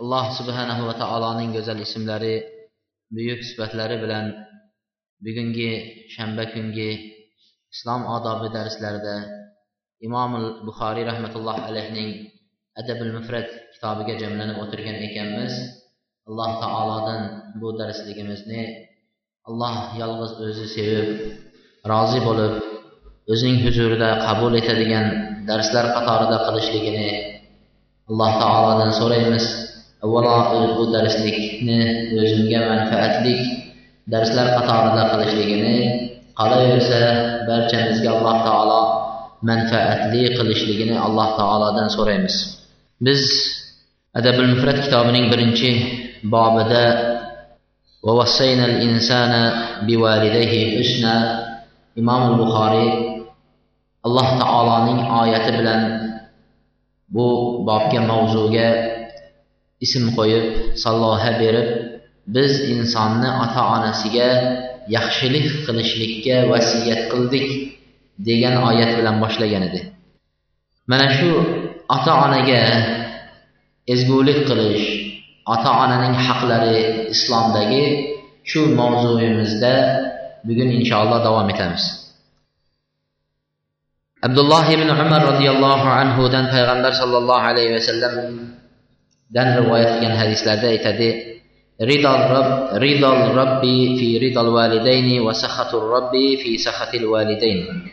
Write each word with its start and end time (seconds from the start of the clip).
Alloh 0.00 0.26
subhanahu 0.38 0.82
va 0.88 0.94
taoloning 1.02 1.50
go'zal 1.56 1.80
ismlari 1.86 2.34
buyuk 3.16 3.40
sifatlari 3.48 3.96
bilan 4.04 4.24
bugungi 5.24 5.72
shanba 6.14 6.44
kungi 6.52 6.90
islom 7.74 8.02
odobi 8.16 8.48
darslarida 8.56 9.16
imom 10.06 10.32
buxoriy 10.66 11.04
rahmatulloh 11.10 11.56
alayhining 11.68 12.10
adabul 12.80 13.12
mufrat 13.16 13.48
kitobiga 13.72 14.14
jamlanib 14.22 14.56
o'tirgan 14.62 14.96
ekanmiz. 15.08 15.52
Alloh 16.28 16.50
taolodan 16.62 17.20
bu 17.60 17.68
darsligimizni 17.80 18.62
alloh 19.48 19.76
yolg'iz 20.00 20.32
o'zi 20.46 20.66
sevib 20.76 21.08
rozi 21.90 22.20
bo'lib 22.28 22.54
o'zining 23.32 23.58
huzurida 23.64 24.08
qabul 24.26 24.52
etadigan 24.60 25.06
darslar 25.48 25.86
qatorida 25.96 26.38
qilishligini 26.46 27.08
alloh 28.10 28.30
taolodan 28.42 28.90
so'raymiz. 29.00 29.46
Avvalo 30.06 30.78
bu 30.78 30.84
darslikni 30.94 31.80
o'zimga 32.20 32.60
manfaatli 32.70 33.34
darslar 34.12 34.46
qatorida 34.56 35.02
qilishligini 35.12 35.76
qolaversa 36.38 37.00
barchamizga 37.48 38.10
alloh 38.16 38.36
taolo 38.46 38.82
manfaatli 39.50 40.22
qilishligini 40.38 40.96
alloh 41.06 41.28
taolodan 41.38 41.88
so'raymiz. 41.96 42.36
Biz 43.06 43.22
adabul 44.18 44.48
mufrat 44.54 44.78
kitobining 44.84 45.26
birinchi 45.32 45.70
bobida 46.32 46.84
imom 52.00 52.22
buxoriy 52.40 52.90
alloh 54.06 54.28
taoloning 54.40 55.00
oyati 55.20 55.50
bilan 55.58 55.82
bu 57.14 57.26
bobga 57.66 58.00
mavzuga 58.10 58.95
ism 59.84 60.04
qo'yib 60.18 60.46
salloha 60.84 61.30
berib 61.42 61.68
biz 62.36 62.52
insonni 62.74 63.30
ota 63.44 63.62
onasiga 63.76 64.30
yaxshilik 64.96 65.46
qilishlikka 65.66 66.36
vasiyat 66.50 67.02
qildik 67.12 67.48
degan 68.28 68.54
oyat 68.68 68.90
bilan 68.98 69.16
boshlagan 69.22 69.62
edi. 69.68 69.80
Mana 70.90 71.08
shu 71.16 71.30
ota 71.96 72.12
onaga 72.24 72.62
ezgulik 73.94 74.40
qilish 74.48 74.86
ota 75.54 75.70
onaning 75.84 76.14
haqlari 76.26 76.76
islomdagi 77.14 77.84
shu 78.50 78.60
mavzuyimizda 78.78 79.74
bugun 80.46 80.68
inshaalloh 80.78 81.18
davom 81.26 81.48
etamiz. 81.54 81.84
Abdulloh 84.26 84.64
ibn 84.76 84.88
umar 85.04 85.22
roziyallohu 85.30 85.88
anhudan 86.02 86.44
payg'ambar 86.54 86.92
sollallohu 87.00 87.46
alayhi 87.50 87.74
vasallam 87.78 88.14
dan 89.34 89.58
rivoyat 89.58 89.98
qilgan 89.98 90.14
hadislarda 90.22 90.66
aytadi 90.74 91.08
ridol 91.80 92.20
rob 92.32 92.48
ridol 92.84 93.20
robbi 93.38 93.98
fi 93.98 94.08
ridol 94.24 94.50
validayni 94.56 95.20
va 95.26 95.34
sahatur 95.34 95.82
robbi 95.94 96.40
fi 96.42 96.50
sahatil 96.66 97.06
validayn 97.12 97.84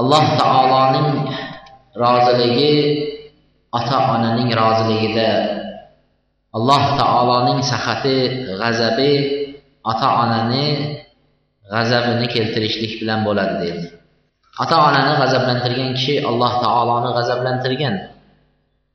alloh 0.00 0.24
taoloning 0.40 1.10
roziligi 2.02 2.74
ota 3.78 3.98
onaning 4.14 4.50
roziligida 4.60 5.30
alloh 6.56 6.82
taoloning 7.00 7.60
sahati 7.72 8.16
g'azabi 8.60 9.12
ota 9.90 10.08
onani 10.22 10.66
g'azabini 11.72 12.26
keltirishlik 12.34 12.92
bilan 13.00 13.20
bo'ladi 13.26 13.54
deydi 13.62 13.86
ota 14.62 14.76
onani 14.88 15.12
g'azablantirgan 15.20 15.90
kishi 15.96 16.14
alloh 16.30 16.52
taoloni 16.64 17.10
g'azablantirgan. 17.16 17.94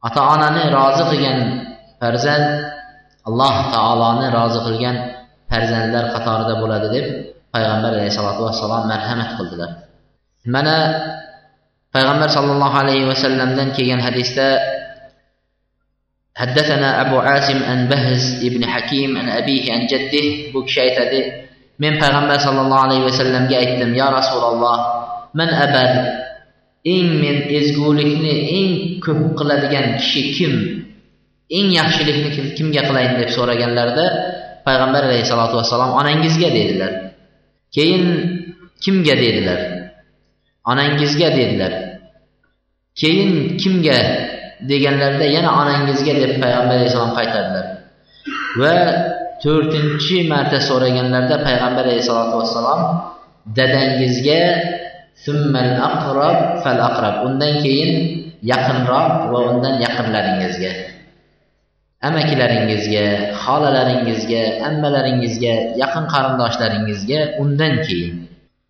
ota 0.06 0.20
onani 0.34 0.62
rozi 0.76 1.04
qilgan 1.10 1.38
farzand 2.00 2.46
alloh 3.28 3.54
taoloni 3.74 4.26
rozi 4.38 4.60
qilgan 4.66 4.96
farzandlar 5.50 6.04
qatorida 6.14 6.54
bo'ladi 6.62 6.88
deb 6.94 7.06
payg'ambar 7.54 7.90
alayhissalotu 7.96 8.40
vassalom 8.48 8.82
marhamat 8.92 9.30
qildilar 9.38 9.70
mana 10.54 10.76
payg'ambar 11.94 12.28
sollallohu 12.36 12.76
alayhi 12.82 13.06
vasallamdan 13.12 13.68
kelgan 13.76 14.00
hadisda 14.06 14.48
حدثنا 16.40 17.00
أبو 17.00 17.16
عاصم 17.18 17.58
عن 17.68 17.78
بهز 17.90 18.24
ابن 18.48 18.62
حكيم 18.66 19.18
عن 19.18 19.28
أبيه 19.28 19.64
عن 19.72 19.80
جده 19.92 20.26
bu 20.52 20.64
kishi 20.64 20.80
aytadi 20.80 21.20
men 21.82 22.00
payg'ambar 22.00 22.38
sollallohu 22.46 22.84
alayhi 22.86 23.04
vasallamga 23.04 23.56
aytdim 23.62 23.90
yo 24.00 24.08
rasululloh 24.18 24.76
man 25.38 25.50
abar 25.64 25.90
eng 26.85 27.09
men 27.21 27.37
ezgulikni 27.59 28.33
eng 28.57 28.71
ko'p 29.05 29.21
qiladigan 29.39 29.87
kishi 29.99 30.21
kim? 30.37 30.53
Eng 31.57 31.67
yaxshilikni 31.79 32.29
kimga 32.57 32.81
qilayin 32.87 33.13
deb 33.21 33.29
so'raganlarida 33.37 34.05
payg'ambar 34.65 35.01
alayhissalotu 35.07 35.55
vassalom 35.59 35.91
onangizga 35.99 36.49
dedilar. 36.57 36.91
Keyin 37.75 38.05
kimga 38.83 39.15
dedilar? 39.23 39.59
Onangizga 40.71 41.29
dedilar. 41.37 41.73
Keyin 42.99 43.31
kimga 43.61 43.97
deganlarida 44.69 45.25
yana 45.35 45.49
onangizga 45.61 46.13
deb 46.21 46.31
payg'ambar 46.41 46.75
alayhissalom 46.77 47.13
qaytardilar. 47.17 47.65
Va 48.61 48.75
to'rtinchi 49.43 50.17
marta 50.31 50.57
so'raganlarida 50.69 51.37
payg'ambar 51.47 51.83
alayhissalotu 51.87 52.35
vassalom 52.41 52.81
dadangizga 53.57 54.41
aqrob 55.23 56.37
fal 56.63 56.79
aqrab 56.89 57.15
undan 57.27 57.53
keyin 57.63 57.91
yaqinroq 58.51 59.31
va 59.31 59.39
undan 59.51 59.75
yaqinlaringizga 59.85 60.95
amakilaringizga 62.07 63.05
xolalaringizga 63.43 64.43
ammalaringizga 64.67 65.53
yaqin 65.81 66.05
qarindoshlaringizga 66.13 67.19
undan 67.41 67.73
keyin. 67.87 68.15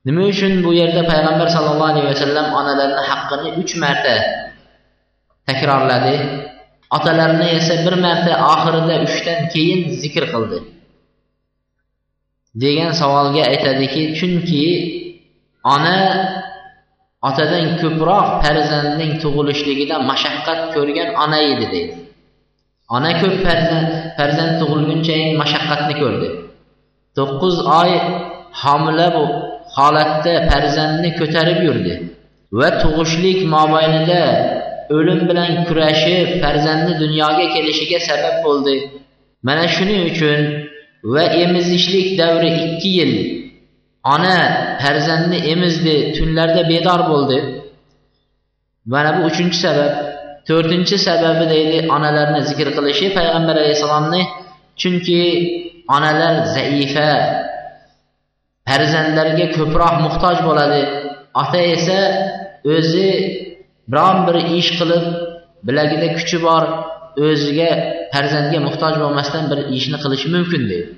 Nima 0.06 0.22
uchun 0.32 0.54
bu 0.66 0.72
yerda 0.80 1.02
payg'ambar 1.12 1.48
sollallohu 1.56 1.92
alayhi 1.94 2.10
vasallam 2.14 2.48
onalarni 2.60 3.02
haqqini 3.10 3.50
uch 3.62 3.74
marta 3.84 4.16
takrorladi? 5.48 6.16
Otalarni 6.98 7.48
esa 7.60 7.76
bir 7.86 7.96
marta 8.06 8.34
oxirida 8.54 8.96
uchdan 9.08 9.40
keyin 9.54 9.80
zikr 10.02 10.24
qildi. 10.34 10.60
Degan 12.64 12.92
savolga 13.02 13.44
aytadiki 13.52 14.02
chunki 14.18 14.64
ona 15.74 15.98
otadan 17.30 17.66
ko'proq 17.82 18.28
farzandning 18.44 19.14
tug'ilishligida 19.24 19.96
mashaqqat 20.12 20.60
ko'rgan 20.76 21.10
ona 21.24 21.40
edi 21.52 21.66
deydi 21.74 21.96
ona 22.90 23.12
ko'p 23.22 23.36
farzand 23.46 23.90
farzand 24.18 24.54
tug'ilgunchayin 24.62 25.32
mashaqqatni 25.42 25.96
ko'rdi. 26.02 26.30
To'qqiz 27.18 27.56
oy 27.82 27.92
homila 28.62 29.08
bu 29.16 29.24
holatda 29.76 30.34
farzandni 30.50 31.10
ko'tarib 31.20 31.60
yurdi 31.68 31.94
va 32.60 32.70
tug'ishlik 32.84 33.40
mobaynida 33.56 34.22
o'lim 34.98 35.20
bilan 35.30 35.52
kurashib 35.68 36.28
farzandni 36.44 36.94
dunyoga 37.04 37.46
kelishiga 37.56 38.00
sabab 38.10 38.36
bo'ldi. 38.46 38.76
Mana 39.48 39.66
shuning 39.76 40.02
uchun 40.12 40.40
va 41.14 41.24
emizishlik 41.44 42.08
davri 42.22 42.50
ikki 42.66 42.92
yil 43.00 43.14
ona 44.14 44.38
farzandni 44.82 45.38
emizdi 45.54 45.96
tunlarda 46.18 46.62
bedor 46.72 47.02
bo'ldi. 47.12 47.38
Mana 48.94 49.10
bu 49.18 49.22
uchinchi 49.30 49.58
sabab. 49.66 49.94
To'rtinchi 50.50 50.98
sababi 51.08 51.46
deydi 51.54 51.78
onalarni 51.96 52.42
zikr 52.50 52.68
qilishi 52.78 53.06
payg'ambar 53.18 53.56
alayhissalomni. 53.62 54.22
Chunki 54.82 55.22
onalar 55.96 56.34
zaifa 56.56 57.10
farzandlarga 58.70 59.46
ko'proq 59.58 59.96
muhtoj 60.06 60.38
bo'ladi. 60.48 60.82
Ota 61.42 61.60
esa 61.76 62.00
o'zi 62.76 63.10
biron 63.92 64.18
bir 64.28 64.36
ish 64.60 64.70
qilib 64.80 65.06
bilagida 65.68 66.08
kuchi 66.18 66.38
bor 66.48 66.64
o'ziga 67.28 67.72
farzandga 68.14 68.60
muhtoj 68.68 68.94
bo'lmasdan 69.04 69.44
bir 69.52 69.60
ishni 69.78 69.98
qilishi 70.04 70.28
mumkin 70.36 70.64
deydi. 70.72 70.90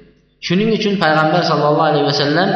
Shuning 0.48 0.69
uchun 0.77 0.94
payg'ambar 1.04 1.42
sollallohu 1.51 1.88
alayhi 1.92 2.07
vasallam 2.12 2.50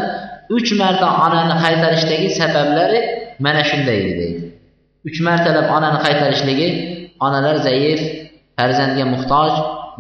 uch 0.57 0.71
marta 0.81 1.07
onani 1.27 1.55
qaytarishdagi 1.65 2.29
sabablari 2.41 3.01
mana 3.45 3.63
shunday 3.71 3.99
edi 4.03 4.15
deydi 4.21 4.47
uch 5.09 5.19
martalab 5.29 5.67
onani 5.77 5.99
qaytarishligi 6.07 6.69
onalar 7.27 7.57
zaif 7.67 8.01
farzandga 8.57 9.05
muhtoj 9.15 9.53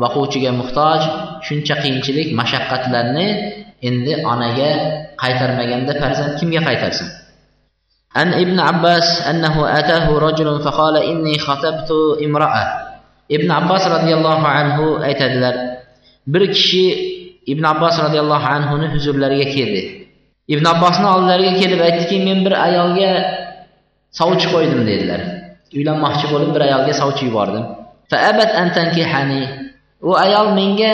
boquvchiga 0.02 0.50
muhtoj 0.60 1.00
shuncha 1.46 1.74
qiyinchilik 1.82 2.28
mashaqqatlarni 2.40 3.26
endi 3.88 4.12
onaga 4.32 4.70
qaytarmaganda 5.22 5.92
farzand 6.02 6.32
kimga 6.38 6.62
qaytarsin 6.70 7.08
عن 8.16 8.32
ابن 8.32 8.60
عباس 8.60 9.28
أنه 9.30 9.78
أتاه 9.78 10.18
رجل 10.18 10.48
فقال 10.64 10.96
إني 10.96 11.38
خطبت 11.38 11.90
امرأة 12.24 12.64
ابن 13.32 13.50
عباس 13.50 13.82
رضي 13.88 14.12
الله 14.14 14.40
عنه 14.46 14.78
aytadilar 15.04 15.54
bir 16.26 16.52
kishi 16.52 16.84
ibn 17.46 17.64
abbos 17.64 17.98
roziyallohu 18.04 18.46
anhuni 18.56 18.86
huzurlariga 18.94 19.46
keldi 19.54 19.99
ibn 20.47 20.65
abbosni 20.73 21.07
oldilariga 21.13 21.53
kelib 21.61 21.81
aytdiki 21.87 22.17
men 22.27 22.39
bir 22.45 22.53
ayolga 22.67 23.11
sovchi 24.19 24.47
qo'ydim 24.53 24.81
dedilar. 24.89 25.21
Uylanmoqchi 25.77 26.25
bo'lib 26.33 26.51
bir 26.55 26.61
ayolga 26.67 26.93
sovchi 27.01 27.23
yubordim. 27.29 27.63
U 30.09 30.11
ayol 30.25 30.47
menga 30.59 30.93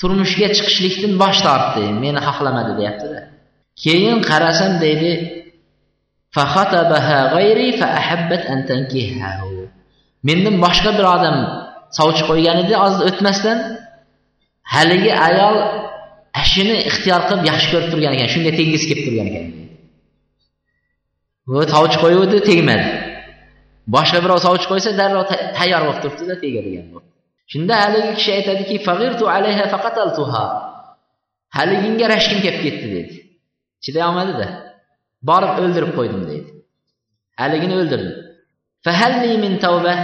turmushga 0.00 0.48
chiqishlikdan 0.56 1.12
bosh 1.22 1.38
tortdi. 1.46 1.84
Meni 2.04 2.20
xohlamadi 2.26 2.72
deyaptida. 2.80 3.20
Keyin 3.82 4.18
qarasam 4.30 4.72
deydi. 4.84 5.12
Mendan 10.28 10.56
boshqa 10.64 10.90
bir 10.98 11.06
odam 11.16 11.36
sovchi 11.98 12.22
qo'ygan 12.30 12.56
edi 12.64 12.74
oz 12.86 12.94
o'tmasdan 13.08 13.58
haligi 14.74 15.12
ayol 15.28 15.56
ashini 16.42 16.76
ixtiyor 16.90 17.20
qilib 17.28 17.44
yaxshi 17.50 17.68
ko'rib 17.72 17.88
turgan 17.92 18.12
ekan 18.16 18.28
shunga 18.34 18.52
teggisi 18.60 18.86
kelib 18.90 19.04
turgan 19.06 19.26
ekan. 19.30 19.46
U 21.50 21.54
sovchi 21.74 21.98
qo'yuvdi 22.04 22.38
tegmadi. 22.48 22.86
Boshqa 23.94 24.18
birov 24.24 24.38
sovchi 24.46 24.66
qo'ysa 24.72 24.90
darrov 25.00 25.24
tayyor 25.58 25.82
bo'lib 25.86 26.00
turibdida 26.02 26.34
tegadigan 26.44 26.86
shunda 27.52 27.74
haligi 27.82 28.10
kishi 28.18 28.30
aytadiki 28.38 28.76
haliginga 31.56 32.06
rashkim 32.14 32.38
kelib 32.44 32.60
ketdi 32.66 32.86
dedi. 32.96 33.14
Chiday 33.84 34.02
olmadida 34.08 34.46
borib 35.28 35.52
o'ldirib 35.62 35.92
qo'ydim 35.98 36.22
deydi 36.30 36.50
haligini 37.40 37.74
o'ldirdim. 37.80 38.14
Min 39.44 39.54
tavba 39.64 39.94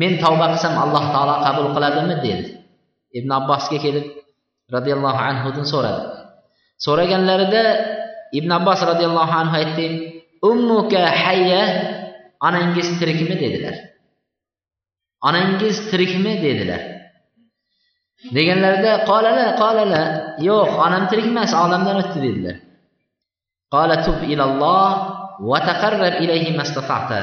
men 0.00 0.12
tavba 0.22 0.46
qilsam 0.52 0.74
alloh 0.84 1.04
taolo 1.14 1.34
qabul 1.46 1.66
qiladimi? 1.74 2.16
dedi. 2.26 2.44
Ibn 3.18 3.30
abbosga 3.38 3.78
kelib 3.84 4.06
roziyallohu 4.72 5.20
anhudan 5.28 5.66
so'radi. 5.72 6.02
So'raganlarida 6.84 7.62
ibn 8.38 8.50
abbos 8.58 8.80
roziyallohu 8.90 9.34
anhu 9.42 9.54
aytdi 9.60 9.86
ummuka 10.50 11.00
hayya 11.24 11.62
onangiz 12.46 12.88
tirikmi? 13.00 13.34
dedilar. 13.42 13.76
Onangiz 15.28 15.76
tirikmi? 15.90 16.32
dedilar. 16.44 16.82
Deganlarida 18.36 18.92
qolala 19.10 19.46
qolala 19.60 20.02
yo'q 20.48 20.70
onam 20.86 21.02
tirik 21.10 21.26
emas 21.32 21.52
olamdan 21.64 21.96
o'tdi 22.02 22.18
dedilar. 22.26 22.56
Qola 23.74 23.96
tub 24.06 24.18
ilalloh 24.32 24.90
va 25.50 25.58
taqarrab 25.68 26.14
ilayhi 26.24 26.56
mastata'ta. 26.60 27.20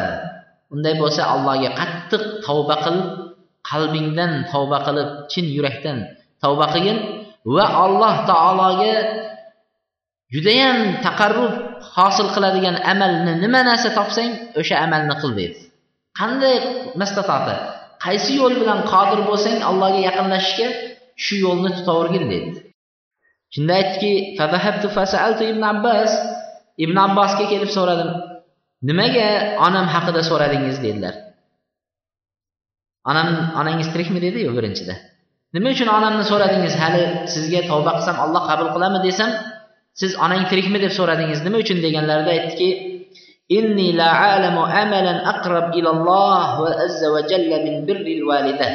Unday 0.73 0.93
bo'lsa 1.01 1.21
allohga 1.33 1.69
qattiq 1.79 2.23
tavba 2.45 2.75
qil 2.85 2.97
qalbingdan 3.69 4.31
tavba 4.51 4.77
qilib 4.87 5.09
chin 5.31 5.45
yurakdan 5.55 5.97
tavba 6.43 6.65
qilgin. 6.73 6.97
Va 7.45 7.65
alloh 7.85 8.15
taologa 8.29 8.93
judayam 10.33 10.77
taqarrub 11.05 11.53
hosil 11.95 12.27
qiladigan 12.35 12.75
amalni 12.93 13.33
nima 13.43 13.61
narsa 13.69 13.89
topsang 13.97 14.31
o'sha 14.59 14.75
amalni 14.85 15.15
qil 15.21 15.31
deydi. 15.39 15.59
Qanday 16.19 16.55
mastatoti 17.01 17.55
qaysi 18.05 18.31
yo'l 18.39 18.53
bilan 18.61 18.79
qodir 18.91 19.19
bo'lsang 19.29 19.57
allohga 19.69 19.99
yaqinlashishga 20.09 20.67
shu 21.23 21.35
yo'lni 21.45 21.69
tutavergin 21.77 22.25
deydi. 22.31 22.51
Shunda 23.53 23.73
aytdiki 23.79 24.11
ibn 25.53 25.63
abbas. 25.73 26.11
Ibn 26.83 26.97
abbosga 27.07 27.45
kelib 27.51 27.71
so'radim 27.77 28.09
nimaga 28.87 29.27
onam 29.67 29.85
haqida 29.93 30.21
so'radingiz? 30.29 30.77
dedilar. 30.85 31.15
Onam 33.09 33.27
onangiz 33.59 33.87
tirikmi? 33.93 34.19
dediyu 34.25 34.49
birinchida. 34.57 34.95
Nima 35.53 35.67
uchun 35.75 35.89
onamni 35.97 36.23
so'radingiz? 36.31 36.73
Hali 36.81 37.01
sizga 37.33 37.61
tavba 37.69 37.91
qilsam 37.97 38.17
alloh 38.25 38.43
qabul 38.49 38.69
qiladimi 38.75 38.99
desam 39.07 39.29
siz 39.99 40.11
onang 40.25 40.43
tirikmi 40.51 40.77
deb 40.83 40.93
so'radingiz? 40.99 41.39
Nima 41.45 41.57
uchun 41.63 41.77
deganlarida 41.85 42.31
aytdiki 42.37 42.69
inni 43.57 43.87
la 43.99 44.09
alamu 44.35 44.63
amalan 44.63 45.19
aqrab 45.33 45.65
ilalloh 45.79 46.47
va 46.63 46.71
azza 46.85 47.07
va 47.13 47.21
jalla 47.31 47.57
min 47.65 47.75
birril 47.87 48.23
valida 48.29 48.69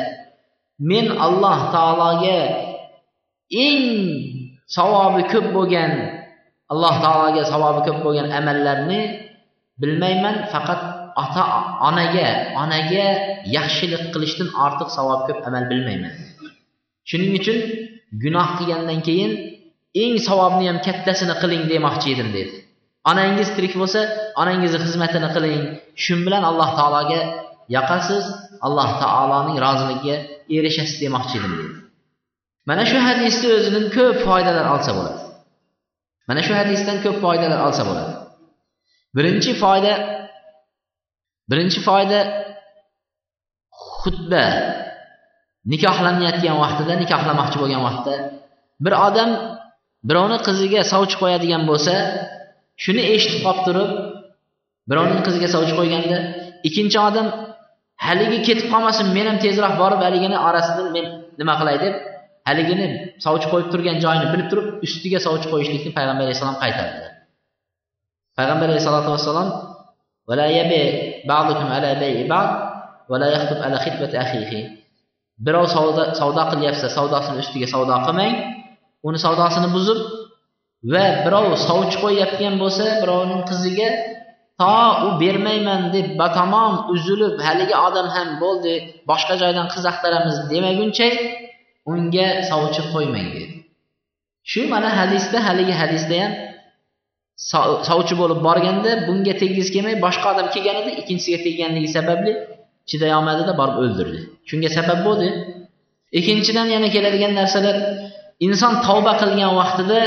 men 0.91 1.07
alloh 1.27 1.59
taologa 1.75 2.41
eng 3.67 3.85
savobi 4.77 5.23
ko'p 5.33 5.47
bo'lgan 5.57 5.93
alloh 6.73 6.95
taologa 7.05 7.43
savobi 7.53 7.81
ko'p 7.87 7.99
bo'lgan 8.05 8.29
amallarni 8.39 9.01
bilmayman 9.81 10.37
faqat 10.53 10.81
ota 11.23 11.45
onaga 11.89 12.29
onaga 12.63 13.07
yaxshilik 13.57 14.05
qilishdan 14.13 14.49
ortiq 14.65 14.89
savob 14.97 15.21
ko'p 15.29 15.41
amal 15.49 15.65
bilmayman. 15.73 16.15
Shuning 17.11 17.33
uchun 17.41 17.59
gunoh 18.23 18.49
qilgandan 18.59 19.01
keyin 19.09 19.33
eng 20.03 20.15
savobni 20.29 20.65
ham 20.71 20.79
kattasini 20.87 21.35
qiling 21.43 21.63
demoqchi 21.73 22.09
edim 22.15 22.29
dedi. 22.37 22.55
Onangiz 23.11 23.49
tirik 23.57 23.75
bo'lsa 23.81 24.01
onangizni 24.43 24.79
xizmatini 24.85 25.29
qiling. 25.37 25.63
Shu 26.03 26.15
bilan 26.27 26.43
alloh 26.51 26.71
taologa 26.79 27.21
yoqasiz 27.77 28.25
alloh 28.67 28.91
taoloning 29.03 29.57
roziligiga 29.67 30.17
erishasiz 30.57 30.97
demoqchi 31.05 31.35
edim 31.41 31.53
dedi. 31.61 31.75
Mana 32.69 32.85
shu 32.91 32.99
hadisni 33.09 33.49
o'zidan 33.57 33.87
ko'p 33.97 34.17
foydalar 34.27 34.67
olsa 34.75 34.91
bo'ladi. 34.99 35.21
Mana 36.29 36.41
shu 36.47 36.53
hadisdan 36.61 36.97
ko'p 37.05 37.17
foydalar 37.25 37.61
olsa 37.67 37.83
bo'ladi. 37.89 38.13
Birinchi 39.17 39.53
foyda 39.63 39.93
birinchi 41.51 41.81
foyda 41.89 42.21
xutba. 44.01 44.47
Nikohlanayotgan 45.73 46.57
vaqtida 46.63 46.93
nikohlamoqchi 47.03 47.57
bo'lgan 47.63 47.83
vaqtda 47.89 48.15
bir 48.85 48.95
odam 49.09 49.31
birovni 50.09 50.39
qiziga 50.47 50.81
sovchi 50.93 51.17
qo'yadigan 51.23 51.63
bo'lsa 51.71 51.95
shuni 52.85 53.03
eshitib 53.15 53.41
qolib 53.47 53.63
turib 53.67 53.91
birovning 54.91 55.23
qiziga 55.27 55.49
sovchi 55.55 55.75
qo'yganda 55.79 56.17
ikkinchi 56.69 56.99
odam 57.09 57.27
haligi 58.07 58.39
ketib 58.49 58.67
qolmasin 58.73 59.07
men 59.17 59.27
ham 59.31 59.39
tezroq 59.45 59.75
borib 59.83 60.01
haligini 60.07 60.37
orasidan 60.49 60.89
men 60.97 61.07
nima 61.41 61.55
qilay? 61.61 61.77
deb 61.85 61.95
haligini 62.49 62.87
sovchi 63.25 63.47
qo'yib 63.53 63.69
turgan 63.73 63.97
joyini 64.05 64.27
bilib 64.33 64.49
turib 64.53 64.67
ustiga 64.87 65.19
sovchi 65.27 65.47
qo'yishlikni 65.53 65.91
payg'ambar 65.99 66.25
alayhissalom 66.27 66.57
qaytardilar 66.63 67.13
payg'ambar 68.39 68.67
alayhisalotu 68.71 69.09
vassalom 69.15 69.49
birov 75.45 75.67
savdo 75.75 76.03
savdo 76.21 76.43
qilyapsa 76.53 76.87
savdosini 76.97 77.39
ustiga 77.45 77.67
savdo 77.75 77.97
qilmang 78.07 78.35
uni 79.09 79.19
savdosini 79.25 79.69
buzib 79.77 80.01
va 80.93 81.05
birov 81.25 81.45
sovchi 81.69 81.97
qo'yayotgan 82.05 82.55
bo'lsa 82.63 82.85
birovning 83.03 83.43
qiziga 83.51 83.89
to 84.61 84.77
u 85.07 85.09
bermayman 85.23 85.83
deb 85.95 86.07
batamom 86.21 86.75
uzilib 86.95 87.35
haligi 87.47 87.77
odam 87.89 88.09
ham 88.17 88.29
bo'ldi 88.43 88.73
boshqa 89.11 89.35
joydan 89.43 89.67
qiz 89.73 89.85
axtaramiz 89.93 90.37
demaguncha 90.53 91.09
unga 91.93 92.29
sovchi 92.51 92.83
qo'ymang 92.93 93.29
dedi. 93.37 93.55
Shu 94.51 94.61
mana 94.73 94.91
hadisda 94.99 95.39
haligi 95.49 95.75
hadisda 95.83 96.17
ham 96.23 96.33
sovchi 97.89 98.15
bo'lib 98.21 98.41
borganda 98.49 98.91
bunga 99.07 99.35
teggisi 99.43 99.71
kelmay 99.75 99.97
boshqa 100.07 100.27
odam 100.35 100.47
kelgan 100.55 100.77
edi 100.83 100.91
ikkinchisiga 101.01 101.39
tegganligi 101.47 101.89
sababli 101.97 102.33
chiday 102.91 103.13
olmadida 103.19 103.53
borib 103.61 103.77
o'ldirdi. 103.83 104.21
Shunga 104.49 104.71
sabab 104.77 105.01
bo'ldi. 105.07 105.29
Ikkinchidan 106.19 106.67
yana 106.75 106.89
keladigan 106.95 107.33
narsalar 107.41 107.77
inson 108.47 108.75
tavba 108.87 109.13
qilgan 109.21 109.53
vaqtida 109.61 110.01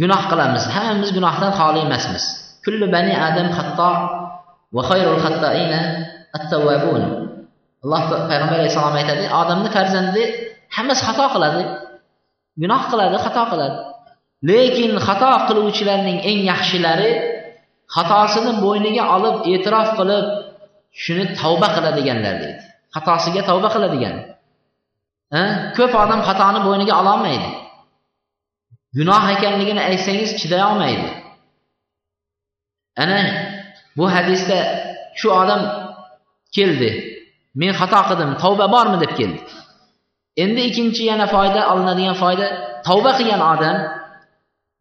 gunoh 0.00 0.22
qilamiz. 0.30 0.64
Hammamiz 0.74 1.10
gunohdan 1.16 1.52
xoli 1.58 1.80
emasmiz. 1.86 2.24
Kullu 2.64 2.86
bani 2.94 3.14
adam 3.28 3.48
xatto 3.58 3.90
va 4.74 4.82
khayrul 4.90 5.20
xattoina 5.24 5.80
at-tawwabun. 6.36 7.02
Alloh 7.84 8.02
payg'ambar 8.30 8.56
alayhissalom 8.60 8.96
aytadi 9.00 9.24
odamni 9.40 9.68
farzandi 9.76 10.22
hammasi 10.76 11.02
xato 11.08 11.26
qiladi. 11.34 11.62
Gunoh 12.62 12.82
qiladi 12.90 13.16
xato 13.24 13.42
qiladi. 13.52 13.78
Lekin 14.50 14.92
xato 15.06 15.30
qiluvchilarning 15.48 16.18
eng 16.30 16.40
yaxshilari 16.50 17.10
xatosini 17.94 18.52
bo'yniga 18.64 19.04
olib 19.16 19.36
e'tirof 19.52 19.88
qilib 19.98 20.26
shuni 21.02 21.24
tavba 21.40 21.68
qiladiganlar 21.76 22.34
deydi. 22.42 22.62
Xatosiga 22.94 23.42
tavba 23.48 23.68
qiladigan. 23.74 24.16
Ko'p 25.76 25.92
odam 26.02 26.20
xatoni 26.28 26.60
bo'yniga 26.66 26.94
ololmaydi. 27.00 27.48
Gunoh 28.98 29.24
ekanligini 29.34 29.82
aytsangiz 29.90 30.30
chiday 30.40 30.62
olmaydi 30.70 31.08
ana 33.02 33.20
bu 33.96 34.04
hadisda 34.14 34.58
shu 35.20 35.28
odam 35.42 35.62
keldi. 36.56 36.90
Men 37.60 37.72
xato 37.80 38.00
qildim 38.08 38.30
tavba 38.42 38.66
bormi 38.74 38.98
deb 39.04 39.12
keldi. 39.18 39.40
Endi 40.42 40.60
ikkinchi 40.68 41.02
yana 41.10 41.26
foyda 41.34 41.60
olinadigan 41.72 42.16
foyda 42.22 42.46
tavba 42.86 43.10
qilgan 43.18 43.42
odam 43.52 43.76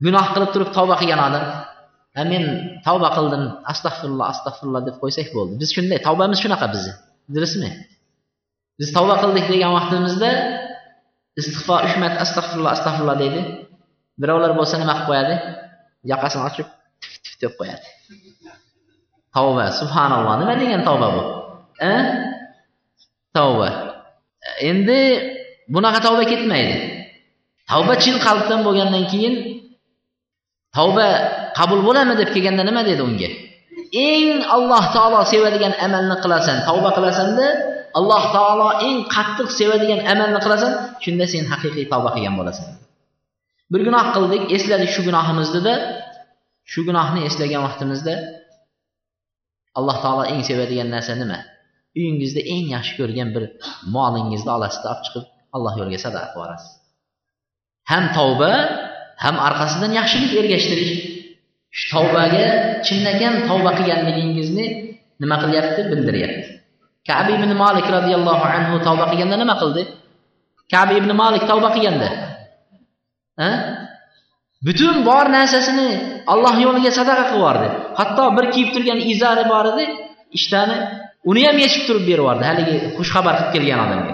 gunoh 0.06 0.25
qilib 0.34 0.50
turib 0.54 0.70
tavba 0.78 0.96
qilgan 1.01 1.22
odam 1.28 1.46
men 2.32 2.44
tavba 2.86 3.10
qildim. 3.18 3.44
Astag'firulloh 3.72 4.25
astag'firulloh 4.34 4.82
deb 4.88 4.96
qo'ysak 5.01 5.28
bo'ldi. 5.36 5.54
Biz 5.62 5.70
shunday 5.75 6.00
tavbamiz 6.08 6.39
shunaqa 6.44 6.68
bizni 6.74 6.94
bilasizmi 7.34 7.72
biz 8.80 8.89
tavba 8.96 9.16
qildik 9.22 9.46
degan 9.54 9.72
vaqtimizda 9.78 10.30
istig'for 11.39 11.80
uch 11.88 11.96
marta 12.01 12.20
astag'firulloh 12.25 12.72
astag'firulloh 12.78 13.18
deydi. 13.24 13.42
Birovlar 14.22 14.51
bo'lsa 14.60 14.75
nima 14.82 14.94
qilib 14.96 15.08
qo'yadi? 15.10 15.36
Yoqasini 16.12 16.44
ochib 16.50 16.68
tif 17.01 17.13
tif 17.24 17.34
deb 17.44 17.54
qo'yadi. 17.60 17.88
Tavba 19.36 19.66
subhanalloh 19.80 20.34
nima 20.42 20.54
degan 20.62 20.82
tavba 20.88 21.08
bu? 21.16 21.22
A 21.92 21.94
tavba. 23.38 23.70
Endi 24.70 25.00
bunaqa 25.74 26.00
tavba 26.06 26.24
ketmaydi. 26.32 26.75
Tavba 27.70 27.94
chin 28.04 28.16
qalbdan 28.25 28.60
bo'lgandan 28.68 29.06
keyin 29.12 29.36
tavba 30.78 31.08
qabul 31.60 31.80
bo'ladimi 31.88 32.16
deb 32.22 32.30
kelganda 32.36 32.64
nima 32.70 32.82
dedi 32.90 33.02
unga? 33.10 33.30
Eng 34.10 34.40
alloh 34.56 34.84
taolo 34.96 35.20
sevadigan 35.34 35.74
amalni 35.86 36.16
qilasan 36.24 36.58
tavba 36.68 36.90
qilasanda 36.98 37.48
alloh 38.00 38.24
taolo 38.36 38.68
eng 38.88 38.98
qattiq 39.16 39.50
sevadigan 39.60 40.02
amalni 40.14 40.40
qilasan 40.46 40.72
shunda 41.04 41.26
sen 41.34 41.44
haqiqiy 41.52 41.86
tavba 41.94 42.10
qilgan 42.16 42.36
bo'lasan. 42.40 42.68
Bir 43.72 43.82
gunoh 43.88 44.06
qildik 44.16 44.44
esladik 44.58 44.90
shu 44.96 45.02
gunohimiznida 45.08 45.74
shu 46.72 46.80
gunohni 46.88 47.22
eslagan 47.30 47.62
vaqtimizda 47.68 48.16
alloh 49.80 49.98
taolo 50.04 50.24
eng 50.32 50.42
sevadigan 50.50 50.90
narsa 50.96 51.14
nima? 51.22 51.40
Uyingizda 51.98 52.42
eng 52.54 52.66
yaxshi 52.76 52.94
ko'rgan 53.00 53.30
bir 53.36 53.44
molingizni 53.96 54.52
olasizda 54.58 54.88
olib 54.94 55.04
chiqib 55.06 55.26
alloh 55.56 55.74
yo'liga 55.80 56.00
sadaqa 56.06 56.28
qilib 56.28 56.38
yuborasiz. 56.38 56.72
Ham 57.92 58.04
tavba 58.18 58.52
ham 59.24 59.36
orqasidan 59.48 59.92
yaxshilik 60.00 60.32
ergashtirish 60.42 60.94
shu 61.78 61.86
tavbaga 61.94 62.46
chinakam 62.88 63.34
tavba 63.50 63.72
qilganligingizni 63.78 64.66
nima 65.22 65.36
qilyapti? 65.44 65.82
Bildiryapti. 65.92 66.50
Kabi 67.10 67.32
ibn 67.40 67.52
molik 67.62 67.88
roziyallohu 67.98 68.46
anhu 68.56 68.76
tavba 68.88 69.06
qilganda 69.12 69.38
nima 69.44 69.56
qildi? 69.62 69.84
Kabi 70.74 70.94
ibn 71.02 71.12
molik 71.22 71.44
tavba 71.52 71.70
qilganda 71.76 72.10
butun 74.66 74.96
bor 75.10 75.26
narsasini 75.38 75.90
alloh 76.34 76.56
yo'liga 76.66 76.92
sadaqa 77.00 77.24
qilib 77.30 77.40
yubordi. 77.40 77.68
Hatto 78.00 78.26
bir 78.38 78.46
kiyib 78.54 78.70
turgan 78.76 79.00
izari 79.14 79.44
bor 79.52 79.66
edi 79.72 79.86
ishtani 80.38 80.78
uni 81.30 81.42
ham 81.48 81.58
yechib 81.64 81.84
turib 81.88 82.04
berib 82.10 82.24
yubordi. 82.24 82.44
Haligi 82.50 82.76
xushxabar 82.98 83.34
qilib 83.40 83.52
kelgan 83.56 83.80
odamga. 83.86 84.14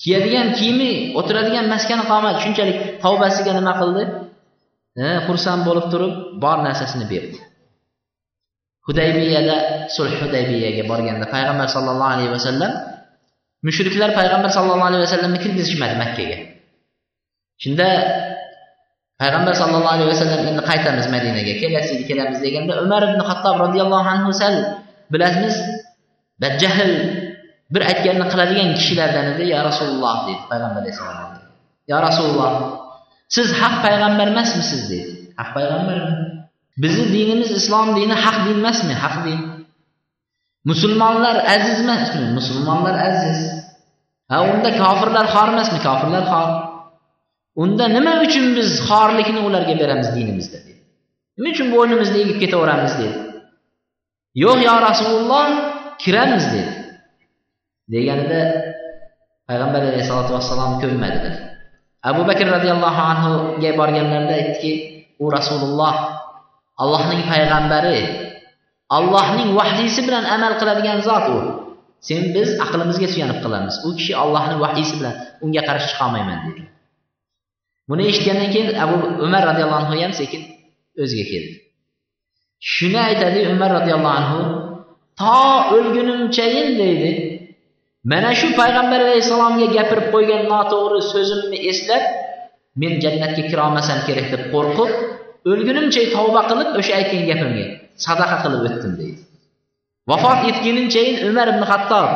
Kiyadigan 0.00 0.48
kiyimi 0.58 0.90
o'tiradigan 1.18 1.66
maskani 1.74 2.04
qomat 2.10 2.36
shunchalik 2.44 2.78
tavbasiga 3.04 3.52
nima 3.58 3.72
qildi? 3.80 4.02
E, 5.02 5.04
xursand 5.26 5.62
bo'lib 5.68 5.86
turib 5.92 6.14
bor 6.42 6.58
narsasini 6.66 7.06
berdi. 7.12 7.38
Hudaybiyada 8.86 9.56
sulh 9.96 10.14
hudaybiyaga 10.22 10.82
borganda 10.90 11.26
payg'ambar 11.34 11.68
sallallohu 11.74 12.12
alayhi 12.16 12.32
vasallam 12.36 12.72
mushriklar 13.66 14.10
payg'ambar 14.18 14.50
sallallohu 14.56 14.88
alayhi 14.90 15.04
vasallamni 15.06 15.38
kirgizishmadi 15.44 15.94
makkaga. 16.02 16.38
Shunda 17.62 17.88
payg'ambar 19.20 19.54
sallallohu 19.60 19.94
alayhi 19.96 20.10
vasallam 20.14 20.40
endi 20.50 20.62
qaytamiz 20.70 21.06
madinaga 21.14 21.52
kelasi 21.62 21.90
yil 21.96 22.04
kelamiz 22.10 22.38
deganda 22.46 22.72
umar 22.84 23.02
ibn 23.08 23.20
hattob 23.28 23.56
roziyallohu 23.64 24.08
anhu 24.14 24.30
sal 24.42 24.54
bilasizmi 25.12 25.82
badjahl 26.42 26.92
bir 27.74 27.82
aytganini 27.90 28.26
qiladigan 28.32 28.68
kishilardan 28.78 29.26
edi 29.32 29.44
ya 29.54 29.60
rasululloh 29.68 30.14
deydi 30.26 30.42
payg'ambar 30.50 30.80
alayhissalom 30.82 31.30
yo 31.90 31.96
rasululloh 32.08 32.52
siz 33.28 33.48
haq 33.60 33.74
payg'ambar 33.84 34.26
emasmisiz? 34.34 34.82
deydi. 34.90 35.12
Haq 35.38 35.50
payg'ambarmi 35.56 36.14
bizni 36.82 37.06
dinimiz 37.16 37.50
islom 37.60 37.88
dini 37.98 38.14
haq 38.24 38.36
din 38.46 38.56
emasmi? 38.62 38.94
Haq 39.04 39.16
din. 39.26 39.40
Musulmonlar 40.70 41.36
aziz 41.54 41.76
emasmi? 41.84 42.24
Musulmonlar 42.38 42.96
aziz. 43.10 43.38
Ha 44.30 44.36
unda 44.50 44.70
kofirlar 44.82 45.26
xor 45.34 45.48
emasmi? 45.54 45.78
Kofirlar 45.86 46.24
xor. 46.32 46.48
Unda 47.62 47.84
nima 47.96 48.12
uchun 48.26 48.46
biz 48.58 48.68
xorlikni 48.88 49.40
ularga 49.48 49.74
beramiz 49.82 50.08
dinimizda? 50.16 50.58
dedi 50.66 50.82
nima 51.38 51.48
uchun 51.54 51.68
bo'ynimizni 51.74 52.18
egib 52.24 52.38
ketaveramiz? 52.42 52.92
dedi 53.00 53.18
yo'q 54.42 54.58
yo 54.68 54.74
rasululloh 54.88 55.46
kiramiz 56.02 56.44
dedi 56.54 56.72
deganida 57.92 58.40
payg'ambar 59.48 59.82
alayhisalotu 59.88 60.30
vassalom 60.36 60.72
ko'nmadilar. 60.82 61.34
Abu 62.10 62.22
bakr 62.28 62.46
roziyallohu 62.56 63.00
anhuga 63.12 63.70
borganlarida 63.80 64.34
aytdiki 64.40 64.72
u 65.22 65.26
rasululloh 65.36 65.94
allohning 66.82 67.22
payg'ambari 67.32 67.98
allohning 68.96 69.50
vahdiysi 69.58 70.00
bilan 70.06 70.24
amal 70.34 70.52
qiladigan 70.60 70.98
zot 71.08 71.26
u. 71.36 71.38
Sen 72.08 72.22
biz 72.34 72.48
aqlimizga 72.64 73.08
suyanib 73.12 73.38
qilamiz 73.44 73.74
u 73.86 73.88
kishi 73.98 74.12
allohni 74.22 74.56
vahdiysi 74.64 74.94
bilan 75.00 75.14
unga 75.44 75.62
qarshi 75.68 75.86
chiqolmayman 75.90 76.38
dedi. 76.46 76.62
Buni 77.88 78.02
eshitgandan 78.10 78.48
keyin 78.54 78.68
abu 78.84 78.96
umar 79.26 79.42
roziyallohu 79.50 79.80
anhu 79.82 79.94
ham 80.04 80.12
sekin 80.20 80.42
o'ziga 81.02 81.24
keldi. 81.32 81.54
Shuni 82.74 82.98
aytadi 83.08 83.40
umar 83.54 83.70
roziyallohu 83.78 84.16
anhu 84.20 84.40
to 85.20 85.38
o'lgunimchayin 85.76 86.68
deydi. 86.80 87.10
Mana 88.04 88.30
shu 88.34 88.48
payg'ambar 88.60 89.00
alayhissalomga 89.06 89.66
gapirib 89.76 90.06
qo'ygan 90.14 90.42
noto'g'ri 90.52 91.00
so'zimni 91.12 91.58
eslab 91.70 92.04
men 92.80 92.92
jannatga 93.04 93.42
kira 93.50 93.62
olmasam 93.68 93.98
kerak 94.06 94.26
deb 94.34 94.42
qo'rqib 94.54 94.90
o'lgunimcha 95.50 96.02
tavba 96.14 96.42
qilib 96.50 96.68
o'sha 96.80 96.92
aytgan 97.00 97.22
gapimga 97.30 97.66
sadaqa 98.06 98.36
qilib 98.44 98.62
o'tdim 98.68 98.92
deydi. 99.00 99.20
Vafot 100.10 100.40
etgunimchayin 100.50 101.16
umar 101.28 101.46
ibn 101.54 101.62
hattob 101.70 102.08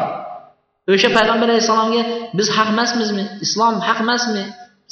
o'sha 0.93 1.09
payg'ambar 1.17 1.49
alayhissalomga 1.53 2.03
biz 2.39 2.47
haq 2.57 2.69
emasmizmi? 2.75 3.25
Islom 3.47 3.75
haq 3.89 3.99
emasmi? 4.05 4.45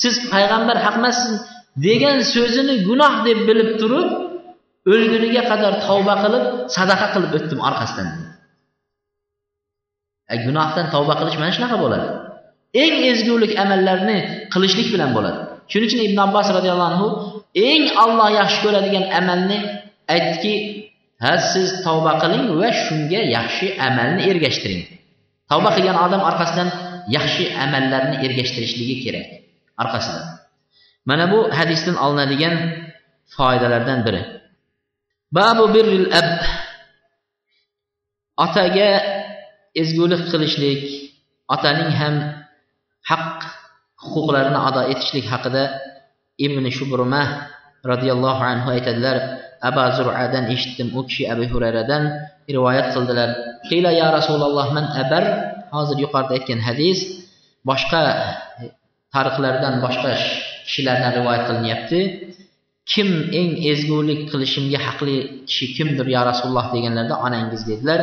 Siz 0.03 0.15
payg'ambar 0.33 0.77
haq 0.87 0.97
emassiz 1.01 1.33
degan 1.87 2.19
so'zini 2.35 2.75
gunoh 2.89 3.15
deb 3.27 3.39
bilib 3.49 3.71
turib 3.81 4.09
o'lguniga 4.93 5.43
qadar 5.51 5.73
tavba 5.87 6.15
qilib 6.23 6.45
sadaqa 6.77 7.07
qilib 7.15 7.33
o'tdim 7.39 7.61
orqasidan 7.69 8.09
E, 10.33 10.35
gunohdan 10.45 10.87
tavba 10.95 11.15
qilish 11.21 11.37
mana 11.41 11.53
shunaqa 11.57 11.77
bo'ladi. 11.85 12.07
Eng 12.83 12.97
ezgulik 13.13 13.53
amallarni 13.63 14.19
qilishlik 14.53 14.89
bilan 14.95 15.11
bo'ladi. 15.17 15.39
Shuning 15.71 15.89
uchun 15.89 16.01
ibn 16.09 16.19
abbos 16.27 16.49
roziyallohu 16.57 16.91
anhu 16.93 17.09
eng 17.71 17.85
olloh 18.05 18.29
yaxshi 18.41 18.59
ko'radigan 18.65 19.05
amalni 19.21 19.59
aytdiki 20.15 20.55
ha 21.25 21.33
siz 21.53 21.69
tavba 21.87 22.13
qiling 22.23 22.45
va 22.61 22.69
shunga 22.85 23.21
yaxshi 23.37 23.67
amalni 23.89 24.23
ergashtiring. 24.31 24.83
Tavba 25.51 25.71
qilgan 25.77 25.97
odam 26.05 26.23
orqasidan 26.31 26.69
yaxshi 27.17 27.45
amallarni 27.65 28.17
ergashtirishligi 28.27 28.97
kerak. 29.05 29.27
Orqasidan. 29.83 30.25
Mana 31.09 31.25
bu 31.33 31.39
hadisdan 31.59 31.97
olinadigan 32.05 32.55
foydalardan 33.37 33.99
biri. 34.07 34.23
Babu 35.37 35.65
birril 35.75 36.07
ab. 36.21 36.29
Otaga 38.45 38.91
ezgulik 39.75 40.23
qilishlik 40.31 40.83
otaning 41.55 41.91
ham 42.01 42.15
haq 43.11 43.39
huquqlarini 44.03 44.61
ado 44.69 44.83
etishlik 44.93 45.27
haqida 45.33 45.65
ibn 46.47 46.65
shubruma 46.77 47.23
roziyallohu 47.91 48.43
anhu 48.53 48.69
aytadilar. 48.77 49.17
Abu 49.69 49.85
zuradan 49.97 50.45
eshitdim 50.55 50.89
u 50.99 51.01
kishi 51.09 51.23
abu 51.33 51.45
hurayradan 51.53 52.03
rivoyat 52.55 52.87
qildilar. 52.95 53.29
Qila 53.69 53.91
ya 54.01 54.09
rasululloh 54.17 54.67
man 54.77 54.87
abar? 55.03 55.25
Hozir 55.75 55.97
yuqorida 56.05 56.33
aytgan 56.39 56.61
hadis 56.69 56.99
boshqa 57.69 58.03
tarixlardan 59.15 59.75
boshqa 59.85 60.13
kishilardan 60.67 61.13
rivoyat 61.19 61.43
qilinyapti. 61.49 62.01
Kim 62.93 63.09
eng 63.41 63.51
ezgulik 63.73 64.21
qilishimga 64.33 64.79
haqli 64.87 65.17
kishi 65.49 65.67
kimdir 65.77 66.07
yo 66.15 66.21
rasululloh 66.31 66.67
deganlarida 66.75 67.17
onangiz 67.27 67.63
dedilar 67.71 68.01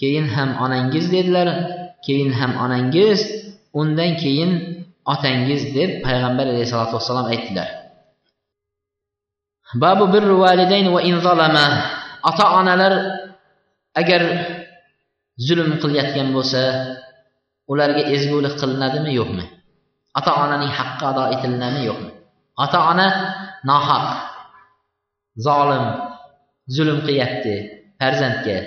keyin 0.00 0.26
ham 0.34 0.50
onangiz 0.64 1.06
dedilar 1.14 1.48
keyin 2.06 2.30
ham 2.38 2.52
onangiz 2.64 3.20
undan 3.80 4.12
keyin 4.22 4.52
otangiz 5.12 5.62
deb 5.76 5.90
payg'ambar 6.04 6.46
alayhisalotu 6.52 6.92
vassalom 6.98 7.26
aytdilar. 7.32 7.68
Babu 9.82 10.04
birru 10.12 10.36
validayn 10.44 10.86
va 10.94 11.00
in 11.08 11.16
zalama. 11.26 11.66
Ota 12.30 12.46
onalar 12.58 12.92
agar 14.00 14.22
zulm 15.46 15.70
qilayotgan 15.82 16.28
bo'lsa 16.36 16.62
ularga 17.70 18.02
ezgulik 18.14 18.54
qilinadimi 18.60 19.12
yo'qmi? 19.20 19.44
Ota 20.18 20.32
onaning 20.42 20.72
haqqi 20.78 21.04
ado 21.10 21.22
etilinadimi 21.34 21.82
yo'qmi? 21.90 22.10
Ota 22.64 22.78
ona 22.92 23.06
nohaq 23.70 24.06
zolim 25.46 25.84
zulm 26.76 26.98
qilyapti 27.06 27.54
farzandga 27.98 28.58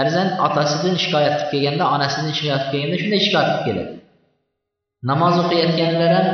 farzand 0.00 0.30
otasidan 0.46 0.96
shikoyat 1.02 1.34
qilib 1.38 1.50
kelganda 1.52 1.84
onasidan 1.94 2.32
shikoyat 2.38 2.62
qilib 2.70 2.82
kelganda 2.82 2.98
shunday 3.02 3.20
shikoyat 3.26 3.48
qilib 3.50 3.64
keladi. 3.68 3.92
Namoz 5.10 5.34
o'qiyotganlar 5.42 6.10
ham 6.18 6.28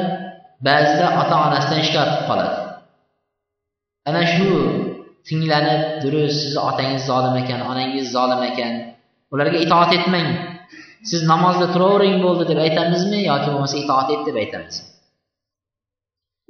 ba'zida 0.69 1.07
ota 1.21 1.37
onasidan 1.47 1.81
shikoyat 1.87 2.11
qilib 2.13 2.27
qoladi. 2.31 2.57
Ana 4.09 4.23
shu 4.35 4.49
tinglanib 5.29 5.83
durust 6.03 6.39
sizni 6.43 6.61
otangiz 6.71 7.03
zolim 7.11 7.35
ekan 7.43 7.61
onangiz 7.71 8.07
zolim 8.17 8.43
ekan 8.51 8.73
ularga 9.33 9.59
itoat 9.67 9.91
etmang 9.99 10.29
siz 11.11 11.21
namozda 11.33 11.67
turavering 11.75 12.17
bo'ldi 12.27 12.45
deb 12.51 12.59
aytamizmi 12.67 13.19
yoki 13.31 13.49
bo'lmasa 13.53 13.77
itoat 13.83 14.09
et 14.15 14.23
deb 14.29 14.37
aytamizmi? 14.43 14.87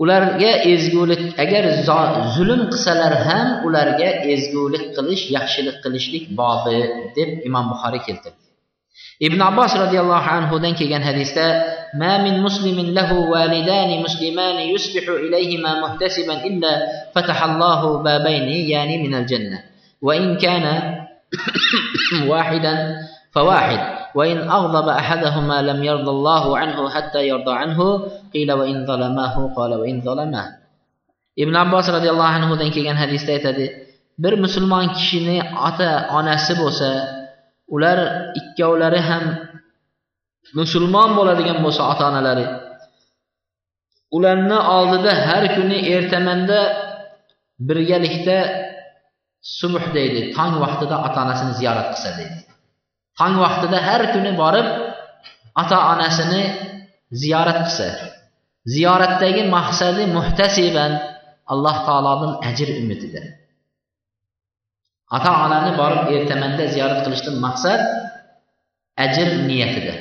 Ularga 0.03 0.53
ezgulik 0.73 1.23
agar 1.45 1.65
zulm 2.37 2.61
qilsalar 2.73 3.15
ham 3.27 3.47
ularga 3.67 4.09
ezgulik 4.35 4.85
qilish 4.97 5.25
yaxshilik 5.37 5.77
qilishlik 5.85 6.25
bobi 6.41 6.81
deb 7.17 7.31
imom 7.49 7.65
buxoriy 7.73 8.03
keltirdi 8.07 8.43
ibn 9.27 9.41
abbos 9.51 9.73
roziyallohu 9.83 10.29
anhudan 10.37 10.73
kelgan 10.79 11.03
hadisda 11.09 11.47
ما 11.95 12.25
من 12.25 12.43
مسلم 12.43 12.79
له 12.99 13.13
والدان 13.13 14.03
مسلمان 14.03 14.59
يصبح 14.75 15.09
إليهما 15.09 15.81
محتسبا 15.81 16.45
إلا 16.45 16.73
فتح 17.15 17.45
الله 17.45 18.03
بابين 18.03 18.49
يعني 18.69 19.09
من 19.09 19.15
الجنة 19.15 19.63
وإن 20.03 20.37
كان 20.37 20.67
واحدا 22.27 22.75
فواحد 23.33 23.96
وإن 24.16 24.38
أغضب 24.50 24.88
أحدهما 24.90 25.62
لم 25.62 25.84
يرضى 25.84 26.12
الله 26.18 26.58
عنه 26.58 26.90
حتى 26.90 27.28
يرضى 27.28 27.54
عنه 27.54 27.80
قيل 28.34 28.52
وإن 28.52 28.86
ظلماه 28.86 29.36
قال 29.58 29.72
وإن 29.74 30.02
ظلماه 30.02 30.62
ibn 31.38 31.56
abbos 31.56 31.88
roziyallohu 31.88 32.34
anhudan 32.38 32.70
kelgan 32.76 32.98
hadisda 33.00 33.32
aytadi 33.38 33.66
bir 34.24 34.34
musulmon 34.44 34.86
kishini 34.98 35.38
ota 35.68 35.92
onasi 36.20 36.54
bo'lsa 36.62 36.90
ular 37.76 37.98
ikkovlari 38.40 39.02
ham 39.10 39.24
musulmon 40.60 41.10
bo'ladigan 41.18 41.58
bo'lsa 41.66 41.82
ota 41.92 42.04
onalari 42.12 42.46
ularni 44.18 44.58
oldida 44.78 45.12
har 45.28 45.44
kuni 45.56 45.78
ertamanda 45.96 46.60
birgalikda 47.68 48.38
subh 49.60 49.86
deydi 49.96 50.22
tong 50.38 50.54
vaqtida 50.64 50.96
ota 51.08 51.18
onasini 51.26 51.54
ziyorat 51.60 51.88
qilsa 51.94 52.10
deydi 52.20 52.40
Tong 53.19 53.35
vaqtida 53.45 53.79
har 53.89 54.03
kuni 54.15 54.33
borib 54.43 54.67
ota 55.63 55.77
onasini 55.93 56.43
ziyorat 57.23 57.59
qilsa 57.65 57.89
ziyoratdagi 58.75 59.43
maqsadi 59.57 60.03
muhtasiban 60.17 60.93
alloh 61.53 61.77
taolodan 61.87 62.33
ajr 62.49 62.69
umidida 62.83 63.23
ota 65.17 65.31
onani 65.45 65.73
borib 65.81 66.03
ertamanda 66.17 66.65
ziyorat 66.75 67.01
qilishdan 67.05 67.37
maqsad 67.47 67.81
ajr 69.05 69.29
niyatida 69.49 69.95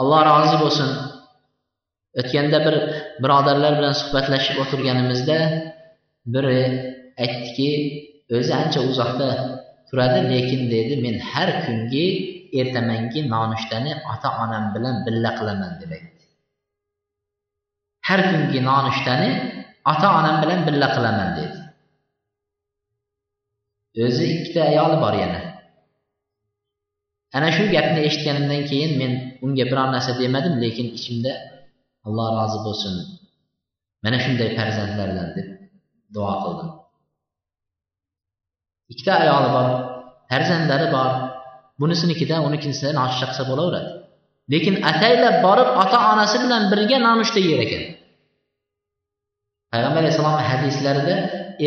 alloh 0.00 0.20
rozi 0.30 0.56
bo'lsin. 0.62 0.90
O'tganda 2.20 2.58
bir 2.66 2.74
birodarlar 3.22 3.72
bilan 3.78 3.94
suhbatlashib 4.00 4.56
o'tirganimizda 4.62 5.38
biri 6.34 6.60
aytdiki 7.24 7.70
o'zi 8.36 8.52
ancha 8.60 8.80
uzoqda. 8.90 9.28
Turadi 9.88 10.20
lekin 10.32 10.60
dedi 10.74 10.94
men 11.04 11.16
har 11.30 11.48
kungi 11.64 12.06
ertamangi 12.60 13.20
nonushtani 13.34 13.92
ota 14.12 14.28
onam 14.44 14.64
bilan 14.74 14.96
birga 15.06 15.30
qilaman 15.38 15.72
deb 15.80 15.90
aytdi. 15.96 16.24
Har 18.08 18.20
kungi 18.30 18.60
nonushtani 18.70 19.30
ota 19.92 20.08
onam 20.18 20.36
bilan 20.42 20.60
birga 20.66 20.88
qilaman 20.96 21.30
dedi. 21.38 21.58
O'zi 24.06 24.24
ikkita 24.34 24.60
ayoli 24.70 24.96
bor 25.04 25.14
yana. 25.22 25.40
Ana 27.36 27.48
shu 27.56 27.64
gapni 27.74 28.00
eshitganimdan 28.08 28.62
keyin 28.70 28.92
men 29.00 29.12
unga 29.44 29.64
biror 29.70 29.88
narsa 29.94 30.12
demadim 30.20 30.54
lekin 30.64 30.86
ichimda 30.98 31.32
alloh 32.06 32.26
rozi 32.38 32.58
bo'lsin 32.66 32.94
mana 34.04 34.18
shunday 34.24 34.48
farzandlardan 34.58 35.28
deb 35.36 35.48
duo 36.14 36.34
qildim. 36.42 36.70
Ikkita 38.92 39.12
ayoli 39.22 39.48
bor 39.56 39.68
farzandlari 40.30 40.88
bor. 40.96 41.10
Bunisinikidan 41.80 42.40
unikinisidan 42.48 42.94
nonushta 43.00 43.26
qilsa 43.30 43.44
bo'laveradi. 43.50 43.90
Lekin 44.52 44.74
ataylab 44.90 45.36
borib 45.46 45.68
ota 45.82 45.98
onasi 46.12 46.36
bilan 46.44 46.62
birga 46.72 46.98
nonushta 47.06 47.40
yer 47.48 47.60
ekan. 47.66 47.82
Payg'ambar 49.72 50.00
alayhissalomni 50.02 50.44
hadislarida 50.50 51.16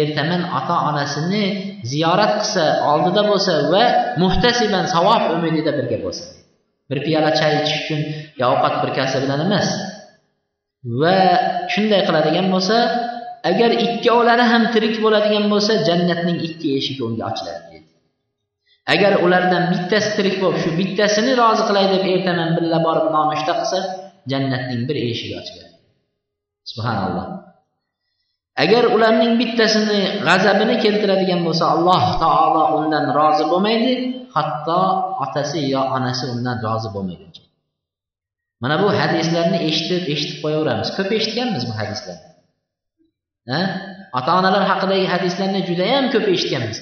ertaman 0.01 0.41
ota 0.59 0.75
onasini 0.89 1.43
ziyorat 1.91 2.33
qilsa 2.41 2.65
oldida 2.91 3.21
bo'lsa 3.31 3.53
va 3.73 3.83
muhtasiban 4.23 4.85
savob 4.93 5.23
umidida 5.35 5.71
birga 5.79 5.97
bo'lsa. 6.05 6.25
Bir 6.89 6.97
piyola 7.05 7.31
chay 7.39 7.51
ichish 7.59 7.79
uchun 7.83 8.01
yo 8.39 8.45
ovqat 8.53 8.75
bir 8.81 8.91
kasa 8.97 9.17
bilan 9.23 9.39
emas. 9.47 9.67
Va 11.01 11.17
shunday 11.73 12.01
qiladigan 12.07 12.47
bo'lsa 12.53 12.77
agar 13.49 13.71
ikkovlari 13.85 14.45
ham 14.51 14.63
tirik 14.73 14.95
bo'ladigan 15.03 15.45
bo'lsa 15.53 15.73
jannatning 15.87 16.37
ikki 16.47 16.67
eshigi 16.77 17.01
unga 17.07 17.23
ochiladi 17.31 17.63
deydi 17.71 17.89
agar 18.93 19.13
ulardan 19.25 19.63
bittasi 19.73 20.09
tirik 20.17 20.35
bo'lib 20.41 20.59
shu 20.63 20.69
bittasini 20.79 21.31
rozi 21.41 21.63
qilay 21.69 21.85
deb 21.93 22.03
ertaman 22.13 22.49
birga 22.57 22.79
borib 22.87 23.07
nonushta 23.15 23.53
qilsa 23.59 23.79
jannatning 24.31 24.81
bir 24.89 24.97
eshigi 25.09 25.35
ochiladi. 25.41 25.75
Subhanalloh. 26.71 27.27
Agar 28.63 28.83
ularning 28.95 29.33
bittasini 29.41 29.99
g'azabini 30.27 30.75
keltiradigan 30.83 31.41
bo'lsa 31.47 31.65
alloh 31.75 32.03
taolo 32.23 32.63
undan 32.79 33.05
rozi 33.19 33.45
bo'lmaydi 33.51 33.93
hatto 34.35 34.81
otasi 35.23 35.59
yo 35.73 35.81
onasi 35.97 36.25
undan 36.33 36.57
rozi 36.67 36.89
bo'lmaydi. 36.95 37.39
Mana 38.61 38.75
bu 38.83 38.87
hadislarni 38.99 39.59
eshitib 39.69 40.03
eshitib 40.13 40.37
qo'yaveramiz. 40.43 40.89
Ko'p 40.97 41.09
eshitganmiz 41.19 41.63
bu 41.69 41.73
hadislarni. 41.79 42.28
Ota 44.17 44.31
onalar 44.39 44.63
haqidagi 44.71 45.05
hadislarni 45.13 45.61
judayam 45.69 46.05
ko'p 46.13 46.25
eshitganmiz. 46.35 46.77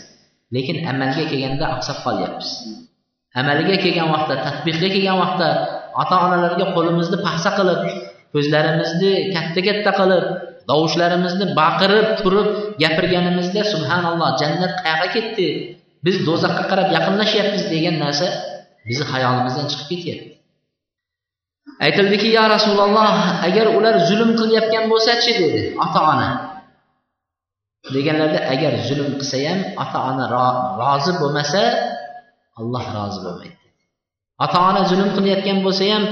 Lekin 0.56 0.78
amalga 0.92 1.24
kelganda 1.32 1.66
oqsab 1.76 1.98
qolyapmiz. 2.06 2.50
Amaliga 3.40 3.76
kelgan 3.84 4.10
vaqtda 4.16 4.36
tadbiqga 4.46 4.90
kelgan 4.96 5.18
vaqtda 5.24 5.50
ota 6.02 6.16
onalarga 6.26 6.66
qo'limizni 6.76 7.18
paxsa 7.28 7.50
qilib 7.58 7.82
ko'zlarimizni 8.34 9.12
katta 9.36 9.60
katta 9.68 9.92
qilib 10.00 10.26
tovushlarimizni 10.70 11.46
baqirib 11.60 12.08
turib 12.22 12.48
gapirganimizda 12.84 13.62
subhanalloh 13.74 14.30
jannat 14.42 14.74
qayoqqa 14.84 15.08
ketdi? 15.16 15.48
Biz 16.06 16.16
do'zaxga 16.28 16.64
qarab 16.72 16.90
yaqinlashyapmiz 16.98 17.64
degan 17.74 17.96
narsa 18.04 18.28
bizni 18.88 19.06
hayolimizdan 19.12 19.66
chiqib 19.72 19.88
ketyapti. 19.92 20.30
Aytildiki 21.86 22.30
yo 22.38 22.44
rasululloh 22.56 23.14
agar 23.48 23.66
ular 23.78 23.96
zulm 24.10 24.32
qilayotgan 24.40 24.84
bo'lsachi 24.92 25.32
dedi 25.42 25.62
ota 25.84 26.00
ona 26.14 26.28
deganlarda 27.96 28.40
agar 28.54 28.74
zulm 28.88 29.10
qilsa 29.20 29.38
ham 29.48 29.60
ota 29.84 29.98
ona 30.10 30.26
rozi 30.82 31.14
bo'lmasa 31.22 31.62
alloh 32.60 32.86
rozi 32.98 33.20
bo'lmaydi. 33.26 33.66
Ota 34.44 34.58
ona 34.70 34.82
zulm 34.92 35.10
qilayotgan 35.16 35.60
bo'lsa 35.66 35.84
ham 35.94 36.04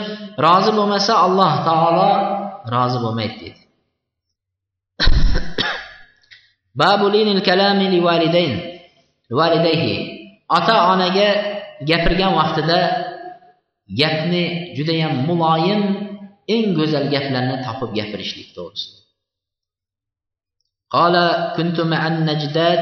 rozi 0.45 0.71
bo'lmasa 0.77 1.13
alloh 1.25 1.53
taolo 1.67 2.11
rozi 2.73 2.97
bo'lmaydi 3.03 3.35
dedi. 3.43 3.61
Ota 10.57 10.75
onaga 10.91 11.29
gapirgan 11.89 12.31
vaqtida 12.39 12.79
gapni 13.99 14.43
judayam 14.77 15.13
muloyim 15.27 15.81
eng 16.55 16.67
go'zal 16.77 17.05
gaplarni 17.13 17.55
topib 17.65 17.89
gapirishlik 17.97 18.49
to'g'risida. 18.57 19.04
قال 20.89 21.15
كنت 21.57 21.81
مع 21.81 22.07
النجدات 22.07 22.79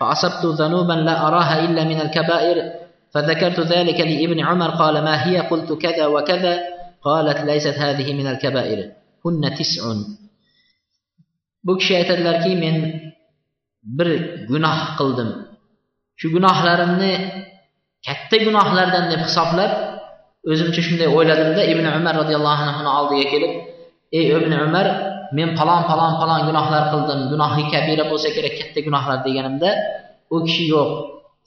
فأصبت 0.00 0.46
ذنوبا 0.60 0.92
لا 0.92 1.28
أراها 1.28 1.64
إلا 1.64 1.84
من 1.84 2.00
الكبائر 2.00 2.72
فذكرت 3.14 3.60
ذلك 3.60 4.00
لابن 4.00 4.40
عمر 4.40 4.70
قال 4.70 5.04
ما 5.04 5.26
هي 5.28 5.38
قلت 5.40 5.72
كذا 5.72 6.06
وكذا 6.06 6.60
قالت 7.02 7.38
ليست 7.38 7.78
هذه 7.78 8.14
من 8.14 8.26
الكبائر 8.26 8.92
هن 9.26 9.54
تسع 9.54 9.82
بكشي 11.64 12.00
أتدلر 12.00 12.48
من 12.48 13.00
بر 13.82 14.16
جناح 14.50 14.96
قلدم 14.98 15.32
شو 16.16 16.28
جناح 16.28 16.64
لرمني 16.64 17.12
كتة 18.02 18.44
جناح 18.44 18.66
لردن 18.74 19.04
نفصف 19.12 19.54
لر 19.54 19.90
özüm 20.44 20.72
çüşümde 20.72 21.08
oyladım 21.08 21.56
da 21.56 21.62
İbn 21.64 21.84
Ömer 21.84 22.16
radıyallahu 22.16 22.62
anh'ını 22.62 22.90
aldı 22.90 23.14
yekilip. 23.14 23.70
Ey 24.12 24.36
ابن 24.36 24.52
عمر 24.52 25.09
men 25.36 25.48
falon 25.58 25.82
falon 25.90 26.12
falon 26.20 26.40
gunohlar 26.48 26.84
qildim. 26.92 27.20
Gunohi 27.32 27.62
kabira 27.72 28.04
bo'lsa 28.10 28.28
kerak 28.36 28.54
katta 28.60 28.80
gunohlar 28.86 29.18
deganimda 29.26 29.70
u 30.34 30.36
kishi 30.46 30.64
yo'q. 30.74 30.90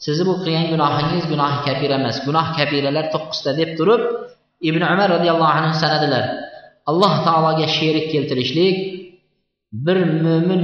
Sizni 0.03 0.23
bu 0.29 0.33
qilgan 0.43 0.65
gunohingiz 0.73 1.25
gunohi 1.33 1.57
kabira 1.67 1.95
emas. 2.01 2.17
Gunoh 2.27 2.47
kabiralar 2.57 3.05
to'qqizta 3.13 3.51
deb 3.59 3.69
turib 3.77 4.01
ibn 4.69 4.81
umar 4.93 5.07
roziyallohu 5.15 5.53
anhu 5.59 5.73
sanadilar. 5.83 6.25
Alloh 6.89 7.13
taologa 7.27 7.67
sherik 7.77 8.05
keltirishlik 8.13 8.77
bir 9.85 9.97
mo'min 10.25 10.63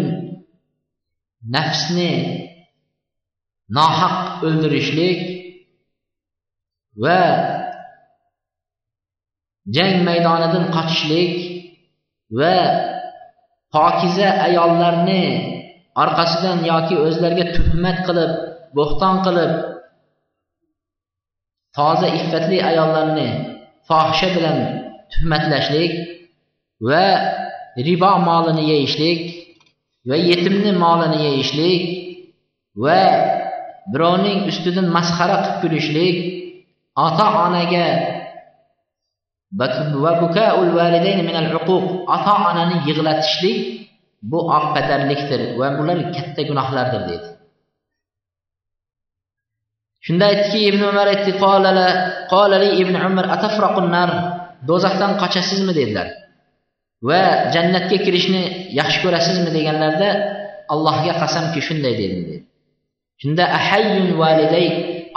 nafsni 1.55 2.12
nohaq 3.77 4.15
o'ldirishlik 4.47 5.19
va 7.03 7.19
jang 9.75 9.95
maydonidan 10.08 10.65
qochishlik 10.75 11.34
va 12.39 12.55
pokiza 13.75 14.29
ayollarni 14.47 15.23
orqasidan 16.03 16.60
yoki 16.71 16.95
o'zlariga 17.05 17.45
tuhmat 17.55 17.97
qilib 18.08 18.32
bo'xton 18.77 19.15
qilib 19.25 19.53
toza 21.77 22.08
iffatli 22.19 22.58
ayollarni 22.69 23.27
fohisha 23.89 24.27
bilan 24.36 24.58
tuhmatlashlik 25.12 25.93
va 26.89 27.05
ribo 27.88 28.12
molini 28.29 28.63
yeyishlik 28.71 29.21
va 30.10 30.17
yetimni 30.29 30.71
molini 30.84 31.19
yeyishlik 31.27 31.84
va 32.84 33.01
birovning 33.93 34.39
ustidan 34.51 34.88
masxara 34.95 35.38
qilib 35.43 35.58
kulishlik 35.62 36.17
ota 37.05 37.25
onaga 37.45 37.88
ota 42.16 42.34
onani 42.50 42.78
yig'latishlik 42.88 43.60
bu 44.32 44.40
oqpatarlikdir 44.58 45.42
va 45.60 45.68
bular 45.78 45.98
katta 46.16 46.42
gunohlardir 46.50 47.02
deydi. 47.10 47.30
Shunda 50.06 50.26
aytdiki 50.32 50.60
ibn 50.70 50.82
umar 50.92 51.08
aytdi 51.14 51.32
qolali 52.34 52.70
ibn 52.82 52.96
umar 53.10 53.26
atafraqunnar 53.36 54.10
do'zaxdan 54.70 55.12
qochasizmi? 55.22 55.74
dedilar. 55.80 56.08
Va 57.10 57.22
jannatga 57.54 57.98
kirishni 58.06 58.44
yaxshi 58.80 59.00
ko'rasizmi 59.04 59.50
deganlarda 59.58 60.10
allohga 60.74 61.14
qasamki 61.22 61.60
shunday 61.68 61.94
dedim 62.02 62.22
dedi 62.28 62.40
shunda 63.22 63.44
ahayyun 63.60 64.08
validay 64.22 64.68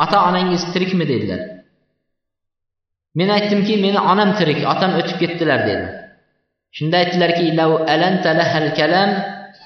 ota 0.05 0.19
onangiz 0.29 0.63
tirikmi? 0.73 1.05
dedilar. 1.13 1.41
Men 3.19 3.29
aytdimki 3.37 3.75
meni 3.85 4.01
onam 4.13 4.31
tirik 4.39 4.61
otam 4.73 4.93
o'tib 5.01 5.17
ketdilar 5.23 5.61
dedi. 5.69 5.87
Shunda 6.77 6.97
aytdilarki 7.03 7.43
kalam 8.79 9.11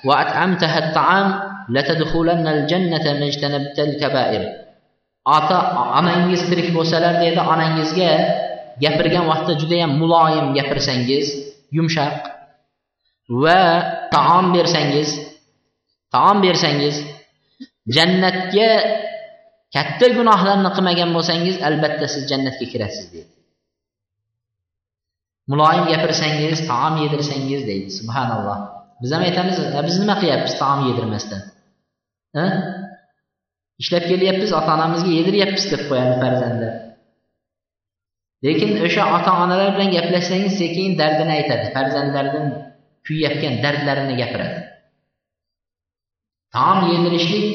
va 0.07 0.15
at'amtaha 0.25 0.79
at'am 0.85 1.27
latadkhulanna 1.75 2.53
jannata 2.71 3.11
majtanabta 3.23 3.83
kabair. 4.03 4.43
Ota 5.37 5.59
onangiz 5.99 6.43
tirik 6.51 6.69
bo'lsalar 6.77 7.15
dedi 7.25 7.41
onangizga 7.53 8.11
gapirgan 8.83 9.25
vaqtda 9.31 9.53
judayam 9.61 9.93
muloyim 10.01 10.47
gapirsangiz 10.57 11.27
yumshoq 11.77 12.17
va 13.43 13.61
taom 14.15 14.47
bersangiz 14.57 15.11
taom 16.15 16.39
bersangiz 16.47 16.97
jannatga 17.97 18.71
katta 19.75 20.07
gunohlarni 20.19 20.71
qilmagan 20.77 21.11
bo'lsangiz 21.17 21.57
albatta 21.69 22.07
siz 22.15 22.23
jannatga 22.31 22.67
kirasiz 22.73 23.07
deydi 23.15 23.36
muloyim 25.51 25.85
gapirsangiz 25.93 26.67
taom 26.71 26.95
yedirsangiz 27.05 27.67
deydi 27.67 27.91
subhanalloh. 27.99 28.59
Biz 29.03 29.13
ham 29.13 29.23
aytamiz 29.29 29.59
e, 29.59 29.81
biz 29.87 29.97
nima 30.03 30.15
qilyapmiz 30.21 30.55
taom 30.63 30.81
yedirmasdan? 30.89 31.43
E? 32.43 32.45
Ishlab 33.83 34.05
kelyapmiz 34.11 34.53
ota 34.59 34.75
onamizga 34.77 35.11
yediryapmiz 35.19 35.65
deb 35.73 35.83
qo'yadi 35.89 36.15
farzandlar. 36.23 36.75
Lekin 38.45 38.71
o'sha 38.87 39.05
ota 39.17 39.33
onalar 39.43 39.71
bilan 39.75 39.91
gaplashsangiz 39.97 40.55
sekin 40.63 40.99
dardini 41.01 41.33
aytadi 41.39 41.67
farzandlaridan 41.77 42.47
kuyayotgan 43.07 43.55
dardlarini 43.65 44.15
gapiradi. 44.23 44.59
Taom 46.55 46.79
yedirishlik 46.93 47.47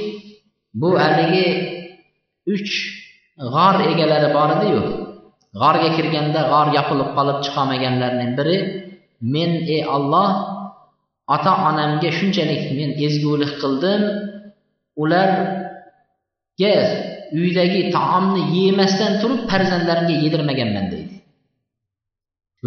bu 0.81 0.89
haligi 1.03 1.47
uch 2.53 2.71
g'or 3.53 3.75
egalari 3.91 4.29
bor 4.37 4.49
ediyu 4.57 4.81
g'orga 5.59 5.89
kirganda 5.97 6.41
g'or 6.51 6.67
yopilib 6.77 7.09
qolib 7.17 7.37
chiqolmaganlarning 7.45 8.31
biri 8.39 8.57
men 9.33 9.51
ey 9.75 9.81
olloh 9.95 10.29
ota 11.35 11.51
onamga 11.69 12.09
shunchalik 12.19 12.63
men 12.77 12.89
ezgulik 13.07 13.53
qildim. 13.63 14.01
Ularga 15.03 15.45
uydagi 17.39 17.81
taomni 17.95 18.41
yemasdan 18.57 19.13
turib 19.21 19.41
farzandlarimga 19.51 20.15
yedirmaganman 20.25 20.85
deydi. 20.93 21.15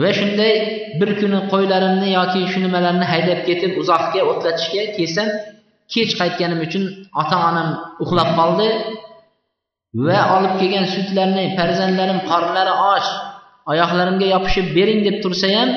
Va 0.03 0.11
shunday 0.19 0.55
bir 1.01 1.11
kuni 1.21 1.41
qo'ylarimni 1.53 2.09
yoki 2.19 2.41
shu 2.53 2.59
nimalarni 2.67 3.07
haydab 3.13 3.41
ketib 3.49 3.73
uzoqga 3.83 4.21
o'tlatishga 4.31 4.83
kelsam 4.97 5.29
kech 5.95 6.13
qaytganim 6.21 6.61
uchun 6.67 6.85
ota 7.21 7.37
onam 7.49 7.69
uxlab 8.05 8.31
qoldi. 8.39 8.69
Va 9.95 10.21
olib 10.37 10.55
kelgan 10.61 10.87
sutlarni 10.95 11.45
farzandlarim 11.59 12.19
qornlari 12.31 12.73
och 12.93 13.07
oyoqlarimga 13.71 14.27
yopishib 14.35 14.67
bering 14.77 15.01
deb 15.07 15.17
tursa 15.25 15.49
ham 15.57 15.71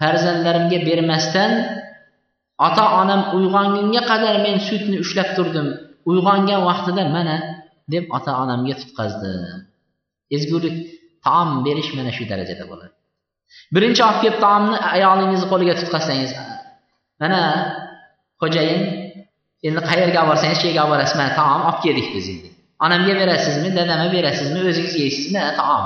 farzandlarimga 0.00 0.78
bermasdan 0.88 1.52
ota 2.66 2.84
onam 3.00 3.20
uyg'ongunga 3.36 4.02
qadar 4.10 4.34
men 4.46 4.56
sutni 4.68 4.96
ushlab 5.04 5.28
turdim. 5.36 5.68
Uyg'ongan 6.10 6.60
vaqtida 6.68 7.02
mana 7.16 7.36
deb 7.92 8.04
ota 8.16 8.32
onamga 8.42 8.74
tutqazdi. 8.82 9.30
Ezgulik 10.36 10.76
taom 11.26 11.48
berish 11.66 11.90
mana 11.98 12.10
shu 12.16 12.24
darajada 12.30 12.64
bo'ladi. 12.70 12.94
Birinchi 13.74 14.02
olib 14.08 14.20
kelib 14.22 14.38
taomni 14.44 14.76
ayolingizni 14.94 15.46
qo'liga 15.52 15.74
tutqazsangiz 15.80 16.30
mana 17.20 17.40
xo'jayin 18.40 18.82
endi 19.66 19.80
qayerga 19.90 20.18
olib 20.22 20.30
borsangiz 20.32 20.58
shu 20.60 20.66
yerga 20.68 20.82
olib 20.84 20.92
borasiz? 20.94 21.16
Mana 21.20 21.32
taom 21.40 21.60
olib 21.68 21.80
keldik 21.84 22.08
biz 22.16 22.26
endi. 22.34 22.48
Onamga 22.84 23.14
berasizmi 23.20 23.68
dadamga 23.78 24.08
berasizmi 24.16 24.58
o'zingiz 24.70 24.94
yeysizmi? 25.02 25.40
Taom 25.60 25.84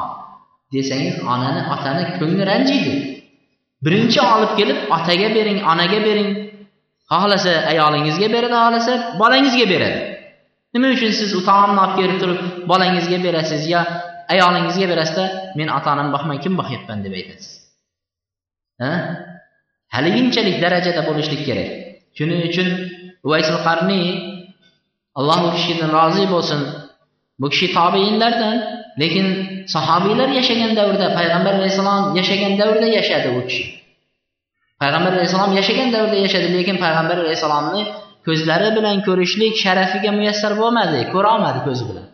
desangiz 0.74 1.16
onani 1.33 1.61
otani 1.74 2.05
ko'ngli 2.18 2.44
ranjiydi. 2.50 2.92
Birinchi 3.85 4.20
olib 4.35 4.53
kelib 4.59 4.79
otaga 4.96 5.29
bering 5.37 5.59
onaga 5.72 5.98
bering. 6.09 6.31
Xohlasa 7.11 7.53
ayolingizga 7.72 8.29
beradi 8.35 8.57
xohlasa 8.62 8.92
bolangizga 9.20 9.66
beradi 9.72 10.00
nima 10.74 10.88
uchun 10.94 11.12
siz 11.20 11.31
u 11.38 11.40
taomni 11.48 11.81
olib 11.85 11.96
kelib 11.98 12.18
turib 12.22 12.40
bolangizga 12.70 13.18
berasiz 13.26 13.62
yo 13.72 13.81
ayolingizga 14.35 14.87
berasizda 14.92 15.24
men 15.59 15.68
ota 15.76 15.88
onamni 15.94 16.12
boqmay 16.16 16.38
kim 16.44 16.55
boqyapman? 16.61 16.98
deb 17.05 17.12
aytasiz. 17.20 17.50
Haliginchalik 19.94 20.57
darajada 20.64 21.03
bo'lishlik 21.09 21.42
kerak. 21.48 21.70
Shuning 22.16 22.40
uchun 22.48 22.68
uvaysul 23.26 23.59
qarniy 23.66 24.07
alloh 25.18 25.38
u 25.49 25.51
kishidan 25.57 25.90
rozi 25.99 26.25
bo'lsin. 26.35 26.61
Bu 27.40 27.46
kishi 27.53 27.66
tobeinlardan 27.79 28.57
lekin 29.01 29.27
sahobiylar 29.75 30.29
yashagan 30.38 30.73
davrda 30.79 31.07
payg'ambar 31.18 31.53
alayhissalom 31.59 32.03
yashagan 32.18 32.53
davrda 32.61 32.88
yashadi 32.99 33.29
u 33.38 33.40
kishi. 33.49 33.64
Payg'ambar 34.81 35.12
alayhissalom 35.16 35.53
yashagan 35.59 35.88
davrda 35.94 36.18
yashadi 36.25 36.49
lekin 36.57 36.77
payg'ambar 36.85 37.16
alayhissalomni 37.25 37.83
ko'zlari 38.27 38.68
bilan 38.77 38.96
ko'rishlik 39.07 39.55
sharafiga 39.64 40.11
muyassar 40.18 40.53
bo'lmadi 40.62 40.99
ko'rolmadi 41.14 41.61
ko'zi 41.66 41.85
bilan. 41.90 42.07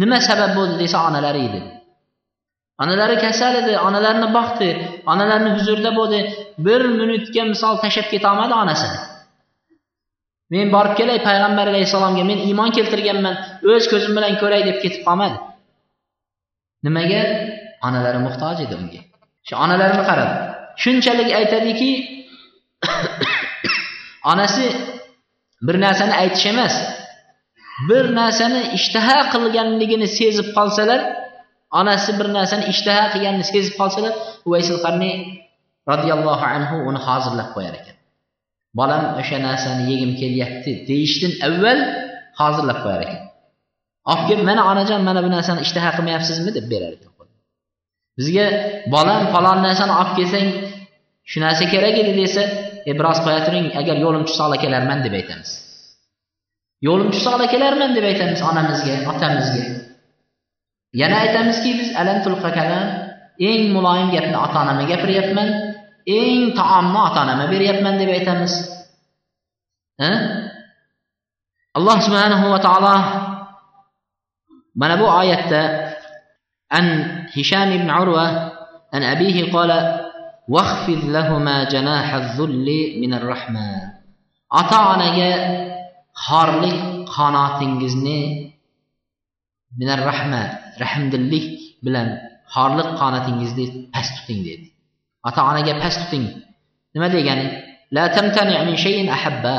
Nima 0.00 0.18
sabab 0.28 0.50
bo'ldi 0.58 0.74
desa 0.82 0.98
onalari 1.08 1.40
edi. 1.48 1.60
Onalari 2.82 3.16
kasal 3.24 3.54
edi 3.62 3.74
onalarini 3.88 4.28
boqdi 4.38 4.68
onalarini 5.12 5.50
huzurida 5.56 5.90
bo'ldi. 5.98 6.20
Bir 6.66 6.80
minutga 7.00 7.42
misol 7.52 7.74
tashlab 7.82 8.06
ketolmadi 8.12 8.54
onasini. 8.62 8.98
Men 10.52 10.66
borib 10.74 10.94
kelay 10.98 11.18
payg'ambar 11.28 11.66
alayhissalomga 11.72 12.24
men 12.30 12.38
iymon 12.48 12.70
keltirganman 12.76 13.34
o'z 13.72 13.84
ko'zim 13.92 14.12
bilan 14.16 14.34
ko'ray 14.42 14.62
deb 14.68 14.78
ketib 14.84 15.02
qolmadi. 15.06 15.36
Nimaga? 16.86 17.22
Onalari 17.86 18.18
muhtoj 18.26 18.56
edi 18.64 18.74
unga. 18.80 19.00
Shu 19.46 19.54
onalarini 19.64 20.04
qarab 20.10 20.30
shunchalik 20.82 21.30
aytadiki 21.40 21.90
onasi 24.32 24.64
bir 25.66 25.76
narsani 25.84 26.14
aytish 26.22 26.46
emas 26.52 26.74
bir 27.88 28.04
narsani 28.20 28.60
ishtaha 28.78 29.18
qilganligini 29.32 30.08
sezib 30.18 30.48
qolsalar 30.56 31.00
onasi 31.80 32.10
bir 32.18 32.28
narsani 32.36 32.64
ishtaha 32.72 33.04
qilganini 33.12 33.46
sezib 33.52 33.74
qolsalar 33.80 34.12
uvaysil 34.48 34.78
qarniy 34.84 35.16
roziyallohu 35.90 36.44
anhu 36.54 36.76
uni 36.88 37.00
hozirlab 37.08 37.48
qo'yar 37.56 37.74
ekan. 37.80 37.85
Bolam 38.78 39.02
o'sha 39.20 39.38
narsani 39.46 39.82
yegim 39.92 40.12
kelyapti 40.20 40.70
deyishdan 40.88 41.32
avval 41.46 41.80
hozirlab 42.40 42.78
qo'yar 42.84 43.00
ekan. 43.06 43.20
Olib 44.10 44.24
kelib 44.28 44.44
mana 44.50 44.62
onajon 44.70 45.00
mana 45.08 45.20
bu 45.24 45.28
narsani 45.36 45.60
ishtaha 45.66 45.90
qilmayapsizmi 45.96 46.50
deb 46.58 46.66
berar 46.72 46.92
ekan 46.96 47.12
bizga 48.18 48.46
bolam 48.94 49.22
falon 49.32 49.58
narsani 49.66 49.92
olib 50.00 50.14
kelsang 50.18 50.48
shu 51.30 51.38
narsa 51.44 51.64
kerak 51.72 51.96
edi 52.02 52.12
desa 52.20 52.42
e 52.90 52.92
biroz 52.98 53.18
qo'ya 53.24 53.40
turing 53.46 53.66
agar 53.80 53.96
yo'lim 54.04 54.22
tushsa 54.28 54.42
ola 54.48 54.56
kelarman 54.64 54.98
deb 55.04 55.14
aytamiz. 55.20 55.50
Yo'lim 56.86 57.08
tushsa 57.14 57.30
ola 57.36 57.46
kelarman 57.54 57.90
deb 57.96 58.04
aytamiz 58.10 58.40
onamizga 58.50 58.94
otamizga. 59.12 59.64
Yana 61.00 61.16
aytamizki 61.24 61.70
biz 61.78 61.88
alantul 62.00 62.36
kalam 62.58 62.86
eng 63.48 63.62
muloyim 63.76 64.08
gapni 64.16 64.36
ota 64.44 64.58
onamga 64.64 64.84
gapiryapman. 64.92 65.48
Eng 66.06 66.54
taomni 66.58 66.98
ota 67.06 67.18
onamga 67.24 67.46
beryapman 67.52 67.94
deb 68.00 68.10
aytamiz 68.16 68.54
alloh 71.78 71.98
subhanahu 72.06 72.46
va 72.52 72.58
taolo 72.66 72.94
mana 74.80 74.94
bu 75.00 75.06
oyatda 75.20 75.62
an 76.78 76.86
hisham 77.34 77.68
ibn 77.78 77.88
urva 78.02 78.26
an 78.94 79.02
abihi 79.02 79.50
qola 79.56 79.80
واخفض 80.48 81.10
لهما 81.10 81.64
جناح 81.74 82.14
الذل 82.14 82.68
من 83.02 83.14
الرحمة 83.18 83.66
ota 84.60 84.78
onaga 84.94 85.30
xorlik 86.14 86.78
qanotingizni 87.10 88.20
minar 89.78 90.00
rahma 90.06 90.42
rahmdillik 90.82 91.46
bilan 91.84 92.08
xorliq 92.54 92.88
qonatingizni 93.00 93.90
past 93.92 94.12
tuting 94.16 94.40
dedi 94.46 94.75
ota 95.28 95.40
onaga 95.50 95.74
past 95.82 95.98
tuting. 96.02 96.26
Nima 96.94 97.08
degani? 97.16 97.46
La 97.96 98.04
tamtani 98.16 98.54
min 98.68 98.76
shay'in 98.84 99.08
ahabba. 99.16 99.56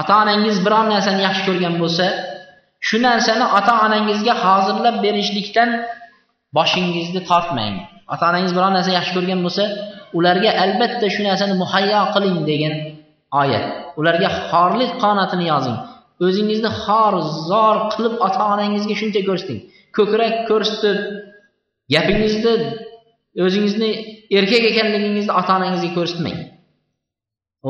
Ota 0.00 0.14
onangiz 0.22 0.56
biror 0.64 0.84
narsani 0.92 1.20
yaxshi 1.26 1.42
ko'rgan 1.48 1.74
bo'lsa 1.82 2.06
shu 2.88 2.96
narsani 3.06 3.46
ota 3.58 3.74
onangizga 3.86 4.34
hozirlab 4.44 4.96
berishlikdan 5.04 5.70
boshingizni 6.56 7.20
tortmang. 7.30 7.74
Ota 8.12 8.24
onangiz 8.30 8.52
biror 8.56 8.72
narsa 8.76 8.90
yaxshi 8.98 9.12
ko'rgan 9.16 9.40
bo'lsa 9.46 9.64
ularga 10.18 10.50
albatta 10.64 11.06
shu 11.14 11.20
narsani 11.28 11.54
muhayyo 11.62 12.00
qiling 12.14 12.38
degan 12.50 12.74
oyat. 13.42 13.64
Ularga 14.00 14.28
xorlik 14.50 14.92
qonatini 15.02 15.46
yozing. 15.52 15.78
O'zingizni 16.26 16.70
xor 16.84 17.14
zor 17.50 17.76
qilib 17.92 18.14
ota 18.26 18.42
onangizga 18.54 18.94
shuncha 19.00 19.20
ko'rsating 19.28 19.60
ko'krak 19.96 20.34
ko'rsatib 20.48 20.98
gapingizni 21.94 22.54
o'zingizni 23.38 23.90
erkak 24.38 24.64
ekanligingizni 24.70 25.32
ota 25.40 25.56
onangizga 25.58 25.90
ko'rsatmang. 25.98 26.38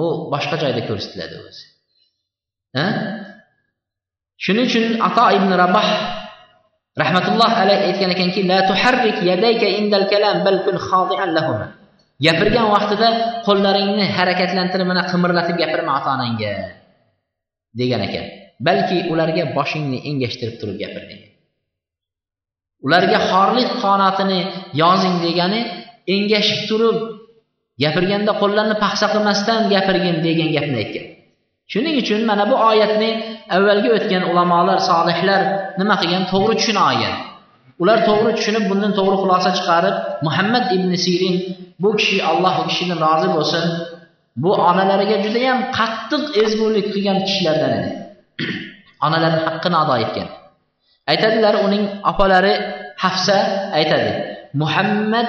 U 0.00 0.02
boshqa 0.32 0.56
joyda 0.62 0.82
ko'rsatiladi 0.88 1.36
o'zi. 1.48 1.64
Shuning 4.44 4.66
uchun 4.70 4.84
ato 5.08 5.24
ibn 5.36 5.50
raboh 5.62 5.86
rahmatulloh 7.02 7.50
alayhi 7.62 7.82
aytgan 7.90 8.10
ekanki 8.16 8.40
la 8.50 8.58
tuharrik 8.70 9.18
yadayka 9.30 9.68
indal 9.80 10.06
kalam 10.12 10.36
bal 10.46 10.58
kun 10.66 10.76
khodi'an 10.88 11.30
lahuma. 11.36 11.66
Gapirgan 12.26 12.66
vaqtida 12.74 13.08
qo'llaringni 13.46 14.06
harakatlantirib 14.16 14.86
mana 14.92 15.02
qimirlatib 15.12 15.56
gapirma 15.62 15.92
ota 15.98 16.10
onangga 16.16 16.52
degan 17.80 18.02
ekan. 18.08 18.26
Balki 18.66 18.98
ularga 19.12 19.44
boshingni 19.56 19.98
engashtirib 20.10 20.56
turib 20.60 20.76
gapir 20.82 21.04
degan 21.10 21.29
ularga 22.86 23.18
xorlik 23.30 23.70
qonatini 23.84 24.40
yozing 24.82 25.16
degani 25.24 25.60
engashib 26.14 26.60
turib 26.70 26.96
gapirganda 27.82 28.32
qo'llarni 28.42 28.76
paxsa 28.84 29.06
qilmasdan 29.14 29.60
gapirgin 29.72 30.16
degan 30.26 30.48
gapni 30.56 30.76
aytgan. 30.82 31.06
Shuning 31.72 31.96
uchun 32.02 32.20
mana 32.30 32.44
bu 32.50 32.56
oyatni 32.70 33.10
avvalgi 33.56 33.90
o'tgan 33.96 34.22
ulamolar 34.30 34.78
solihlar 34.90 35.40
nima 35.80 35.94
qilgan? 36.02 36.22
To'g'ri 36.32 36.54
tushuna 36.60 36.82
olgan. 36.90 37.14
Ular 37.82 37.98
to'g'ri 38.08 38.30
tushunib 38.38 38.64
bundan 38.70 38.92
to'g'ri 38.98 39.16
xulosa 39.22 39.50
chiqarib 39.58 39.96
muhammad 40.26 40.64
ibn 40.76 40.90
sirin 41.04 41.36
bu 41.82 41.90
kishi 41.98 42.18
alloh 42.30 42.54
u 42.60 42.64
kishidan 42.70 42.98
rozi 43.06 43.28
bo'lsin 43.36 43.64
bu 44.42 44.50
onalariga 44.70 45.16
judayam 45.24 45.58
qattiq 45.78 46.22
ezgulik 46.42 46.86
qilgan 46.94 47.18
kishilardan 47.26 47.72
edi. 47.78 47.90
Onalarni 49.06 49.40
haqqini 49.46 49.76
ado 49.82 49.94
etgan. 50.04 50.28
Aytadilar 51.10 51.54
uning 51.66 51.84
opalari 52.10 52.54
hafsa 53.04 53.36
aytadi 53.78 54.10
muhammad 54.62 55.28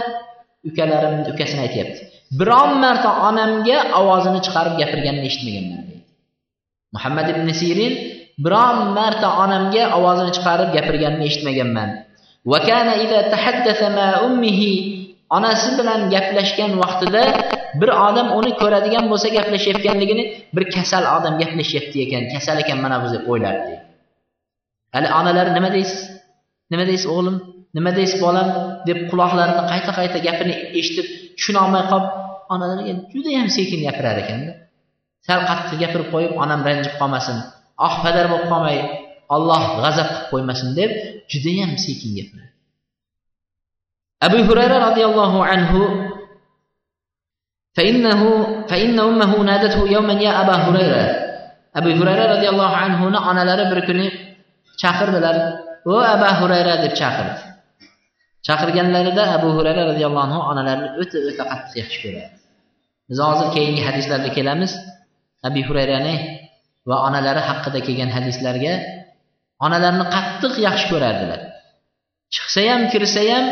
ukalarimni 0.69 1.29
ukasini 1.33 1.61
aytyapti. 1.67 2.01
Biron 2.39 2.79
marta 2.83 3.09
onamga 3.27 3.77
ovozini 3.99 4.39
chiqarib 4.45 4.73
gapirganini 4.81 5.25
eshitmaganman. 5.29 5.81
deydi 5.89 6.05
muhammad 6.95 7.27
ibn 7.33 7.47
sirin 7.61 7.93
biron 8.45 8.77
marta 8.97 9.27
onamga 9.43 9.83
ovozini 9.97 10.31
chiqarib 10.37 10.69
gapirganini 10.75 11.25
eshitmaganman. 11.29 11.89
Onasi 15.37 15.69
bilan 15.79 16.11
gaplashgan 16.13 16.71
vaqtida 16.81 17.23
bir 17.79 17.89
odam 18.07 18.27
uni 18.39 18.51
ko'radigan 18.61 19.05
bo'lsa 19.11 19.27
gaplashayotganligini 19.37 20.23
bir 20.55 20.63
kasal 20.75 21.03
odam 21.17 21.33
gaplashyapti 21.41 21.97
ekan. 22.05 22.23
Kasal 22.33 22.57
ekan 22.63 22.77
mana 22.83 22.97
bu 23.03 23.07
deb 23.15 23.23
o'ylardi. 23.31 23.73
hali 24.94 25.08
onalar 25.18 25.46
nima 25.56 25.70
deysiz 25.76 26.00
nima 26.72 26.84
deysiz 26.90 27.06
o'g'lim 27.14 27.36
nima 27.76 27.90
deysiz 27.98 28.18
bolam 28.26 28.48
deb 28.88 28.98
quloqlarini 29.10 29.62
qayta 29.72 29.90
qayta 29.98 30.18
gapini 30.26 30.54
eshitib 30.80 31.06
tushunolmay 31.36 31.82
qolib 31.90 32.08
onalariga 32.54 32.94
judayam 33.12 33.48
sekin 33.56 33.80
gapirar 33.86 34.16
ekanda 34.22 34.52
sal 35.26 35.40
qattiq 35.48 35.76
gapirib 35.82 36.08
qo'yib 36.14 36.32
onam 36.42 36.60
ranjib 36.68 36.94
qolmasin 37.00 37.36
ah 37.86 37.94
padar 38.04 38.26
bo'lib 38.32 38.48
qolmay 38.52 38.78
olloh 39.34 39.62
g'azab 39.82 40.08
qilib 40.10 40.28
qo'ymasin 40.32 40.68
deb 40.78 40.90
judayam 41.32 41.72
sekin 41.84 42.10
gapiradi 42.18 42.52
abu 44.26 44.38
hurayra 44.48 44.76
roziyallohu 44.86 45.38
anhu 45.54 45.80
فإنه 47.76 48.20
فإن 48.70 48.96
أمه 49.08 49.32
نادته 49.50 49.80
يوما 49.96 50.14
يا 50.26 50.32
أبا 50.42 50.54
هريرة 50.64 51.04
abu 51.76 51.92
hurayra 51.92 52.24
roziyallohu 52.32 52.76
anhuni 52.84 53.18
onalari 53.30 53.64
bir 53.70 53.80
kuni 53.86 54.06
chaqirdilar. 54.81 55.35
O 55.91 55.95
abu 56.15 56.29
hurayra 56.39 56.73
deb 56.83 56.93
chaqirdi. 57.01 57.41
Chaqirganlarida 58.47 59.23
abu 59.37 59.49
hurayra 59.57 59.83
roziyallohu 59.91 60.25
anhu 60.27 60.39
onalarini 60.51 60.89
o'ta 61.01 61.17
o'ta 61.29 61.43
qattiq 61.51 61.73
yaxshi 61.81 61.97
ko'radi. 62.03 62.29
Biz 63.09 63.17
hozir 63.27 63.47
keyingi 63.55 63.81
hadislarda 63.87 64.29
kelamiz. 64.37 64.71
Abu 65.47 65.61
hurayrani 65.67 66.15
va 66.89 66.95
onalari 67.07 67.41
haqida 67.49 67.79
kelgan 67.87 68.09
hadislarga 68.17 68.73
onalarini 69.65 70.05
qattiq 70.15 70.53
yaxshi 70.67 70.85
ko'rardilar. 70.93 71.39
Chiqsa 72.35 72.61
ham 72.71 72.81
kirsa 72.93 73.21
ham 73.31 73.45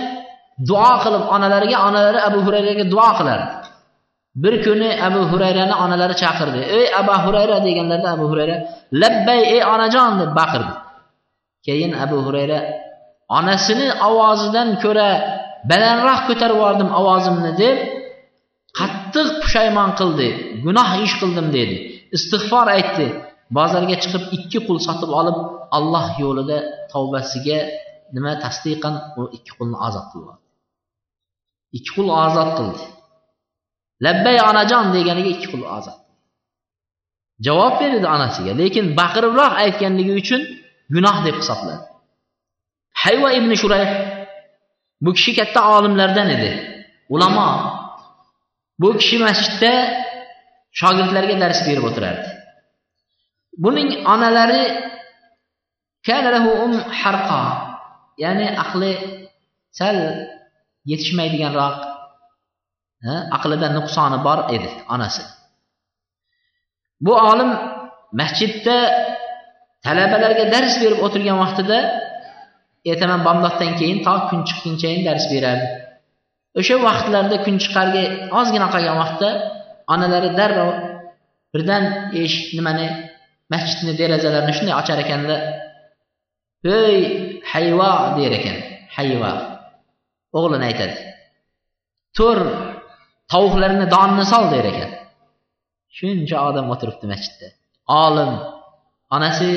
duo 0.69 0.91
qilib 1.03 1.23
onalariga 1.35 1.77
onalari 1.87 2.19
abu 2.29 2.39
hurayraga 2.45 2.83
duo 2.93 3.09
qilardi. 3.19 3.47
Bir 4.43 4.53
kuni 4.65 4.89
abu 5.07 5.21
hurayrani 5.31 5.75
onalari 5.83 6.15
chaqirdi. 6.23 6.59
Ey 6.77 6.85
abu 7.01 7.13
hurayra 7.25 7.55
deganlarida 7.67 8.09
abu 8.17 8.25
hurayra 8.31 8.55
labbay 9.01 9.41
ey 9.55 9.61
onajon 9.73 10.11
deb 10.21 10.31
baqirdi. 10.39 10.73
Keyin 11.65 11.91
abu 12.03 12.17
hurayra 12.25 12.59
onasini 13.37 13.87
ovozidan 14.09 14.69
ko'ra 14.83 15.09
balandroq 15.71 16.21
ko'tarib 16.29 16.57
yubordim 16.59 16.89
ovozimni 16.99 17.51
deb 17.63 17.77
qattiq 18.79 19.29
pushaymon 19.41 19.91
qildi 19.99 20.27
gunoh 20.65 20.89
ish 21.05 21.15
qildim 21.21 21.47
dedi. 21.57 21.77
Istig'for 22.17 22.67
aytdi. 22.77 23.07
Bozorga 23.57 23.95
chiqib 24.03 24.23
ikki 24.37 24.59
qul 24.67 24.77
sotib 24.87 25.11
olib 25.19 25.37
alloh 25.77 26.05
yo'lida 26.23 26.57
tavbasiga 26.91 27.59
nima 28.15 28.33
tasdiqan? 28.43 28.95
U 29.19 29.21
ikki 29.37 29.51
qulni 29.57 29.77
ozod 29.87 30.05
qildi 30.11 30.33
ikki 31.77 31.91
qul 31.97 32.07
ozod 32.25 32.49
qildi. 32.57 32.83
Labbay 34.05 34.37
onajon 34.49 34.85
deganiga 34.95 35.29
ikki 35.35 35.47
qul 35.53 35.63
ozod 35.77 35.97
javob 37.45 37.73
berdi 37.81 38.07
onasiga 38.15 38.53
lekin 38.61 38.85
baqiribroq 38.99 39.53
aytganligi 39.63 40.13
uchun 40.21 40.41
gunoh 40.93 41.17
deb 41.25 41.35
hisobladi 41.41 41.89
hayva 43.03 43.29
ibn 43.39 43.51
shurayh 43.61 43.89
bu 45.03 45.09
kishi 45.17 45.31
katta 45.39 45.61
olimlardan 45.77 46.29
edi. 46.35 46.51
Ulamo. 47.13 47.49
Bu 48.81 48.89
kishi 48.99 49.17
masjidda 49.25 49.73
shogirdlarga 50.79 51.35
dars 51.43 51.59
berib 51.67 51.83
o'tirardi. 51.89 52.29
Buning 53.63 53.89
onalari 54.13 54.63
um 56.65 56.73
harqo 57.01 57.41
ya'ni 58.23 58.47
aqli 58.63 58.91
sal 59.79 59.97
yetishmaydiganroq 60.91 61.77
aqlida 63.37 63.67
nuqsoni 63.77 64.17
bor 64.27 64.39
edi 64.55 64.69
onasi. 64.93 65.23
Bu 67.05 67.13
olim 67.31 67.51
masjidda 68.21 68.77
talabalarga 69.85 70.45
dars 70.53 70.73
berib 70.83 70.99
o'tirgan 71.05 71.37
vaqtida 71.43 71.77
ertaman 72.91 73.21
bomdoddan 73.27 73.71
keyin 73.79 73.99
to 74.05 74.13
kun 74.29 74.39
chiqqunchayin 74.49 75.01
dars 75.07 75.25
berardi 75.33 75.67
o'sha 76.59 76.75
vaqtlarda 76.87 77.35
kun 77.45 77.55
chiqarga 77.63 78.03
ozgina 78.39 78.67
qolgan 78.73 78.97
vaqtda 79.03 79.29
onalari 79.93 80.29
darrov 80.39 80.71
birdan 81.53 81.83
eshik 82.23 82.47
nimani 82.57 82.87
masjidni 83.53 83.93
derazalarini 84.01 84.53
shunday 84.57 84.75
ochar 84.81 84.97
ekanda 85.05 85.35
ey 86.79 86.97
hayvo 87.51 87.91
der 88.17 88.31
ekan 88.39 88.57
hayvo 88.97 89.31
o'g'lini 90.37 90.65
aytadi. 90.69 90.97
Tur 92.17 92.37
tovuqlarni 93.31 93.85
donni 93.95 94.25
sol 94.33 94.45
der 94.53 94.65
ekan. 94.71 94.91
Shuncha 95.97 96.37
odam 96.49 96.65
o'tiribdi 96.73 97.05
masjidda. 97.13 97.47
Olim. 98.05 98.31
Onasi 99.15 99.49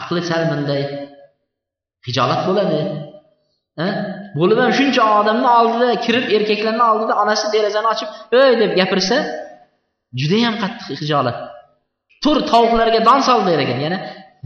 aqli 0.00 0.20
sal 0.30 0.42
bunday 0.50 0.82
hijolat 2.06 2.40
bo'ladi. 2.48 2.80
Bo'lib 4.38 4.58
ham 4.62 4.72
shuncha 4.78 5.02
odamni 5.18 5.48
oldida 5.58 5.88
kirib 6.04 6.24
erkaklarni 6.36 6.84
oldida 6.90 7.14
onasi 7.22 7.46
derazani 7.54 7.88
ochib 7.94 8.08
ey! 8.40 8.52
deb 8.62 8.72
gapirsa 8.80 9.16
judayam 10.20 10.54
qattiq 10.62 10.98
hijolat. 11.02 11.38
Tur 12.22 12.36
tovuqlarga 12.52 13.00
don 13.08 13.20
sol 13.28 13.40
der 13.48 13.58
ekan. 13.64 13.78
Yana 13.86 13.98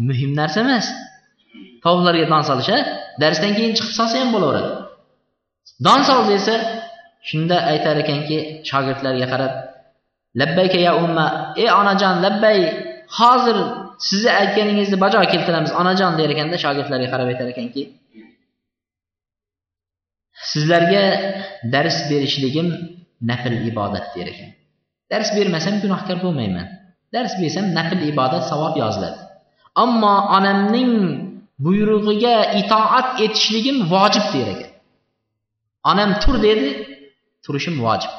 muhim 0.09 0.31
narsa 0.41 0.59
emas. 0.65 0.87
Tovuqlarga 1.85 2.27
don 2.33 2.43
solish 2.49 2.71
a 2.77 2.79
darsdan 3.23 3.53
keyin 3.59 3.73
chiqib 3.77 3.95
solsa 3.99 4.17
ham 4.23 4.31
bo'laveradi. 4.35 4.71
Don 5.87 6.01
sol 6.09 6.21
desa 6.33 6.55
shunda 7.29 7.57
aytar 7.73 7.97
ekanki 8.03 8.39
shogirdlarga 8.69 9.27
qarab 9.33 9.53
labbayka 10.41 10.79
ya 10.87 10.93
umma 11.05 11.27
ey 11.63 11.69
onajon 11.81 12.15
labbay 12.25 12.59
hozir 13.19 13.59
sizni 14.09 14.31
aytganingizni 14.41 14.97
bajo 15.05 15.19
keltiramiz 15.33 15.73
onajon 15.81 16.13
der 16.19 16.29
ekanda 16.35 16.57
shogirdlarga 16.65 17.09
qarab 17.13 17.29
aytar 17.33 17.49
ekanki 17.55 17.83
sizlarga 20.51 21.03
dars 21.75 21.97
berishligim 22.11 22.69
nafl 23.31 23.55
ibodat 23.71 24.07
der 24.17 24.27
ekan. 24.33 24.51
Dars 25.11 25.31
bermasam 25.37 25.75
gunohkor 25.83 26.17
bo'lmayman. 26.25 26.67
Dars 27.15 27.35
bersam 27.41 27.67
nafl 27.79 28.01
ibodat 28.11 28.45
savob 28.51 28.75
yoziladi. 28.83 29.19
Ammo 29.85 30.15
onamning 30.37 30.93
buyrug'iga 31.65 32.37
itoat 32.61 33.09
etishligim 33.25 33.77
vojib 33.93 34.27
der 34.35 34.49
ekan. 34.55 34.71
Onam 35.91 36.11
tur 36.23 36.37
dedi 36.47 36.69
turishim 37.45 37.77
vojib. 37.87 38.13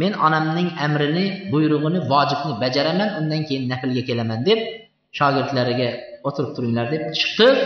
Men 0.00 0.12
onamning 0.26 0.68
amrini 0.84 1.26
buyrug'ini 1.52 2.00
vojibni 2.12 2.52
bajaraman 2.62 3.08
undan 3.18 3.40
keyin 3.48 3.64
naflga 3.72 4.02
kelaman 4.08 4.40
deb 4.48 4.60
shogirdlariga 5.18 5.88
o'tirib 6.28 6.50
turinglar 6.56 6.86
deb 6.94 7.02
chiqib 7.20 7.56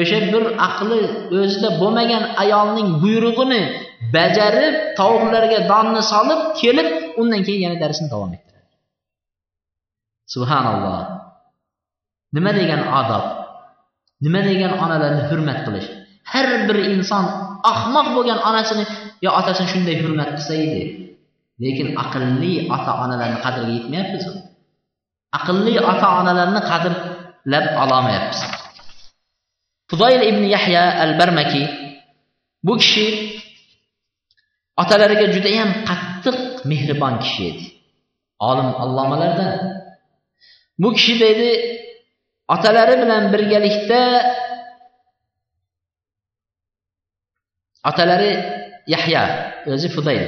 o'sha 0.00 0.18
bir 0.32 0.44
aqli 0.68 1.00
o'zida 1.40 1.70
bo'lmagan 1.80 2.24
ayolning 2.42 2.88
buyrug'ini 3.02 3.62
bajarib 4.14 4.74
tovuqlarga 4.98 5.58
donni 5.72 6.02
solib 6.12 6.40
kelib 6.60 6.88
undan 7.20 7.40
keyin 7.46 7.62
yana 7.66 7.78
darsni 7.84 8.06
davom 8.14 8.30
ettiradi. 8.36 8.68
Subhanalloh. 10.34 11.00
Nima 12.36 12.52
degan 12.60 12.82
odob? 13.00 13.24
Nima 14.24 14.40
degan 14.50 14.72
onalarni 14.84 15.22
hurmat 15.30 15.58
qilish? 15.66 15.88
Har 16.32 16.46
bir 16.68 16.78
inson 16.94 17.24
ahmoq 17.72 18.06
bo'lgan 18.16 18.38
onasini 18.48 18.84
yo 19.24 19.30
otasini 19.40 19.68
shunday 19.72 19.96
hurmat 20.02 20.28
qilsa 20.36 20.54
edi. 20.66 20.82
Lekin 21.62 21.88
aqlli 22.02 22.52
ota 22.74 22.92
onalarni 23.04 23.38
qadriga 23.44 23.72
yetmayapmiz 23.78 24.24
aqlli 25.38 25.74
ota 25.90 26.08
onalarni 26.20 26.60
qadrlab 26.70 27.66
ololmayapmiz. 27.82 28.40
Fudoyil 29.90 30.22
ibn 30.30 30.42
yahya 30.54 30.84
al 31.04 31.12
barmaki 31.20 31.62
bu 32.66 32.74
kishi 32.82 33.06
otalariga 34.82 35.26
judayam 35.34 35.70
qattiq 35.88 36.38
mehribon 36.70 37.14
kishi 37.22 37.42
edi. 37.50 37.64
Olim 38.48 38.70
allomalardan. 38.82 39.58
Bu 40.82 40.88
kishi 40.96 41.14
deydi 41.22 41.50
otalari 42.54 42.94
bilan 43.02 43.24
birgalikda 43.32 44.02
otalari 47.88 48.32
yahya 48.86 49.22
o'zi 49.72 49.88
fudayl 49.94 50.24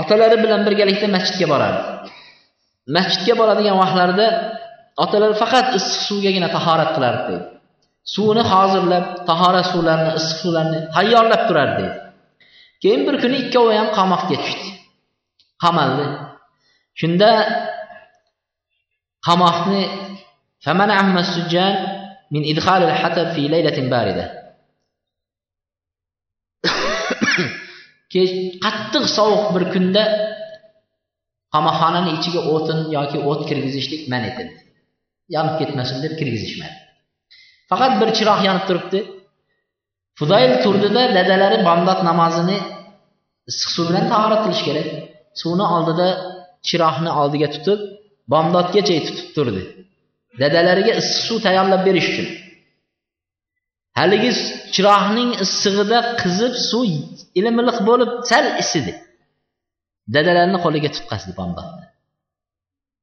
otalari 0.00 0.36
bilan 0.44 0.60
birgalikda 0.66 1.06
masjidga 1.16 1.46
borardi 1.52 1.82
masjidga 2.96 3.34
boradigan 3.40 3.76
vaqtlarida 3.82 4.26
otalari 5.04 5.34
faqat 5.42 5.66
issiq 5.78 6.00
suvgagina 6.08 6.48
tahorat 6.56 6.90
qilardi 6.96 7.22
deydi. 7.28 7.46
Suvni 8.14 8.42
hozirlab 8.52 9.04
tahorat 9.28 9.66
suvlarini 9.72 10.12
issiq 10.18 10.38
suvlarni 10.42 10.78
tayyorlab 10.94 11.42
turardi 11.48 11.76
deydi. 11.80 11.98
Keyin 12.82 13.02
bir 13.06 13.16
kuni 13.22 13.36
ikkovi 13.44 13.74
ham 13.80 13.88
qamoqga 13.98 14.36
tushdi. 14.42 14.68
Qamaldi. 15.64 16.06
Shunda 17.00 17.30
qamoqni 19.26 19.82
min 22.34 22.42
idxalil 22.52 22.94
hatab 23.02 23.28
fi 23.34 23.42
laylatin 23.54 23.86
barida. 23.94 24.24
Kech 28.12 28.30
qattiq 28.64 29.04
sovuq 29.16 29.44
bir 29.54 29.64
kunda 29.74 30.02
qamoqxonani 31.54 32.10
ichiga 32.18 32.40
o'tin 32.54 32.78
yoki 32.96 33.18
o't 33.30 33.40
kirgizishlik 33.48 34.02
man 34.12 34.22
etildi. 34.30 34.60
Yonib 35.34 35.54
ketmasin 35.60 35.98
deb 36.04 36.12
kirgizishmadi. 36.20 36.76
Faqat 37.70 37.92
bir 38.00 38.08
chiroq 38.18 38.40
yonib 38.48 38.64
turibdi. 38.68 39.00
Fudayl 40.18 40.52
turdida 40.64 41.02
dadalari 41.16 41.58
bomdod 41.68 42.00
namozini 42.08 42.58
issiq 43.50 43.70
suv 43.76 43.84
bilan 43.90 44.04
tahorat 44.12 44.40
qilish 44.44 44.62
kerak. 44.68 44.88
Suvni 45.40 45.66
oldida 45.76 46.08
chiroqni 46.68 47.10
oldiga 47.20 47.48
tutib 47.54 47.80
bomdodgacha 48.32 48.96
tutib 49.06 49.28
turdi. 49.36 49.62
Dadalariga 50.42 50.92
issiq 51.00 51.22
suv 51.28 51.38
tayyorlab 51.46 51.82
berish 51.88 52.08
uchun. 52.12 52.28
Haligi 54.02 54.30
chiroqning 54.74 55.30
issig'ida 55.44 55.98
qizib 56.22 56.54
suv 56.70 56.92
ilimiliq 57.38 57.78
bo'lib 57.88 58.10
sal 58.30 58.44
isidi. 58.62 58.92
Dadalarini 60.14 60.58
qo'liga 60.64 60.88
tutqazdi 60.96 61.32
bomdodni. 61.40 61.86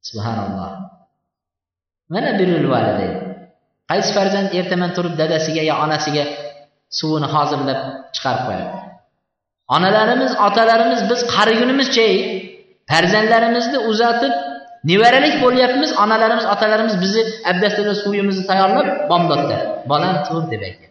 Subhanalloh. 0.09 0.71
Mana 2.13 2.31
birul 2.39 2.67
validayn 2.73 3.13
qaysi 3.91 4.12
farzand 4.17 4.49
ertaman 4.59 4.91
turib 4.97 5.13
dadasiga 5.21 5.62
yo 5.69 5.75
onasiga 5.85 6.23
suvini 6.97 7.27
hozirlab 7.35 7.79
chiqarib 8.15 8.43
qo'yadi? 8.47 8.77
Onalarimiz 9.75 10.31
otalarimiz 10.47 11.01
biz 11.12 11.19
qarigunimizcha 11.35 12.07
farzandlarimizni 12.91 13.79
uzatib 13.91 14.33
nevaralik 14.91 15.35
bo'lyapmiz 15.43 15.91
onalarimiz 16.03 16.45
otalarimiz 16.53 16.95
bizni 17.03 17.23
abdastada 17.51 17.93
suvimizni 18.03 18.43
tayyorlab 18.51 18.88
bomdodda 19.12 19.57
bolam 19.91 20.15
tur 20.27 20.43
deb 20.51 20.62
aytyapti 20.69 20.88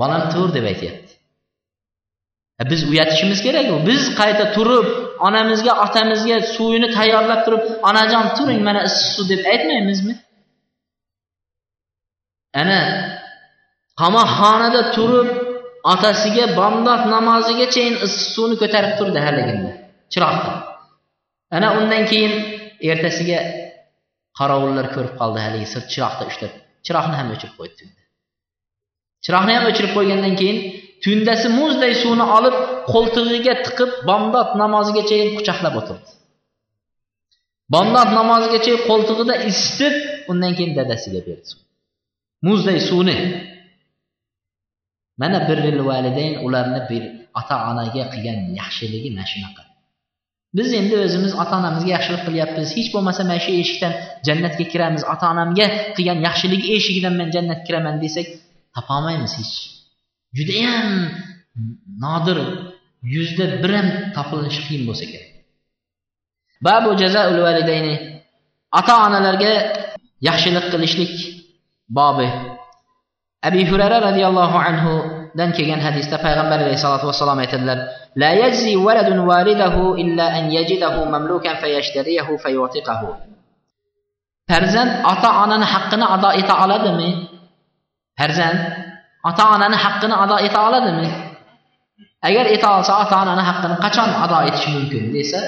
bolam 0.00 0.22
tur 0.32 0.48
deb 0.56 0.64
aytyapti. 0.72 1.12
Biz 2.70 2.80
uyatishimiz 2.90 3.38
kerak 3.46 3.66
biz 3.88 4.02
qayta 4.20 4.44
turib 4.56 4.86
onamizga 5.26 5.72
otamizga 5.84 6.36
suvini 6.54 6.88
tayyorlab 6.96 7.40
turib 7.46 7.62
onajon 7.88 8.26
turing 8.36 8.60
mana 8.68 8.80
issiq 8.88 9.10
suv 9.16 9.26
deb 9.32 9.40
aytmaymizmi? 9.52 10.14
Ana 12.60 12.80
qamoqxonada 14.00 14.82
turib 14.96 15.28
otasiga 15.92 16.44
bomdod 16.58 17.02
namozigachayin 17.14 17.96
issiq 18.06 18.28
suvni 18.34 18.56
ko'tarib 18.62 18.92
turdi 18.98 19.18
haligina 19.26 19.72
chiroqni 20.12 20.54
ana 21.56 21.68
undan 21.78 22.02
keyin 22.10 22.32
ertasiga 22.92 23.40
qorovullar 24.38 24.86
ko'rib 24.94 25.14
qoldi 25.20 25.40
haligi 25.46 25.66
sirt 25.74 25.86
chiroqda 25.92 26.24
ushlab 26.30 26.52
chiroqni 26.86 27.14
ham 27.20 27.28
o'chirib 27.34 27.56
qo'ydi 27.60 27.84
chiroqni 29.24 29.52
ham 29.56 29.64
o'chirib 29.70 29.92
qo'ygandan 29.96 30.34
keyin 30.40 30.58
tundasi 31.04 31.46
muzday 31.60 31.92
suvni 32.02 32.26
olib 32.36 32.56
qo'ltig'iga 32.92 33.54
tiqib 33.66 33.90
bomdod 34.08 34.48
namozigacha 34.62 35.16
quchoqlab 35.38 35.74
o'tirdi. 35.80 36.10
Bomdod 37.74 38.08
namozigacha 38.18 38.74
qo'ltig'ida 38.88 39.34
isitib 39.50 39.94
undan 40.30 40.52
keyin 40.56 40.72
dadasiga 40.78 41.20
berdi 41.28 41.52
muzday 42.46 42.78
suvni. 42.88 43.16
Mana 45.20 45.38
birril 45.48 45.80
validayn 45.90 46.34
ularni 46.46 46.80
bir 46.90 47.02
ota 47.40 47.56
onaga 47.70 48.04
qilgan 48.12 48.38
yaxshiligi 48.60 49.10
mana 49.14 49.26
shunaqa. 49.32 49.62
Biz 50.56 50.68
endi 50.80 50.94
o'zimiz 51.04 51.32
ota 51.42 51.54
onamizga 51.60 51.90
yaxshilik 51.96 52.22
qilyapmiz. 52.28 52.68
Hech 52.78 52.88
bo'lmasa 52.94 53.22
mana 53.28 53.40
shu 53.44 53.52
eshikdan 53.62 53.92
jannatga 54.26 54.64
kiramiz. 54.72 55.02
Ota 55.12 55.26
onamga 55.34 55.66
qilgan 55.96 56.18
yaxshiligi 56.26 56.66
eshigidan 56.76 57.14
men 57.20 57.28
jannatga 57.36 57.64
kiraman 57.68 57.96
desak 58.04 58.26
topolmaymiz 58.76 59.32
hech. 59.38 59.54
Judayam 60.36 60.88
nodir 62.04 62.38
yuzda 63.14 63.44
bir 63.62 63.70
ham 63.78 63.88
topilishi 64.16 64.60
qiyin 64.66 64.82
bo'lsa 64.88 65.04
kerak. 65.12 65.30
Babu 66.66 66.90
jazaul 67.02 67.38
validayni 67.46 67.94
ota 68.78 68.94
onalarga 69.06 69.52
yaxshilik 70.28 70.66
qilishlik 70.72 71.14
bobi. 71.98 72.28
Abi 73.48 73.60
hurara 73.70 73.98
roziyallohu 74.08 74.56
anhudan 74.68 75.50
kelgan 75.56 75.80
hadisda 75.86 76.16
payg'ambar 76.26 76.58
alayhisalotu 76.64 77.06
vassalom 77.10 77.38
aytadilar 77.44 77.78
la 78.22 78.30
yajzi 78.42 78.72
waladun 78.86 79.18
walidahu 79.30 79.82
illa 80.02 80.26
an 80.38 80.44
yajidahu 80.56 81.00
mamlukan 81.14 81.54
fayashtariyahu 81.62 82.32
fayutiqahu. 82.44 83.08
Farzand 84.50 84.92
ota 85.12 85.30
onani 85.44 85.66
haqqini 85.74 86.06
ado 86.14 86.30
eta 86.40 86.54
oladimi? 86.64 87.10
Farzand 88.18 88.58
ota 89.28 89.44
onani 89.54 89.76
haqqini 89.84 90.14
ado 90.24 90.36
eta 90.46 90.58
oladimi? 90.68 91.08
Agar 92.28 92.46
eta 92.56 92.68
olsa 92.78 92.92
ota 93.04 93.16
onani 93.24 93.42
haqqini 93.48 93.76
qachon 93.84 94.10
ado 94.24 94.36
etishi 94.48 94.68
mumkin 94.76 95.04
desa 95.16 95.40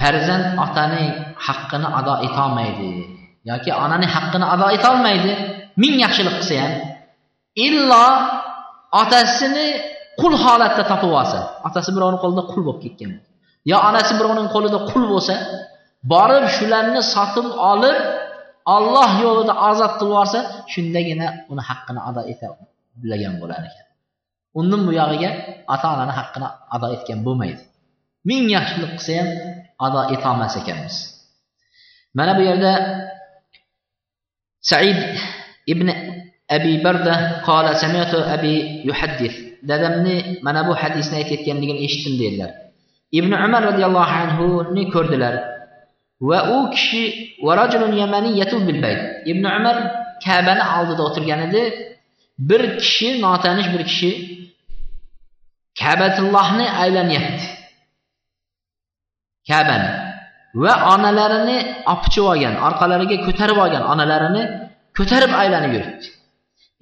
farzand 0.00 0.44
otaning 0.64 1.10
haqqini 1.46 1.88
ado 1.98 2.14
etolmaydi 2.26 2.90
yoki 3.50 3.70
onaning 3.84 4.10
haqqini 4.16 4.46
ado 4.54 4.66
etolmaydi 4.76 5.32
ming 5.82 5.94
yaxshilik 6.04 6.34
qilsa 6.40 6.54
ham 6.62 6.72
illo 7.66 8.06
otasini 9.02 9.66
qul 10.20 10.32
holatda 10.44 10.82
topib 10.92 11.12
olsa 11.20 11.40
otasi 11.68 11.90
birovni 11.96 12.18
qo'lida 12.22 12.42
qul 12.50 12.62
bo'lib 12.66 12.80
ketgan 12.84 13.12
yo 13.70 13.76
onasi 13.88 14.12
birovning 14.18 14.48
qo'lida 14.54 14.78
qul 14.90 15.04
bo'lsa 15.12 15.34
borib 16.12 16.44
shularni 16.56 17.00
sotib 17.14 17.46
olib 17.72 17.96
olloh 18.64 19.10
yo'lida 19.24 19.54
ozod 19.70 19.92
qilib 19.98 20.10
yuborsa 20.10 20.40
shundagina 20.72 21.26
uni 21.52 21.62
haqqini 21.68 22.00
ado 22.08 22.22
eta 22.32 22.46
bo'lar 23.40 23.62
ekan. 23.68 23.86
Undan 24.58 24.80
buyog'iga 24.88 25.30
ota 25.74 25.86
onani 25.94 26.12
haqqini 26.18 26.48
ado 26.74 26.86
etgan 26.96 27.18
bo'lmaydi. 27.26 27.62
Ming 28.28 28.44
yaxshilik 28.56 28.92
qilsa 28.98 29.12
ham 29.20 29.28
ado 29.86 30.00
etolmas 30.14 30.54
ekanmiz. 30.60 30.96
Mana 32.18 32.32
bu 32.38 32.42
yerda 32.48 32.72
said 34.70 34.98
ibn 35.72 35.88
abi 36.56 36.72
barda 36.84 37.14
qola 37.48 37.72
samiatu 37.82 38.18
abi 38.34 38.54
yuhaddis 38.88 39.34
dadamni 39.68 40.16
mana 40.46 40.60
bu 40.68 40.72
hadisni 40.82 41.14
aytayotganligini 41.20 41.80
eshitdim 41.86 42.14
dedilar. 42.22 42.50
Ibn 43.18 43.32
umar 43.46 43.62
roziyallohu 43.70 44.14
anhuni 44.22 44.82
ko'rdilar. 44.94 45.34
Va 46.20 46.38
u 46.56 46.70
kishi 46.74 47.04
ibn 49.32 49.44
umar 49.58 49.76
kabani 50.24 50.64
oldida 50.78 51.02
o'tirgan 51.08 51.40
edi 51.48 51.62
bir 52.38 52.62
kishi 52.82 53.08
notanish 53.24 53.68
bir 53.74 53.82
kishi 53.90 54.10
kabatullohni 55.80 56.66
aylanyapti 56.82 57.46
kabani 59.48 59.90
va 60.62 60.72
onalarini 60.94 61.58
opchib 61.94 62.24
olgan 62.32 62.54
orqalariga 62.66 63.16
ko'tarib 63.26 63.58
olgan 63.64 63.84
onalarini 63.92 64.42
ko'tarib 64.98 65.32
aylanib 65.42 65.72
yuribdi 65.76 66.06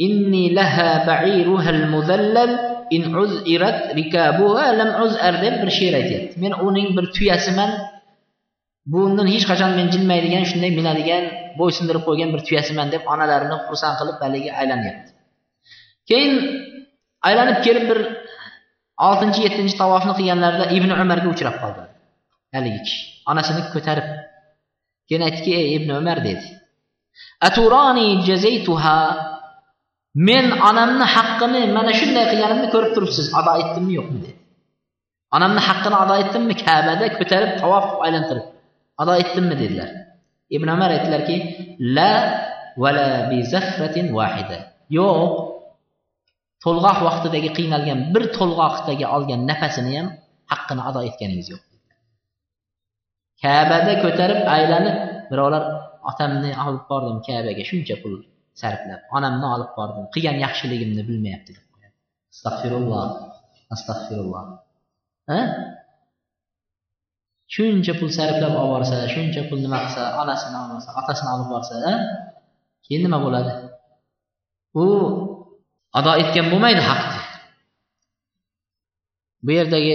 inni 0.06 0.44
laha 0.58 0.88
ba'iruhal 1.08 1.82
muzallal 1.94 2.52
in 2.96 3.02
uz'irat 3.22 3.78
rikabuha 3.98 4.66
lam 4.80 4.90
uz'ar 5.04 5.34
deb 5.44 5.54
bir 5.62 5.70
she'r 5.78 5.94
aytyapti 6.00 6.34
men 6.44 6.52
uning 6.68 6.88
bir 6.96 7.04
tuyasiman 7.16 7.70
bundan 8.92 9.26
hech 9.34 9.46
qachon 9.50 9.70
men 9.78 9.86
jilmaydigan 9.94 10.44
shunday 10.50 10.70
minadigan 10.78 11.24
bo'ysundirib 11.60 12.02
qo'ygan 12.08 12.30
bir 12.34 12.40
tuyasiman 12.48 12.88
deb 12.94 13.02
onalarini 13.12 13.56
xursand 13.66 13.94
qilib 14.00 14.16
haligi 14.24 14.50
aylanyapti 14.60 15.10
keyin 16.10 16.34
aylanib 17.28 17.58
kelib 17.66 17.84
bir 17.90 17.98
oltinchi 19.08 19.40
yettinchi 19.46 19.76
tavofni 19.82 20.12
qilganlarida 20.18 20.66
ibn 20.76 20.90
umarga 21.02 21.28
uchrab 21.34 21.56
qoldi. 21.62 21.82
Haligi 22.54 22.80
kishi 22.86 23.00
onasini 23.30 23.62
ko'tarib 23.74 24.08
keyin 25.08 25.22
aytdiki 25.28 25.52
ey 25.60 25.66
ibn 25.78 25.90
umar 26.00 26.18
dedi. 26.28 26.44
Aturoni 27.48 28.06
jazaytuha. 28.28 28.98
Men 30.28 30.46
onamni 30.68 31.06
haqqini 31.16 31.60
mana 31.76 31.92
shunday 32.00 32.24
qilganimni 32.32 32.68
ko'rib 32.74 32.90
turibsiz 32.96 33.26
ado 33.38 33.52
etdimmi 33.62 33.92
yo'qmi? 33.98 34.18
dedi. 34.24 34.32
Onamni 35.36 35.62
haqqini 35.68 35.96
ado 36.04 36.14
etdimmi 36.22 36.54
kabada 36.64 37.06
ko'tarib 37.18 37.52
tavof 37.62 37.84
qilib 37.88 38.04
aylantirib. 38.06 38.46
Ado 39.02 39.12
etdimmi 39.22 39.54
dedilar. 39.62 39.90
Ibn 40.56 40.68
umar 40.76 40.90
aytdilarki 40.96 41.36
la 41.96 42.12
vala 42.82 43.08
bi 43.30 43.38
zafratin 43.52 44.06
vahida 44.18 44.58
yo'q 44.98 45.32
to'lg'oq 46.64 46.98
vaqtidagi 47.08 47.50
qiynalgan 47.58 47.98
bir 48.14 48.24
to'lg'oqdagi 48.36 49.04
olgan 49.16 49.40
nafasini 49.50 49.92
ham 49.98 50.08
haqqini 50.52 50.82
ado 50.88 51.00
etganingiz 51.08 51.48
yo'q. 51.52 51.62
Kabada 53.42 53.92
ko'tarib 54.04 54.40
aylanib 54.56 54.96
birovlar 55.30 55.64
otamni 56.10 56.50
olib 56.66 56.84
bordim 56.90 57.18
kabaga 57.28 57.62
shuncha 57.70 57.94
pul 58.02 58.14
sarflab 58.60 59.00
onamni 59.16 59.46
olib 59.54 59.70
bordim 59.78 60.04
qilgan 60.14 60.36
yaxshiligimni 60.44 61.02
bilmayapti 61.08 61.50
deb 61.56 61.66
qo'yadi. 61.72 61.96
Astag'firulloh 62.34 63.06
astag'firulloh 63.74 64.44
shuncha 67.55 67.93
pul 67.99 68.09
sarflab 68.17 68.53
olib 68.59 68.71
borsa 68.73 68.95
shuncha 69.13 69.41
pul 69.49 69.59
nima 69.65 69.77
qilsa 69.83 70.03
onasini 70.21 70.57
olmasa 70.63 70.89
otasini 70.99 71.29
olib 71.35 71.47
borsa 71.53 71.75
keyin 72.85 73.01
nima 73.05 73.17
bo'ladi 73.25 73.51
u 74.81 74.85
ado 75.99 76.11
etgan 76.21 76.45
bo'lmaydi 76.51 76.81
haqni 76.89 77.19
bu 79.45 79.51
yerdagi 79.59 79.93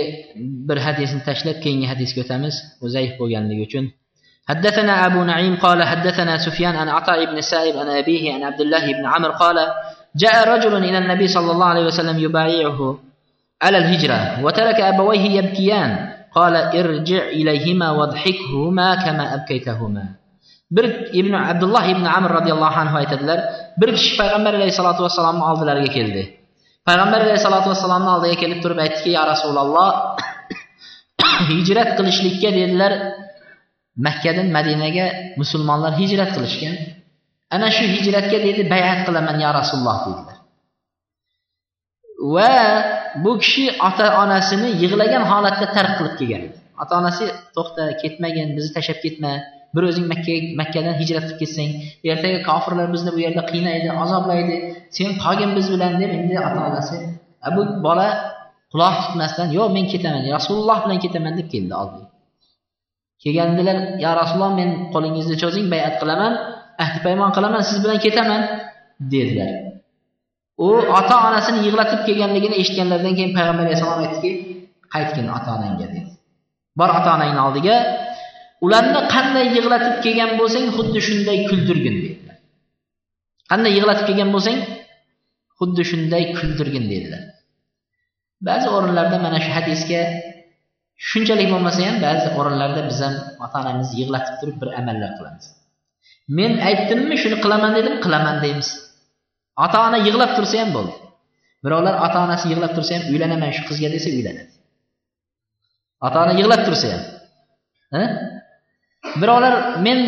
bir 0.68 0.78
hadisni 0.86 1.20
tashlab 1.28 1.56
keyingi 1.64 1.86
hadisga 1.92 2.20
o'tamiz 2.24 2.54
u 2.84 2.86
zaif 2.94 3.12
bo'lganligi 3.20 3.64
uchun 3.70 3.86
حدثنا 4.50 5.06
أبو 5.06 5.20
نعيم 5.30 5.54
قال 5.56 5.82
حدثنا 5.82 6.38
سفيان 6.46 6.74
عن 6.76 6.88
عطاء 6.88 7.24
بن 7.30 7.36
السائب 7.44 7.74
عن 7.76 7.88
أبيه 7.88 8.34
عن 8.34 8.42
عبد 8.42 8.60
الله 8.60 8.84
بن 8.92 9.04
عمرو 9.06 9.32
قال 9.32 9.56
جاء 10.16 10.36
رجل 10.54 10.74
إلى 10.88 10.98
النبي 10.98 11.26
صلى 11.36 11.50
الله 11.52 11.66
عليه 11.66 11.84
وسلم 11.90 12.18
يبايعه 12.18 12.80
على 13.62 13.78
الهجرة 13.78 14.44
وترك 14.44 14.78
أبويه 14.80 15.24
يبكيان 15.38 15.90
Qala 16.38 16.61
irji 16.79 17.17
ilayhima 17.41 17.88
vadhikhuma 17.99 18.89
kama 19.03 19.25
abkaytahuma. 19.35 20.05
Bir 20.75 20.85
ibn 21.19 21.33
Abdullah 21.33 21.83
ibn 21.93 22.05
Amr 22.17 22.29
radhiyallohu 22.39 22.77
anhu 22.83 22.95
aytadilar, 23.01 23.39
bir 23.81 23.89
kishi 23.97 24.13
payg'ambar 24.21 24.53
alayhisolatu 24.59 25.01
vassalomning 25.05 25.45
oldilariga 25.51 25.91
keldi. 25.97 26.23
Payg'ambar 26.88 27.19
alayhisolatu 27.25 27.67
vassalomning 27.73 28.11
oldiga 28.15 28.35
kelib 28.43 28.59
turib 28.63 28.79
aytdiki, 28.85 29.09
"Ya 29.17 29.23
Rasululloh, 29.33 29.89
hijrat 31.51 31.89
qilishlikka 31.97 32.49
dedilar, 32.59 32.93
Makkadan 34.05 34.47
Madinaga 34.57 35.05
musulmonlar 35.41 35.91
hijrat 36.01 36.29
qilishgan. 36.35 36.75
Ana 37.55 37.67
shu 37.75 37.85
hijratga 37.95 38.38
dedi, 38.47 38.61
bay'at 38.73 38.99
qilaman, 39.07 39.35
ya 39.43 39.49
Rasululloh" 39.59 39.97
dedilar. 40.05 40.36
Va 42.36 42.51
bu 43.24 43.32
kishi 43.43 43.65
ota 43.88 44.07
onasini 44.24 44.70
yig'lagan 44.82 45.24
holatda 45.32 45.65
tark 45.76 45.91
qilib 45.97 46.15
kelgan. 46.20 46.41
Edi 46.47 46.57
ota 46.84 46.93
onasi 47.01 47.26
to'xta 47.55 47.84
ketmagin 48.01 48.47
bizni 48.57 48.72
tashlab 48.78 48.99
ketma 49.05 49.32
bir 49.76 49.84
o'zing 49.89 50.05
makka 50.13 50.36
makkadan 50.61 50.95
hijrat 51.01 51.24
qilib 51.28 51.39
ketsang 51.41 51.72
ertaga 52.13 52.39
kofirlar 52.49 52.88
bizni 52.95 53.11
bu 53.15 53.20
yerda 53.26 53.43
qiynaydi 53.51 53.88
azoblaydi 54.03 54.55
sen 54.97 55.09
qolgin 55.24 55.51
biz 55.57 55.68
bilan 55.74 55.93
deb 56.01 56.11
endi 56.18 56.36
ota 56.47 56.59
onasi 56.70 56.97
bu 57.55 57.61
bola 57.88 58.07
quloq 58.74 58.95
tutmasdan 59.03 59.47
yo'q 59.57 59.70
men 59.78 59.86
ketaman 59.93 60.24
rasululloh 60.38 60.78
bilan 60.86 60.99
ketaman 61.05 61.34
deb 61.39 61.47
keldi 61.53 61.74
oldiga 61.82 62.07
kelgandilar 63.24 63.78
yo 64.03 64.11
rasululloh 64.22 64.53
men 64.59 64.70
qo'lingizni 64.93 65.36
cho'zing 65.43 65.65
bayat 65.74 65.93
qilaman 66.01 66.34
ahdi 66.84 66.99
paymon 67.05 67.30
qilaman 67.36 67.61
siz 67.70 67.78
bilan 67.84 67.99
ketaman 68.05 68.41
dedilar. 69.13 69.51
U 70.65 70.67
ota 70.99 71.15
onasini 71.27 71.59
yig'latib 71.67 72.01
kelganligini 72.07 72.55
eshitganlaridan 72.61 73.13
keyin 73.17 73.31
payg'ambar 73.37 73.63
alayhissalom 73.65 73.99
aytdiki 74.05 74.31
qaytgin 74.93 75.27
ota 75.37 75.49
onangga 75.57 75.87
dedi. 75.93 76.11
Bor 76.79 76.89
ota 76.99 77.09
onangni 77.17 77.41
oldiga 77.47 77.75
ularni 78.65 79.01
qanday 79.13 79.45
yig'latib 79.57 79.95
kelgan 80.05 80.31
bo'lsang 80.39 80.65
xuddi 80.77 80.99
shunday 81.07 81.37
kuldirgin 81.49 81.95
dedilar. 82.03 82.37
Qanday 83.51 83.71
yig'latib 83.77 84.05
kelgan 84.09 84.29
bo'lsang 84.35 84.57
xuddi 85.59 85.83
shunday 85.91 86.23
kuldirgin 86.37 86.85
dedilar. 86.93 87.21
Ba'zi 88.47 88.67
o'rinlarda 88.75 89.17
mana 89.25 89.37
shu 89.45 89.51
hadisga 89.57 90.01
shunchalik 91.09 91.47
bo'lmasa 91.53 91.79
ham 91.87 91.95
ba'zi 92.07 92.27
o'rinlarda 92.39 92.81
biz 92.89 92.97
ham 93.05 93.15
ota 93.45 93.55
onamizni 93.61 93.95
yig'latib 94.01 94.35
turib 94.39 94.57
bir 94.61 94.69
amallar 94.79 95.11
qilamiz. 95.17 95.45
Men 96.37 96.51
aytdimmi 96.69 97.15
shuni 97.23 97.37
qilaman 97.43 97.71
dedim. 97.77 97.95
Qilaman 98.05 98.37
deymiz. 98.43 98.69
Ota 99.63 99.77
ona 99.87 99.97
yig'lab 100.07 100.31
tursa 100.37 100.55
ham 100.61 100.69
bo'ldi. 100.77 100.93
Birovlar 101.65 101.95
ota 102.05 102.17
onasi 102.25 102.45
yig'lab 102.51 102.71
tursa 102.77 102.91
ham 102.97 103.03
uylanaman 103.11 103.51
shu 103.57 103.63
qizga 103.69 103.89
desa 103.95 104.09
uylanadi. 104.17 104.51
Ota 106.07 106.17
ona 106.23 106.33
yig'lab 106.39 106.61
tursa 106.67 106.87
ham. 106.93 107.03
Birovlar 109.21 109.53
men 109.85 109.99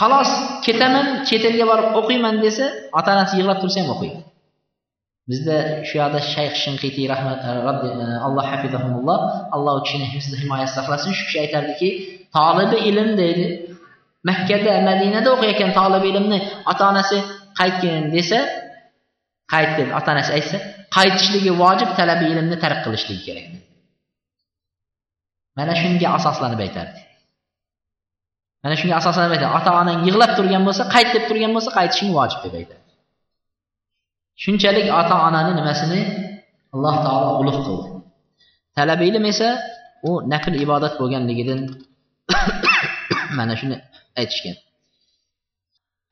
xolos 0.00 0.30
ketaman 0.66 1.06
chet 1.28 1.42
elga 1.50 1.64
borib 1.70 1.88
o'qiyman 2.00 2.36
desa 2.44 2.66
ota 2.98 3.08
onasi 3.14 3.34
yig'lab 3.40 3.58
tursa 3.62 3.78
ham 3.82 3.90
o'qiydi. 3.94 4.20
Bizda 5.30 5.56
shu 5.88 5.94
yoqda 6.02 6.20
shayx 6.34 6.54
shinqitiy 6.64 7.06
rahmat 7.14 7.40
eh, 7.50 7.58
eh, 8.04 8.26
alloh 8.26 8.44
hafizahumulloh 8.52 9.18
alloh 9.56 9.72
u 9.78 9.82
kishini 9.86 10.06
hifzi 10.14 10.36
himoyasi 10.42 10.74
saqlasin. 10.78 11.10
Shu 11.18 11.24
kishi 11.28 11.38
aytardiki 11.44 11.88
tolibi 12.36 12.78
ilm 12.90 13.08
deydi. 13.20 13.46
Makkada 14.28 14.72
madinada 14.88 15.28
o'qiyotgan 15.34 15.70
tolib 15.78 16.04
ilmni 16.10 16.38
ota 16.70 16.82
onasi 16.92 17.16
qaytgin 17.58 18.04
desa 18.16 18.38
qayt 19.52 19.70
deb 19.78 19.88
ota 19.98 20.08
onasi 20.14 20.32
aytsa 20.38 20.58
qaytishligi 20.96 21.52
vojib 21.62 21.90
talabiy 21.98 22.28
ilmni 22.34 22.56
tark 22.64 22.78
qilishligi 22.84 23.22
kerak. 23.28 23.46
Mana 25.58 25.72
shunga 25.80 26.08
asoslanib 26.18 26.60
aytardi. 26.66 27.00
Mana 28.62 28.74
shunga 28.80 28.94
asoslanib 29.00 29.32
aytadi 29.36 29.52
ota 29.58 29.70
onang 29.80 29.98
yig'lab 30.06 30.32
turgan 30.38 30.62
bo'lsa 30.68 30.82
qayt 30.94 31.08
deb 31.14 31.24
turgan 31.28 31.52
bo'lsa 31.56 31.70
qaytishing 31.78 32.10
vojib 32.18 32.40
deb 32.46 32.54
aytadi 32.60 32.82
shunchalik 34.42 34.86
ota 35.00 35.14
onani 35.28 35.52
nimasini 35.58 36.00
alloh 36.74 36.96
taolo 37.04 37.28
ulug' 37.40 37.60
qildi. 37.66 37.88
Talabiy 38.76 39.08
ilm 39.12 39.24
esa 39.32 39.48
u 40.08 40.10
nafl 40.32 40.54
ibodat 40.64 40.94
bo'lganligidan 41.00 41.60
mana 43.38 43.54
shuni 43.60 43.76
aytishgan. 44.20 44.56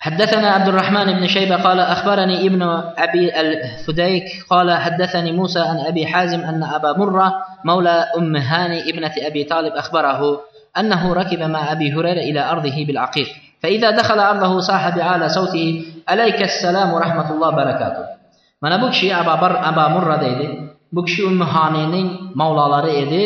حدثنا 0.00 0.50
عبد 0.50 0.68
الرحمن 0.68 1.12
بن 1.12 1.26
شيبة 1.26 1.56
قال 1.56 1.80
أخبرني 1.80 2.46
ابن 2.46 2.62
أبي 2.98 3.40
الفديك 3.40 4.24
قال 4.50 4.72
حدثني 4.72 5.32
موسى 5.32 5.60
عن 5.60 5.78
أبي 5.78 6.06
حازم 6.06 6.40
أن 6.40 6.62
أبا 6.62 6.92
مرة 6.98 7.32
مولى 7.64 8.04
أم 8.18 8.36
هاني 8.36 8.90
ابنة 8.90 9.12
أبي 9.18 9.44
طالب 9.44 9.72
أخبره 9.72 10.40
أنه 10.78 11.12
ركب 11.12 11.42
مع 11.42 11.72
أبي 11.72 11.92
هريرة 11.92 12.20
إلى 12.20 12.40
أرضه 12.50 12.84
بالعقيق 12.86 13.28
فإذا 13.62 13.90
دخل 13.90 14.18
أرضه 14.18 14.60
صاح 14.60 14.96
بعلى 14.96 15.28
صوته 15.28 15.84
عليك 16.08 16.42
السلام 16.42 16.92
ورحمة 16.92 17.30
الله 17.30 17.48
وبركاته. 17.48 18.20
mana 18.60 18.76
bu 18.82 18.90
kishi 18.92 19.08
ababar 19.14 19.52
abamurra 19.64 20.20
deydi 20.20 20.46
bu 20.92 21.00
kishi 21.04 21.24
ummuhoniyning 21.24 22.08
mavlolari 22.40 22.92
edi 23.02 23.22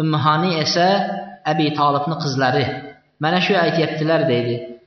ummihoniy 0.00 0.54
esa 0.64 0.86
abi 1.44 1.66
tolibni 1.78 2.16
qizlari 2.22 2.64
mana 3.20 3.38
shu 3.44 3.52
aytyaptilar 3.64 4.20
deydi 4.32 4.79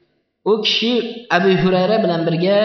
u 0.52 0.54
kishi 0.66 0.92
abu 1.38 1.52
hurayra 1.62 1.98
bilan 2.04 2.22
birga 2.28 2.58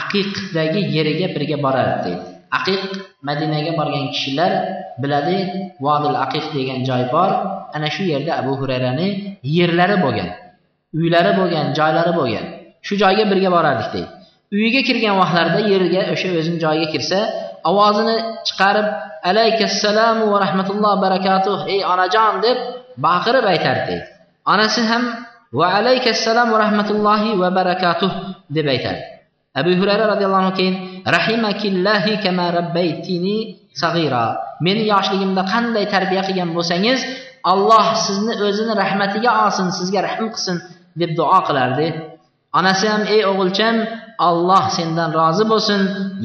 aqiqdagi 0.00 0.80
yeriga 0.96 1.26
birga 1.36 1.56
borardi 1.64 1.98
deydi. 2.06 2.24
Aqiq 2.58 2.82
madinaga 3.28 3.72
borgan 3.80 4.04
kishilar 4.14 4.52
biladi 5.02 5.38
vodil 5.84 6.16
aqiq 6.24 6.44
degan 6.56 6.80
joy 6.88 7.02
bor. 7.14 7.30
Ana 7.76 7.88
shu 7.94 8.02
yerda 8.12 8.32
abu 8.40 8.52
hurayrani 8.60 9.08
yerlari 9.56 9.96
bo'lgan 10.04 10.30
uylari 10.98 11.32
bo'lgan 11.38 11.66
joylari 11.78 12.12
bo'lgan. 12.18 12.46
Shu 12.86 12.94
joyga 13.02 13.24
birga 13.32 13.50
borardik 13.56 13.88
deydi. 13.94 14.10
Uyiga 14.56 14.80
kirgan 14.88 15.14
vaqtlarida 15.22 15.60
yerga 15.72 16.02
o'sha 16.12 16.28
o'zini 16.38 16.58
joyiga 16.64 16.88
kirsa 16.94 17.18
ovozini 17.70 18.16
chiqarib 18.48 18.86
alaykassalomu 19.30 20.24
va 20.32 20.38
rahmatulloh 20.44 20.94
barakatuh 21.04 21.58
ey 21.74 21.80
onajon 21.92 22.34
deb 22.46 22.58
baqirib 23.06 23.44
aytardi 23.52 23.84
deydi. 23.90 24.06
Onasi 24.52 24.80
ham 24.90 25.02
va 25.58 25.66
alaykassalom 25.78 26.48
va 26.52 26.58
rahmatullohi 26.64 27.38
va 27.42 27.48
barakatuh 27.58 28.10
deb 28.56 28.66
aytadi. 28.74 29.02
Abu 29.60 29.70
hurayra 29.80 30.04
roziyallohu 30.12 30.42
anhu 30.44 30.54
keyin 30.58 30.74
rahimakillahi 31.16 32.22
kama 32.24 32.44
rabbaytini 32.58 33.36
sag'ira 33.82 34.24
meni 34.66 34.82
yoshligimda 34.92 35.42
qanday 35.52 35.84
tarbiya 35.94 36.22
qilgan 36.28 36.50
bo'lsangiz 36.56 37.00
alloh 37.52 37.86
sizni 38.06 38.34
o'zini 38.46 38.72
rahmatiga 38.82 39.30
olsin 39.44 39.66
sizga 39.78 40.00
rahm 40.06 40.26
qilsin 40.34 40.56
deb 41.00 41.10
duo 41.18 41.38
qilardi. 41.48 41.88
Onasi 42.58 42.86
ham 42.92 43.02
ey 43.14 43.20
o'g'ilcham 43.30 43.76
alloh 44.28 44.64
sendan 44.76 45.10
rozi 45.20 45.44
bo'lsin 45.52 45.80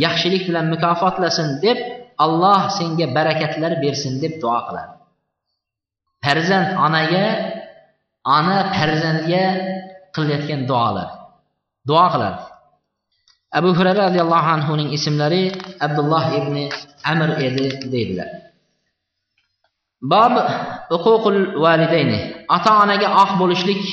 yaxshilik 0.05 0.43
bilan 0.49 0.65
mukofotlasin 0.73 1.47
deb 1.65 1.77
alloh 2.25 2.61
senga 2.77 3.07
barakatlar 3.17 3.71
bersin 3.83 4.13
deb 4.23 4.33
duo 4.41 4.59
qiladi. 4.67 4.93
Farzand 6.25 6.69
onaga 6.85 7.25
ona 8.25 8.57
farzandga 8.73 9.43
qilayotgan 10.15 10.61
duolar 10.69 11.09
duo 11.87 12.05
qiladi 12.13 12.41
abu 13.57 13.69
hurayra 13.77 14.09
roziyallohu 14.09 14.49
anhuning 14.55 14.89
ismlari 14.97 15.43
abdulloh 15.85 16.23
ibn 16.39 16.55
amr 17.11 17.29
edi 17.47 17.65
deydilar 17.93 18.29
bob 20.11 20.33
uququl 20.95 21.37
validayni 21.63 22.19
ota 22.55 22.71
onaga 22.83 23.07
oq 23.23 23.31
bo'lishlik 23.41 23.83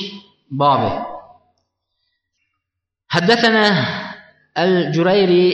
bobi 0.61 0.93
حدثنا 3.13 3.65
الجريري 4.57 5.45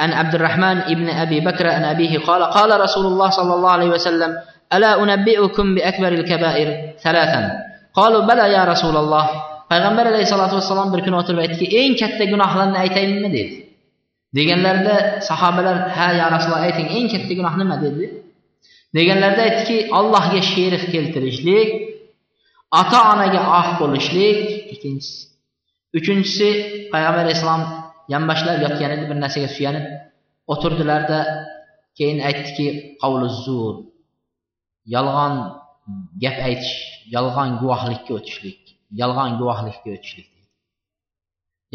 عن 0.00 0.12
عبد 0.12 0.34
الرحمن 0.34 0.76
ابن 0.78 1.08
أبي 1.08 1.40
بكر 1.40 1.66
عن 1.68 1.84
أبيه 1.84 2.18
قال 2.18 2.42
قال 2.44 2.80
رسول 2.80 3.06
الله 3.06 3.30
صلى 3.30 3.54
الله 3.54 3.70
عليه 3.70 3.90
وسلم 3.96 4.30
ألا 4.72 5.02
أنبئكم 5.02 5.74
بأكبر 5.74 6.08
الكبائر 6.08 6.68
ثلاثا 7.04 7.42
qolu 7.98 8.18
bala 8.28 8.46
ya 8.56 8.62
rasululloh 8.72 9.26
payg'ambar 9.70 10.04
alayhissalotu 10.12 10.54
vassalom 10.58 10.88
bir 10.94 11.00
kuni 11.06 11.16
o'tirib 11.20 11.40
aytdiki 11.44 11.66
eng 11.80 11.92
katta 12.00 12.24
gunohlarni 12.32 12.78
aytaymi 12.84 13.30
dedi. 13.36 13.42
Deganlarida 14.36 14.96
sahobalar 15.28 15.76
ha 15.96 16.08
ya 16.20 16.26
rasululloh 16.34 16.66
ayting 16.68 16.88
eng 16.98 17.06
katta 17.14 17.32
gunoh 17.38 17.54
nima? 17.60 17.76
dedi. 17.86 18.04
Deganlarida 18.96 19.42
aytdiki 19.48 19.76
allohga 19.98 20.40
sherik 20.52 20.84
keltirishlik 20.92 21.68
ota 22.80 22.98
onaga 23.12 23.40
oh 23.58 23.68
bo'lishlik 23.80 24.38
ikkinchisi. 24.74 25.18
Uchinchisi 25.98 26.48
payg'ambar 26.92 27.20
alayhissalom 27.24 27.62
yonboshlab 28.12 28.56
yotgan 28.64 28.90
edi 28.94 29.04
bir 29.10 29.18
narsaga 29.24 29.48
suyanib 29.56 29.86
o'tirdilarda 30.52 31.18
keyin 31.98 32.18
aytdiki 32.28 32.66
qavli 33.02 33.28
zur 33.44 33.74
yolg'on 34.94 35.34
gap 36.22 36.36
aytish. 36.48 36.93
Yolg'on 37.14 37.50
guvohlikka 37.60 38.12
o'tishlik. 38.18 38.60
Yolg'on 39.00 39.32
guvohlikka 39.40 39.88
o'tishlik. 39.96 40.30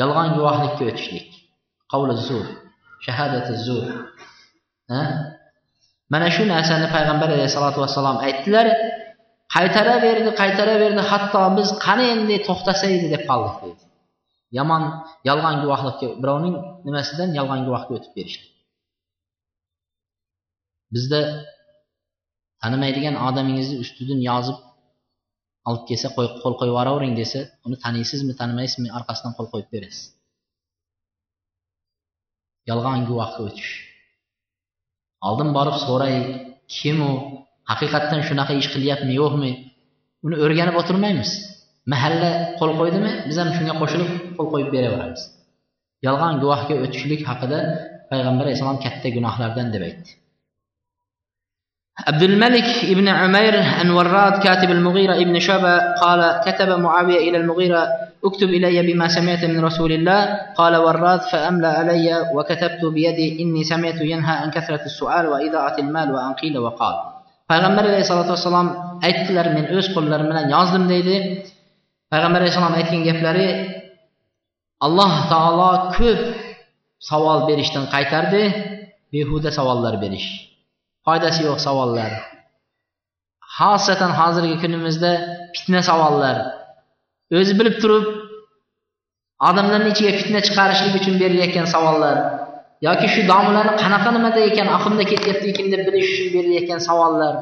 Yolg'on 0.01 0.30
guvohlikka 0.38 0.84
o'tishlik. 0.91 1.30
Qavli 1.91 2.15
zur. 2.27 2.45
Shahadati 3.05 3.53
zur. 3.65 3.84
Mana 6.13 6.27
shu 6.36 6.43
narsani 6.53 6.88
payg'ambar 6.95 7.30
alayhissalotu 7.36 7.80
vassalom 7.84 8.17
aytdilar. 8.27 8.67
Qaytaraverdi 9.55 10.32
qaytaraverdi 10.41 11.01
hatto 11.11 11.41
biz 11.57 11.69
qani 11.86 12.05
endi 12.15 12.36
to'xtasa 12.47 12.86
edi 12.95 13.07
deb 13.13 13.23
qoldik 13.30 13.55
deydi 13.63 13.84
yomon 14.57 14.84
yolg'on 15.30 15.55
guvohlikka 15.63 16.07
birovning 16.21 16.55
nimasidan 16.88 17.30
yolg'on 17.39 17.61
guvohga 17.67 17.91
o'tib 17.97 18.13
berishdi. 18.17 18.47
Bizda 20.95 21.21
tanimaydigan 22.61 23.15
odamingizni 23.27 23.77
ustidan 23.84 24.19
yozib 24.30 24.57
olib 25.68 25.84
kelsa 25.89 26.07
qo'l 26.16 26.28
qo'yib 26.43 26.72
yuboravering 26.72 27.14
desa 27.22 27.39
uni 27.66 27.78
taniysizmi 27.84 28.34
tanimaysizmi 28.39 28.89
orqasidan 28.97 29.34
qo'l 29.38 29.47
qo'yib 29.53 29.70
berasiz. 29.74 30.03
Yolg'on 32.70 33.01
guvohga 33.10 33.39
o'tish. 33.47 33.72
Oldin 35.28 35.49
borib 35.57 35.78
so'ray 35.86 36.16
kim 36.76 36.97
u? 37.10 37.12
Haqiqatdan 37.72 38.22
shunaqa 38.28 38.53
ish 38.62 38.70
qilyapmi 38.74 39.14
yo'qmi? 39.22 39.51
Uni 40.26 40.36
o'rganib 40.45 40.76
o'tirmaymiz. 40.82 41.32
Mahalla 41.91 42.32
qo'l 42.60 42.72
qo'ydimi 42.80 43.12
biz 43.28 43.38
ham 43.41 43.49
shunga 43.57 43.74
qo'shilib 43.82 44.10
qo'l 44.38 44.47
qo'yib 44.53 44.70
beraveramiz. 44.76 45.22
Yolg'on 46.07 46.34
guvohga 46.43 46.76
o'tishlik 46.86 47.22
haqida 47.30 47.60
payg'ambar 48.12 48.45
alayhissalom 48.47 48.80
katta 48.86 49.07
gunohlardan 49.18 49.68
deb 49.74 49.84
aytdi. 49.89 50.12
عبد 52.07 52.23
الملك 52.23 52.67
ابن 52.83 53.07
عمير 53.07 53.53
أن 53.81 53.89
وراد 53.91 54.43
كاتب 54.43 54.71
المغيرة 54.71 55.15
ابن 55.15 55.39
شعبة 55.39 55.93
قال 55.93 56.41
كتب 56.45 56.69
معاوية 56.69 57.29
إلى 57.29 57.37
المغيرة 57.37 57.87
اكتب 58.25 58.49
إلي 58.49 58.93
بما 58.93 59.07
سمعت 59.07 59.45
من 59.45 59.65
رسول 59.65 59.91
الله 59.91 60.21
قال 60.55 60.75
وراد 60.75 61.21
فأملى 61.21 61.67
علي 61.67 62.07
وكتبت 62.33 62.85
بيدي 62.85 63.43
إني 63.43 63.63
سمعت 63.63 64.01
ينهى 64.01 64.35
عن 64.35 64.51
كثرة 64.51 64.81
السؤال 64.85 65.27
وإضاعة 65.27 65.77
المال 65.79 66.11
وأن 66.11 66.33
قيل 66.33 66.57
وقال 66.57 66.95
payg'ambar 67.49 67.83
alayhissalotu 67.89 68.31
vassalom 68.37 68.67
aytdilar 69.07 69.47
men 69.57 69.65
o'z 69.77 69.87
qo'llarim 69.95 70.27
bilan 70.31 70.45
yozdim 70.55 70.83
deydi 70.91 71.15
payg'ambar 72.11 72.39
alayhissalom 72.41 72.75
aytgan 72.79 73.01
gaplari 73.09 73.47
alloh 74.85 75.11
taolo 75.33 75.71
ko'p 75.97 76.21
savol 77.09 77.39
berishdan 77.49 77.85
qaytardi 77.93 78.43
behuda 79.13 79.49
savollar 79.57 79.97
berish 80.03 80.48
foydasi 81.05 81.41
yo'q 81.47 81.59
savollar. 81.67 82.11
Xosatan 83.57 84.11
hozirgi 84.19 84.55
kunimizda 84.63 85.11
fitna 85.55 85.81
savollar. 85.89 86.35
O'zi 87.39 87.53
bilib 87.59 87.75
turib 87.83 88.05
odamlarni 89.49 89.89
ichiga 89.93 90.11
fitna 90.19 90.39
chiqarishlik 90.47 90.93
uchun 90.99 91.15
berilayotgan 91.21 91.67
savollar. 91.75 92.15
Yoki 92.87 93.07
shu 93.13 93.21
domlani 93.31 93.73
qanaqa 93.81 94.09
nimada 94.15 94.39
ekan 94.49 94.67
oqimda 94.77 95.03
ketyapti 95.11 95.45
ekan 95.53 95.67
deb 95.73 95.81
bilish 95.87 96.09
uchun 96.13 96.29
berilayotgan 96.35 96.81
savollar. 96.89 97.33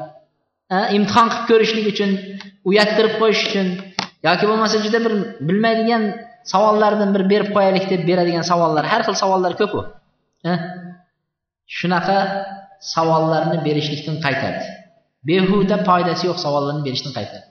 Imtihon 0.96 1.28
qilib 1.32 1.46
ko'rishlik 1.50 1.86
uchun 1.92 2.10
uyattirib 2.70 3.14
qo'yish 3.20 3.42
uchun 3.48 3.68
yoki 4.28 4.44
bo'lmasa 4.50 4.76
juda 4.84 4.98
bir 5.04 5.14
bilmaydigan 5.48 6.02
savollardan 6.52 7.10
bir 7.14 7.22
berib 7.32 7.50
qo'yaylik 7.56 7.84
deb 7.92 8.02
beradigan 8.10 8.44
savollar. 8.50 8.84
Har 8.92 9.02
xil 9.06 9.16
savollar 9.22 9.52
ko'pu 9.60 9.80
shunaqa 11.78 12.18
savollarni 12.80 13.58
berishlikdan 13.66 14.16
qaytardi. 14.24 14.66
Behuda 15.28 15.76
foydasi 15.88 16.24
yo'q 16.30 16.38
savollarni 16.44 16.82
berishdan 16.88 17.12
qaytardi. 17.18 17.46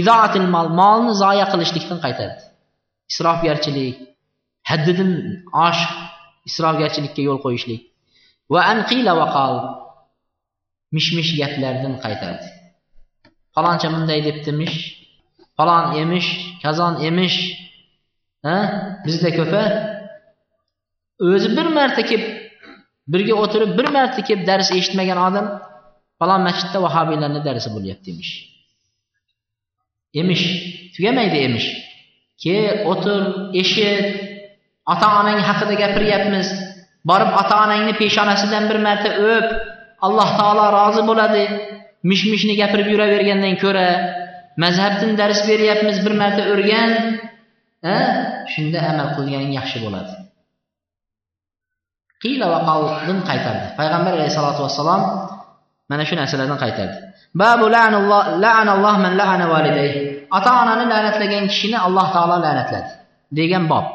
Idoatil 0.00 0.46
mol 0.54 0.68
molni 0.80 1.12
zoya 1.22 1.46
qilishlikdan 1.52 1.98
qaytardi. 2.04 2.42
Isrofgarchilik 3.10 3.96
haddidan 4.70 5.12
osh 5.68 5.82
isrofgarchilikka 6.48 7.22
yo'l 7.28 7.40
qo'yishlik. 7.44 7.82
Va 8.52 8.60
anqila 8.72 9.12
vaqol 9.22 9.54
mish 10.94 11.10
mish 11.16 11.30
gaplardan 11.40 11.94
qaytardi. 12.04 12.46
Faloncha 13.54 13.88
bunday 13.94 14.20
debdimish 14.28 14.76
falon 15.56 15.86
emish 16.02 16.28
kazon 16.62 16.94
emish 17.08 17.38
ha? 18.46 18.56
Bizda 19.06 19.30
ko'pa 19.38 19.62
o'zi 21.28 21.48
bir 21.56 21.66
marta 21.76 22.02
kelib 22.10 22.26
birga 23.12 23.34
o'tirib 23.42 23.70
bir 23.78 23.88
marta 23.96 24.20
kelib 24.28 24.44
dars 24.50 24.68
eshitmagan 24.78 25.18
odam 25.28 25.46
falon 26.18 26.42
masjidda 26.48 26.78
vahobiylarni 26.86 27.40
darsi 27.48 27.68
bo'lyapti 27.76 28.08
emish. 28.14 28.32
Emish 30.20 30.44
tugamaydi 30.94 31.38
emish. 31.48 31.68
Kel 32.42 32.86
o'tir 32.92 33.22
eshit. 33.62 34.06
Ota 34.92 35.08
onang 35.20 35.40
haqida 35.48 35.74
gapiryapmiz. 35.82 36.48
Borib 37.08 37.30
ota 37.40 37.54
onangni 37.64 37.94
peshonasidan 38.02 38.64
bir 38.70 38.78
marta 38.86 39.10
o'p. 39.32 39.48
Alloh 40.06 40.28
taolo 40.38 40.66
rozi 40.78 41.02
bo'ladi. 41.10 41.44
Mish 42.10 42.24
mishni 42.32 42.54
gapirib 42.60 42.88
yuravergandan 42.94 43.54
ko'ra 43.62 43.88
mazhabdan 44.62 45.12
dars 45.20 45.40
beryapmiz 45.50 45.96
bir 46.04 46.14
marta 46.22 46.42
o'rgan. 46.52 46.90
Shunda 48.52 48.78
amal 48.90 49.08
qilganing 49.16 49.52
yaxshi 49.58 49.78
bo'ladi. 49.84 50.17
Qiyla 52.22 52.46
va 52.52 52.58
qavldan 52.68 53.18
qaytardi 53.28 53.66
payg'ambar 53.78 54.12
alayhissalotu 54.16 54.60
vassalom 54.66 55.02
mana 55.90 56.02
shu 56.08 56.14
narsalardan 56.20 56.58
qaytardi 56.64 56.96
babu 57.40 57.64
la'analloh 57.74 58.94
man 59.04 59.12
la'ana 59.20 59.44
validay 59.54 59.90
ota 60.36 60.50
onani 60.62 60.84
la'natlagan 60.92 61.44
kishini 61.52 61.78
alloh 61.86 62.06
taolo 62.14 62.36
la'natladi 62.44 62.90
degan 63.38 63.66
bob 63.72 63.86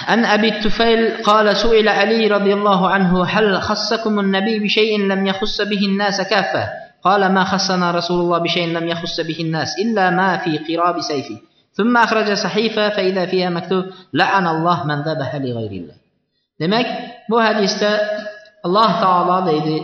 عن 0.00 0.24
أبي 0.24 0.48
التفيل 0.48 1.22
قال 1.22 1.56
سئل 1.56 1.88
علي 1.88 2.26
رضي 2.26 2.52
الله 2.52 2.80
عنه 2.88 3.24
هل 3.24 3.62
خصكم 3.62 4.20
النبي 4.20 4.58
بشيء 4.58 5.00
لم 5.00 5.26
يخص 5.26 5.60
به 5.60 5.82
الناس 5.86 6.20
كافة 6.20 6.64
قال 7.04 7.32
ما 7.32 7.44
خصنا 7.44 7.90
رسول 7.90 8.20
الله 8.20 8.38
بشيء 8.38 8.68
لم 8.78 8.88
يخص 8.88 9.20
به 9.20 9.38
الناس 9.40 9.78
إلا 9.78 10.10
ما 10.10 10.36
في 10.36 10.58
قراب 10.58 11.00
سيفه 11.00 11.38
ثم 11.76 11.96
əxrəcə 12.02 12.36
səhifə 12.44 12.90
fəidə 12.96 13.26
fiyə 13.30 13.50
məktub 13.54 13.94
Lə'ənəllah 14.18 14.84
mən 14.90 15.04
dəbəhə 15.06 15.40
li 15.44 15.54
qeyrillə. 15.56 15.94
Demək, 16.60 16.88
bu 17.30 17.40
hədisdə 17.40 17.90
Allah 18.66 18.96
Taala 19.00 19.36
deydi, 19.46 19.78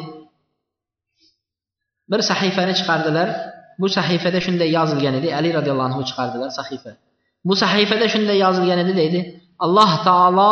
bir 2.10 2.22
səhifəni 2.30 2.74
çıxardılar. 2.80 3.32
Bu 3.80 3.90
səhifədə 3.92 4.40
şündə 4.44 4.66
yazılgan 4.72 5.18
idi. 5.20 5.32
Əli 5.38 5.52
radiyallahu 5.58 5.92
anhu 5.92 6.04
çıxardılar 6.08 6.52
səhifə. 6.54 6.96
Bu 7.44 7.56
səhifədə 7.62 8.08
şündə 8.14 8.36
yazılgan 8.38 8.82
idi 8.84 8.96
deydi. 8.96 9.20
Allah 9.58 9.92
Taala 10.04 10.50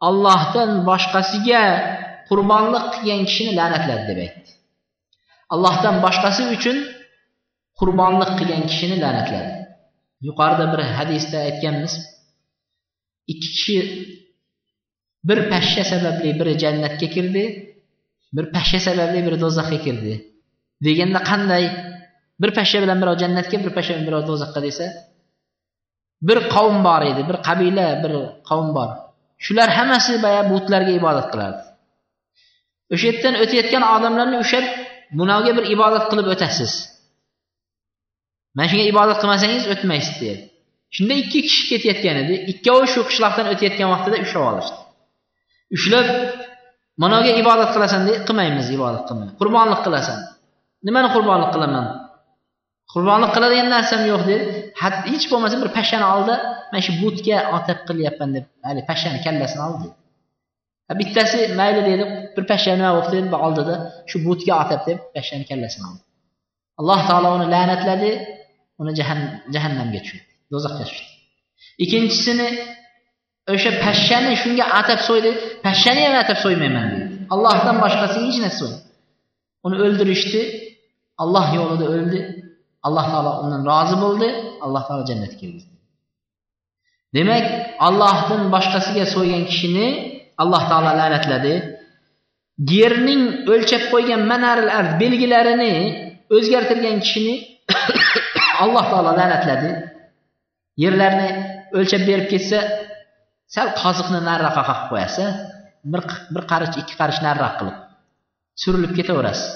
Allahdan 0.00 0.86
başqasıya 0.86 1.62
qurbanlıq 2.28 2.84
qılan 2.96 3.24
kişini 3.28 3.52
lənətlədi 3.58 4.04
deməkdir. 4.10 4.56
Allahdan 5.54 6.02
başqası 6.02 6.42
üçün 6.56 6.82
qurbanlıq 7.80 8.32
qılan 8.40 8.66
kişini 8.70 8.98
lənətlədi. 9.04 9.65
Yuqorida 10.26 10.64
bir 10.72 10.80
hadisda 10.96 11.38
aytganmiz 11.48 11.94
ikki 13.32 13.48
kishi 13.54 13.78
bir 15.28 15.38
pashsha 15.50 15.84
sababli 15.92 16.30
biri 16.40 16.52
jannatga 16.62 17.08
kirdi 17.14 17.44
bir 18.36 18.44
pashsha 18.54 18.80
sababli 18.86 19.20
biri 19.26 19.38
do'zaxga 19.44 19.78
kirdi. 19.86 20.14
Deganda 20.86 21.20
qanday 21.30 21.64
bir 22.42 22.50
pashsha 22.58 22.78
bilan 22.84 22.98
birov 23.02 23.16
jannatga 23.22 23.56
bir 23.64 23.72
pashsha 23.76 23.92
bilan 23.94 24.06
birov 24.08 24.22
do'zaxga 24.30 24.60
desa 24.66 24.86
bir 26.28 26.38
qavm 26.54 26.76
bor 26.86 27.02
edi 27.10 27.22
bir 27.28 27.36
qabila 27.48 27.86
bir 28.02 28.12
qavm 28.48 28.68
bor. 28.76 28.90
Shular 29.44 29.68
hammasi 29.78 30.12
boya 30.24 30.42
butlarga 30.50 30.92
ibodat 31.00 31.26
qilardi. 31.32 31.62
O'sha 32.94 33.06
yerdan 33.10 33.34
o'tayotgan 33.42 33.82
odamlarni 33.94 34.36
ushlab 34.44 34.66
bunovga 35.18 35.52
bir 35.58 35.64
ibodat 35.74 36.04
qilib 36.10 36.26
o'tasiz. 36.34 36.72
Mana 38.56 38.66
shunga 38.70 38.84
ibodat 38.92 39.18
qilmasangiz 39.22 39.64
o'tmaysiz 39.72 40.16
deydi. 40.22 40.42
Shunda 40.96 41.14
ikki 41.22 41.40
kishi 41.46 41.62
ketayotgan 41.70 42.16
edi. 42.22 42.34
Ikkovi 42.52 42.86
shu 42.94 43.00
qishloqdan 43.08 43.46
o'tayotgan 43.52 43.88
vaqtida 43.94 44.16
ushlab 44.24 44.44
olishdi. 44.50 44.78
Ushlab 45.76 46.06
manoga 47.02 47.32
ibodat 47.42 47.70
qilasan 47.74 48.00
deydi. 48.06 48.20
Qilmaymiz 48.28 48.66
ibodat 48.76 49.04
qilmay. 49.08 49.28
Qurbonlik 49.40 49.80
qilasan. 49.86 50.18
Nimani 50.86 51.08
qurbonlik 51.16 51.50
qilaman? 51.54 51.86
Qurbonlik 52.92 53.30
qiladigan 53.36 53.68
narsam 53.76 54.00
yo'q 54.12 54.22
dedi 54.30 54.44
hech 55.12 55.24
bo'lmasa 55.32 55.56
bir 55.62 55.70
pashshani 55.76 56.06
oldi. 56.14 56.34
Mana 56.70 56.82
shu 56.86 56.92
butga 57.02 57.38
otib 57.56 57.78
qilyapman 57.88 58.28
deb 58.36 58.44
haligi 58.66 58.84
pashshani 58.90 59.18
kallasini 59.26 59.64
oldi 59.70 59.88
bittasi 60.94 61.54
mayli 61.54 61.80
deydi. 61.88 62.04
Bir 62.36 62.44
pashsha 62.50 62.72
nima 62.78 62.90
bo'libdi 62.96 63.26
deb 63.26 63.34
oldida 63.46 63.74
shu 64.10 64.16
butga 64.26 64.54
otib 64.62 64.80
deb 64.88 64.98
pashshani 65.14 65.44
kallasini 65.50 65.84
oldi. 65.90 66.02
Alloh 66.80 67.00
taolo 67.08 67.28
uni 67.36 67.46
la'natladi. 67.54 68.10
Uni 68.80 68.92
jahannamga 69.54 70.00
tushirdi 70.04 70.32
do'zaxga 70.52 70.84
tushdi 70.90 71.12
ikkinchisini 71.82 72.48
o'sha 73.52 73.70
pashshani 73.84 74.32
shunga 74.42 74.64
atab 74.80 75.00
so'ydi 75.08 75.30
pashshani 75.66 76.02
ham 76.06 76.16
atab 76.22 76.38
so'ymayman 76.44 76.86
dedi. 76.92 77.04
Allohdan 77.34 77.76
boshqasiga 77.84 78.26
hech 78.30 78.40
narsa 78.44 78.58
so'y 78.60 78.74
uni 79.66 79.76
o'ldirishdi 79.84 80.40
alloh 81.22 81.46
yo'lida 81.58 81.84
o'ldi 81.94 82.20
alloh 82.86 83.04
taolo 83.12 83.32
undan 83.42 83.62
rozi 83.70 83.96
bo'ldi 84.04 84.28
alloh 84.64 84.82
taolo 84.88 85.02
jannatga 85.10 85.36
kirgizdi. 85.40 85.74
Demak 87.16 87.46
allohdan 87.88 88.42
boshqasiga 88.54 89.04
so'ygan 89.14 89.42
kishini 89.50 89.86
alloh 90.42 90.62
taolo 90.70 90.90
la'natladi. 91.00 91.54
Yerning 92.76 93.22
o'lchab 93.52 93.82
qo'ygan 93.92 94.22
manaril 94.32 94.70
ard 94.78 94.92
belgilarini 95.02 95.74
o'zgartirgan 96.36 96.96
kishini 97.04 97.34
alloh 98.64 98.84
taolo 98.92 99.10
la'natladi. 99.18 99.70
Yerlarni 100.84 101.28
o'lchab 101.78 102.02
berib 102.08 102.26
ketsa 102.32 102.58
sal 103.54 103.68
qoziqni 103.82 104.18
nariroqqa 104.28 104.62
qoqib 104.68 104.86
qo'yasiz 104.92 105.28
bir 105.92 106.02
bir 106.34 106.44
qarich 106.50 106.74
ikki 106.82 106.94
qarich 107.00 107.20
nariroq 107.26 107.54
qilib 107.58 107.76
surilib 108.62 108.92
ketaverasiz. 108.98 109.48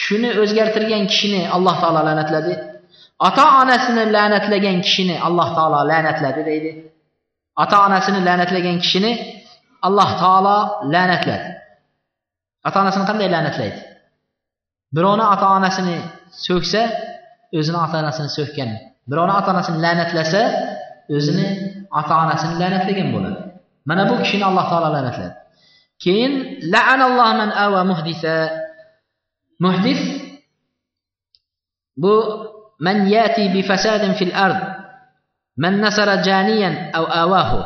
Shuni 0.00 0.30
o'zgartirgan 0.42 1.04
kishini 1.10 1.42
alloh 1.56 1.74
taolo 1.82 2.00
la'natladi. 2.08 2.52
Ota 3.28 3.44
onasini 3.62 4.04
la'natlagan 4.16 4.78
kishini 4.86 5.16
alloh 5.26 5.48
taolo 5.56 5.78
la'natladi 5.90 6.40
deydi. 6.50 6.70
Ota 7.62 7.76
onasini 7.86 8.20
la'natlagan 8.28 8.76
kishini 8.84 9.12
alloh 9.86 10.10
taolo 10.22 10.56
la'natladi. 10.94 11.48
Ota 12.66 12.76
onasini 12.82 13.04
qanday 13.10 13.28
la'natlaydi? 13.34 13.80
Birovni 14.94 15.24
ota 15.34 15.46
onasini 15.58 15.96
so'ksa 16.46 16.82
o'zini 17.58 17.78
ota 17.84 17.96
onasini 18.02 18.30
so'kkan. 18.38 18.70
Birovni 19.10 19.34
ota 19.40 19.48
onasini 19.54 19.78
la'natlasa 19.84 20.42
o'zini 21.16 21.46
ota 22.00 22.14
onasini 22.24 22.54
la'natlagan 22.62 23.08
bo'ladi. 23.14 23.40
Mana 23.88 24.02
bu 24.10 24.14
kishini 24.22 24.44
alloh 24.50 24.64
taolo 24.70 24.88
la'natladi. 24.96 25.34
Keyin 26.02 26.32
la'analloh 26.72 27.30
man 27.40 27.50
ava 27.66 27.80
muhdisa 27.90 28.34
muhdis 29.64 30.00
bu 32.02 32.14
man 32.86 32.96
yati 33.14 33.44
bi 33.54 33.60
fasadin 33.70 34.12
fil 34.18 34.34
ard 34.46 34.60
man 35.62 35.74
nasara 35.84 36.14
janiyan 36.28 36.74
aw 36.98 37.04
awahu. 37.24 37.60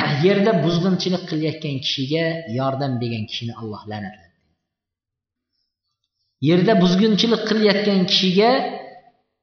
Yerda 0.24 0.52
buzg'unchilik 0.64 1.22
qilayotgan 1.30 1.76
kishiga 1.84 2.24
yordam 2.58 2.92
bergan 3.00 3.24
kishini 3.30 3.52
alloh 3.60 3.82
la'natladi. 3.90 4.30
Yerda 6.48 6.72
buzg'unchilik 6.82 7.42
qilayotgan 7.48 8.00
kishiga 8.10 8.50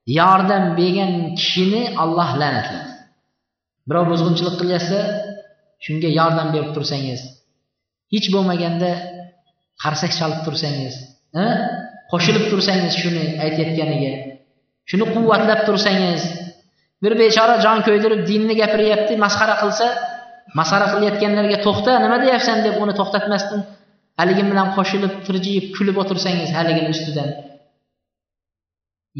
yordam 0.08 0.64
bergan 0.80 1.12
kishini 1.39 1.82
alloh 2.03 2.30
la'natladi 2.41 2.91
birov 3.88 4.05
buzg'unchilik 4.12 4.55
qilyapsa 4.62 4.99
shunga 5.86 6.10
yordam 6.20 6.47
berib 6.55 6.72
tursangiz 6.76 7.22
hech 8.14 8.28
bo'lmaganda 8.36 8.91
qarsak 9.84 10.12
chalib 10.20 10.39
tursangiz 10.45 10.93
qo'shilib 12.12 12.45
tursangiz 12.51 12.93
shuni 13.01 13.24
aytayotganiga 13.45 14.12
shuni 14.89 15.05
quvvatlab 15.14 15.62
tursangiz 15.68 16.22
bir 17.03 17.14
bechora 17.22 17.55
jon 17.66 17.80
ko'ydirib 17.88 18.22
dinni 18.30 18.53
gapiryapti 18.62 19.14
masxara 19.26 19.55
qilsa 19.64 19.88
masxara 20.60 20.88
qilayotganlarga 20.93 21.58
to'xta 21.66 21.91
nima 22.03 22.18
deyapsan 22.24 22.58
deb 22.66 22.76
uni 22.84 22.93
to'xtatmasdan 22.99 23.62
haligi 24.20 24.43
bilan 24.51 24.68
qo'shilib 24.78 25.14
tirjiyib 25.28 25.66
kulib 25.76 25.95
o'tirsangiz 26.03 26.49
haligini 26.58 26.89
ustidan. 26.95 27.30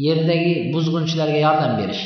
Yerdagi 0.06 0.52
buzg'unchilarga 0.74 1.38
yordam 1.46 1.72
berish. 1.80 2.02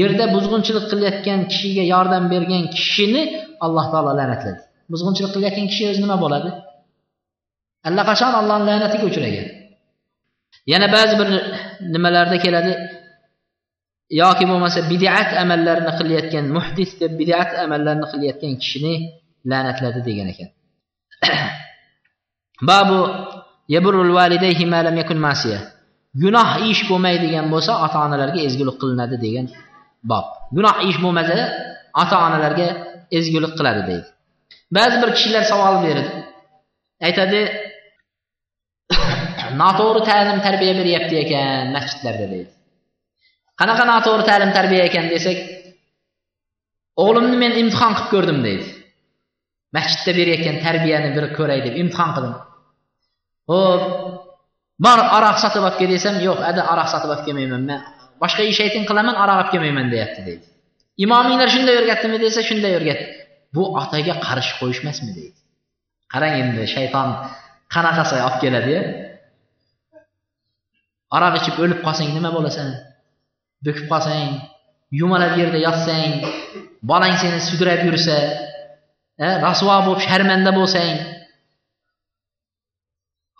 Yerda 0.00 0.24
buzg'unchilik 0.34 0.84
qilayotgan 0.92 1.40
kishiga 1.50 1.84
yordam 1.94 2.24
bergan 2.32 2.64
kishini 2.76 3.22
alloh 3.64 3.86
taolo 3.92 4.12
la'natladi. 4.20 4.60
Buzg'unchilik 4.92 5.32
qilayotgan 5.34 5.66
kishi 5.72 5.84
o'zi 5.90 6.00
nima 6.04 6.16
bo'ladi? 6.24 6.50
Allaqachon 7.88 8.32
allohni 8.40 8.66
la'natiga 8.70 9.04
uchragan. 9.10 9.46
Yana 10.72 10.86
ba'zi 10.96 11.14
bir 11.20 11.28
nimalarda 11.94 12.36
keladi. 12.44 12.72
Yoki 14.20 14.44
bo'lmasa 14.50 14.80
bidat 14.92 15.30
amallarni 15.42 15.92
qilayotgan 15.98 16.44
muhdis 16.56 16.90
deb 17.00 17.12
bidat 17.20 17.50
amallarni 17.64 18.06
qilayotgan 18.12 18.52
kishini 18.62 18.94
la'natladi 19.50 20.00
degan 20.08 20.28
ekan. 20.32 20.48
Babu 22.68 23.00
yaburul 23.74 24.12
validayhi 24.18 24.64
ma 24.72 24.80
lam 24.86 24.96
yakun 25.02 25.18
masiya. 25.28 25.60
Gunoh 26.22 26.50
ish 26.70 26.82
bo'lmaydigan 26.90 27.46
bo'lsa 27.52 27.72
ota 27.86 27.98
onalarga 28.06 28.40
ezgulik 28.48 28.76
qilinadi 28.82 29.16
degan 29.24 29.46
bob. 30.10 30.26
Gunoh 30.56 30.76
ish 30.88 30.98
bo'lmasa 31.04 31.36
ota 32.02 32.16
onalarga 32.26 32.68
ezgulik 33.18 33.52
qiladi 33.58 33.82
deydi. 33.90 34.06
Ba'zi 34.76 34.96
bir 35.02 35.10
kishilar 35.16 35.44
savol 35.52 35.76
beradi. 35.84 36.10
Aytadi 37.08 37.40
noto'g'ri 39.62 40.00
ta'lim 40.10 40.38
tarbiya 40.46 40.74
beryapti 40.80 41.14
ekan 41.24 41.72
masjidlarda 41.76 42.26
deydi. 42.32 42.50
Qanaqa 43.60 43.84
noto'g'ri 43.92 44.24
ta'lim 44.30 44.50
tarbiya 44.58 44.82
ekan 44.88 45.06
desak 45.14 45.38
o'g'limni 47.04 47.36
men 47.44 47.52
imtihon 47.62 47.92
qilib 47.96 48.10
ko'rdim 48.14 48.38
deydi. 48.46 48.66
Masjidda 49.76 50.12
berayotgan 50.18 50.56
tarbiyani 50.66 51.10
bir 51.16 51.24
ko'ray 51.38 51.60
deb 51.66 51.74
imtihon 51.82 52.10
qildim. 52.16 52.34
Ho'p 53.50 53.82
bor 54.84 54.98
aroq 55.18 55.38
sotib 55.42 55.62
olib 55.66 55.76
kel 55.80 55.90
desam 55.94 56.14
yo'q 56.26 56.38
ada 56.50 56.62
aroq 56.72 56.88
sotib 56.92 57.10
olib 57.14 57.24
kelmayman 57.26 57.62
man 57.70 57.80
boshqa 58.22 58.42
ish 58.50 58.60
ayting 58.66 58.84
qilaman 58.90 59.16
aroq 59.22 59.36
olib 59.40 59.50
kelmayman 59.54 59.86
deyapti 59.94 60.20
deydi. 60.28 60.44
Imominglar 61.04 61.48
shunday 61.54 61.74
o'rgatdimi 61.80 62.18
desa 62.24 62.40
shunday 62.48 62.72
o'rgatdi 62.78 63.06
bu 63.54 63.62
otaga 63.80 64.14
qarshi 64.26 64.52
qo'yishmasmi 64.60 65.10
deydi. 65.18 65.38
Qarang 66.12 66.34
endi 66.42 66.64
shayton 66.74 67.08
qanaqasi 67.74 68.16
olib 68.26 68.38
keladiya 68.42 68.82
aroq 71.16 71.34
ichib 71.40 71.54
o'lib 71.64 71.80
qolsang 71.86 72.08
nima 72.16 72.30
bo'lasan? 72.36 72.68
Bo'kib 73.66 73.86
qolsang 73.92 74.28
yumalab 75.00 75.32
yerda 75.40 75.58
yotsang 75.66 76.12
bolang 76.90 77.14
seni 77.22 77.40
sudrab 77.48 77.80
yursa 77.88 78.16
e, 79.24 79.26
rasvo 79.46 79.76
bo'lib 79.86 80.00
sharmanda 80.08 80.50
bo'lsang 80.58 80.94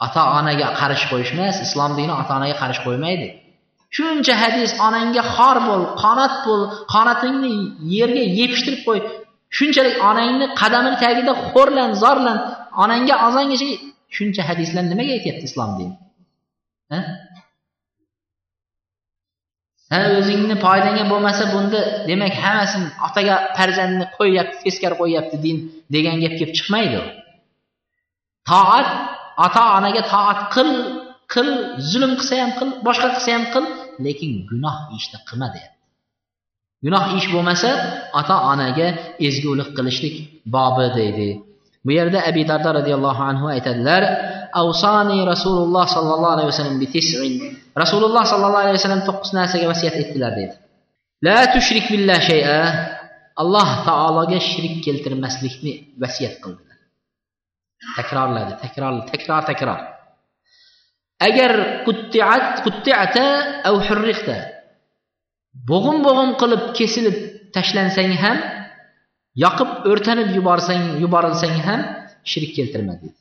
ota 0.05 0.23
onaga 0.39 0.67
qarshi 0.81 1.07
qo'yish 1.11 1.33
emas 1.37 1.57
islom 1.67 1.93
dini 1.99 2.13
ota 2.21 2.33
onaga 2.39 2.57
qarshi 2.63 2.81
qo'ymaydi. 2.87 3.29
Shuncha 3.97 4.35
hadis 4.43 4.71
onangga 4.87 5.23
xor 5.35 5.57
bo'l 5.69 5.83
qonat 6.03 6.35
bo'l 6.47 6.63
qonatingni 6.95 7.53
yerga 7.97 8.25
yepishtirib 8.39 8.83
qo'y. 8.89 9.01
Shunchalik 9.57 9.97
onangni 10.11 10.47
qadamini 10.61 10.97
tagida 11.05 11.33
xo'rlan 11.51 11.91
zorlan. 12.03 12.39
Onangga 12.83 13.15
ozongacha 13.27 13.69
shuncha 14.17 14.43
hadislar 14.49 14.85
nimaga 14.93 15.13
aytyapti 15.19 15.45
islom 15.51 15.71
dini? 15.79 15.95
Ha 19.93 19.99
o'zingni 20.19 20.57
foydangga 20.65 21.05
bo'lmasa 21.13 21.45
bunda 21.55 21.81
demak 22.09 22.35
hammasini 22.45 22.89
otaga 23.07 23.35
farzandni 23.59 24.07
qo'yyapti 24.19 24.57
teskari 24.65 24.97
qo'yyapti 25.03 25.37
din 25.45 25.57
degan 25.95 26.17
gap 26.23 26.35
kelib 26.39 26.53
chiqmaydi. 26.59 27.01
Toat 28.49 28.89
ota 29.45 29.63
onaga 29.77 30.03
toat 30.13 30.41
qil 30.55 30.71
qil 31.33 31.49
zulm 31.91 32.13
qilsa 32.19 32.35
ham 32.43 32.53
qil 32.59 32.69
boshqa 32.87 33.09
qilsa 33.15 33.31
ham 33.37 33.45
qil 33.55 33.65
lekin 34.07 34.31
gunoh 34.51 34.77
ishni 34.99 35.19
qilma 35.29 35.49
deyapti. 35.55 35.79
Gunoh 36.85 37.05
ish 37.19 37.27
bo'lmasa 37.35 37.71
ota 38.21 38.37
onaga 38.53 38.87
ezgulik 39.29 39.71
qilishlik 39.77 40.15
bobi 40.55 40.87
deydi. 40.99 41.29
Bu 41.85 41.91
yerda 41.99 42.19
abi 42.31 42.43
darda 42.51 42.71
roziyallohu 42.79 43.23
anhu 43.31 43.47
aytadilar 43.55 44.03
avsoni 44.63 45.19
rasululloh 45.33 45.85
sollallohu 45.97 46.35
alayhi 46.37 46.51
vasallam 46.53 46.77
rasululloh 47.83 48.25
sollallohu 48.33 48.63
alayhi 48.65 48.79
vasallam 48.79 49.03
to'qqiz 49.09 49.31
narsaga 49.39 49.67
vasiyat 49.73 49.97
etdilar 50.03 50.33
deydi. 50.39 50.55
La 51.27 51.39
tushrik 51.55 51.87
billah 51.93 52.19
shay'a. 52.31 52.61
Alloh 53.43 53.69
taologa 53.89 54.39
shirk 54.51 54.75
keltirmaslikni 54.87 55.73
vasiyat 56.03 56.35
qildi. 56.45 56.68
Takrorladi. 57.97 58.53
Takror 58.63 58.95
takror 59.11 59.43
takror. 59.51 59.81
Agar 61.29 61.53
quttiat 61.87 62.63
quttiata 62.65 63.27
av 63.69 63.77
hurriqta 63.87 64.37
bo'g'im 65.71 65.99
bo'g'im 66.07 66.31
qilib 66.41 66.63
kesilib 66.79 67.17
tashlansang 67.57 68.13
ham 68.23 68.39
yoqib 69.45 69.71
o'rtanib 69.91 70.29
yuborsang 70.37 70.85
yuborilsang 71.03 71.57
ham 71.67 71.81
shirk 72.31 72.51
keltirma 72.59 72.95
deydi 73.01 73.19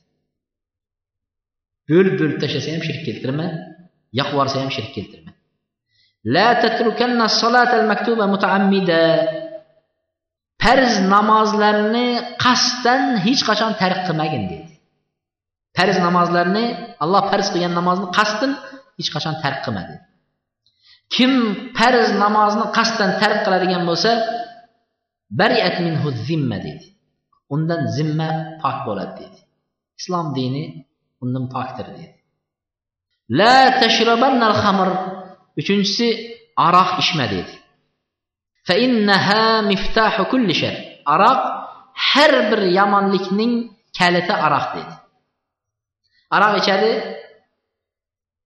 bo'lib 1.90 2.14
bo'lib 2.20 2.38
tashlasa 2.44 2.70
ham 2.76 2.84
shirk 2.88 3.02
keltirma 3.08 3.48
yoqib 4.14 4.34
yuborsa 4.34 4.62
ham 4.62 4.70
shirk 4.72 4.92
keltirma. 4.96 5.32
La 6.36 6.48
tatrukanna 6.62 7.28
solatal 7.42 7.86
maktuba 7.92 8.26
mutaammida. 8.34 9.02
Farz 10.68 10.94
namozlarni 11.16 12.08
qasddan 12.44 13.02
hech 13.26 13.42
qachon 13.50 13.72
tark 13.82 14.00
qilmagin 14.08 14.44
deydi 14.52 14.74
farz 15.78 15.98
namozlarni 16.08 16.66
alloh 17.04 17.24
farz 17.32 17.48
qilgan 17.54 17.74
namozni 17.80 18.08
qasddan 18.18 18.52
hech 18.98 19.10
qachon 19.16 19.36
tark 19.44 19.60
qilma 19.66 19.84
dedi 19.90 20.04
kim 21.16 21.32
farz 21.78 22.10
namozni 22.24 22.66
qasddan 22.78 23.12
tark 23.22 23.40
qiladigan 23.46 23.84
bo'lsa 23.90 24.12
bariat 25.40 25.76
minhu 25.86 26.08
zimma 26.28 26.58
deydi 26.66 26.88
undan 27.56 27.82
zimma 27.96 28.30
pok 28.62 28.78
bo'ladi 28.88 29.14
deydi 29.20 29.40
islom 30.00 30.28
dini 30.38 30.64
undan 31.24 31.46
pokdir 31.56 31.88
deydi 31.98 32.16
la 33.40 33.56
tashrabannal 33.82 34.56
xamr. 34.64 34.90
Uchinchisi 35.60 36.08
aroq 36.68 36.90
ichma 37.02 37.26
deydi 37.34 37.54
fa 38.68 38.76
innaha 38.86 39.62
miftahu 39.72 40.22
kulli 40.32 40.54
shar 40.62 40.76
aroq 41.14 41.40
har 42.12 42.34
bir 42.50 42.62
yomonlikning 42.80 43.54
kaliti 43.98 44.34
aroq 44.46 44.66
deydi. 44.76 44.96
Aroq 46.36 46.54
ichadi 46.62 46.92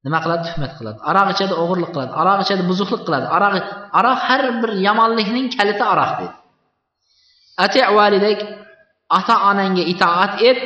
nima 0.06 0.20
qiladi? 0.24 0.42
Tuhmat 0.50 0.72
qiladi. 0.80 1.00
Aroq 1.10 1.28
ichadi 1.34 1.54
o'g'irlik 1.62 1.90
qiladi. 1.94 2.12
Aroq 2.22 2.40
ichadi 2.46 2.64
buzuqlik 2.70 3.02
qiladi. 3.08 3.26
Aroq 3.36 3.54
aroq 4.00 4.20
har 4.28 4.44
bir 4.62 4.72
yomonlikning 4.88 5.48
kaliti 5.58 5.84
aroq 5.94 6.12
deydi. 6.20 6.36
Ati 7.64 7.80
validak 7.98 8.40
ota 9.18 9.36
onangga 9.50 9.84
itoat 9.94 10.34
et. 10.50 10.60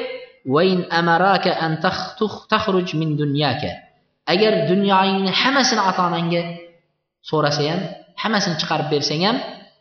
vayn 0.46 0.86
amaraka 0.90 1.58
an 1.58 1.82
takhruj 1.82 2.94
min 2.94 3.18
dunyaka 3.18 3.70
agar 4.30 4.70
dunyoyingni 4.70 5.32
hammasini 5.42 5.82
ota 5.90 6.02
onangga 6.10 6.42
so'rasa 7.30 7.62
ham 7.70 7.82
hammasini 8.26 8.56
chiqarib 8.62 8.88
bersang 8.94 9.22
ham 9.28 9.38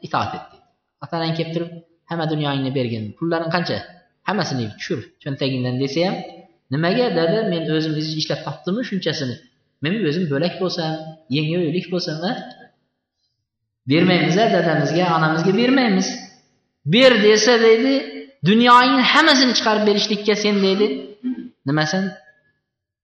itoat 0.07 0.32
et 0.36 0.45
deydi. 0.51 0.64
Ota 1.05 1.14
onang 1.18 1.34
kelib 1.38 1.53
turib 1.55 1.70
hamma 2.11 2.24
dunyoyingni 2.32 2.70
bergin 2.78 3.05
pullaring 3.18 3.51
qancha? 3.57 3.78
Hammasini 4.28 4.64
tushir 4.78 5.01
cho'ntagingdan 5.22 5.76
desa 5.82 6.01
ham 6.07 6.16
nimaga 6.74 7.07
dada 7.18 7.38
men 7.53 7.62
o'zim 7.76 7.95
ishlab 8.20 8.40
topdimmi 8.47 8.82
shunchasini? 8.90 9.36
Men 9.82 9.92
o'zim 10.09 10.24
bo'lak 10.32 10.55
bo'lsam 10.62 10.92
yengi 11.36 11.55
o'ylik 11.62 11.86
bo'lsam 11.92 12.16
bermaymiz 13.90 14.36
dadamizga 14.57 15.05
onamizga 15.16 15.53
bermaymiz. 15.61 16.09
Ber 16.95 17.12
desa 17.26 17.55
deydi 17.66 17.95
dunyoingni 18.51 19.03
hammasini 19.12 19.53
chiqarib 19.59 19.84
berishlikka 19.88 20.34
sen 20.45 20.57
deydi. 20.64 20.86
Nimasin 21.68 22.03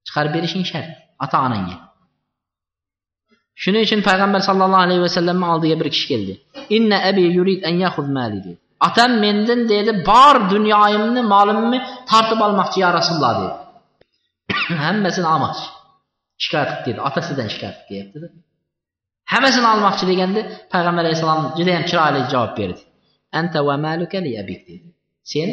chiqarib 0.07 0.33
berishing 0.37 0.65
shart 0.71 0.89
ota 1.25 1.37
onangga 1.47 1.90
shuning 3.63 3.83
uchun 3.87 4.01
payg'ambar 4.09 4.41
sallallohu 4.49 4.85
alayhi 4.87 5.03
vasallamni 5.07 5.47
oldiga 5.53 5.77
bir 5.81 5.89
kishi 5.95 6.07
keldi 6.13 6.35
inna 6.77 6.97
abi 7.11 7.25
yurid 7.37 7.61
an 7.69 7.75
mali 8.19 8.39
dedi 8.47 8.59
otam 8.87 9.11
mendan 9.25 9.61
dedi 9.73 9.91
bor 10.11 10.35
dunyoyimni 10.55 11.23
molimni 11.35 11.79
tortib 12.11 12.41
olmoqchi 12.47 12.79
ya 12.85 12.91
rasululloh 12.99 13.33
dedi. 13.41 13.55
Hammasini 14.85 15.29
olmoqchi 15.35 15.67
shikoyat 16.43 16.71
qilib 16.71 16.85
keldi 16.87 17.01
otasidan 17.09 17.49
shikoyat 17.53 17.77
qilib 17.89 17.89
kelyaptida 17.89 18.29
hammasini 19.33 19.67
olmoqchi 19.75 20.05
deganda 20.11 20.41
payg'ambar 20.73 21.03
alayhissalom 21.05 21.41
judayam 21.59 21.85
chiroyli 21.91 22.21
javob 22.33 22.53
berdi 22.61 22.83
anta 23.39 23.59
va 23.69 23.75
maluka 23.87 24.19
li 24.27 24.33
abik 24.43 24.61
dedi. 24.69 24.89
Sen 25.33 25.49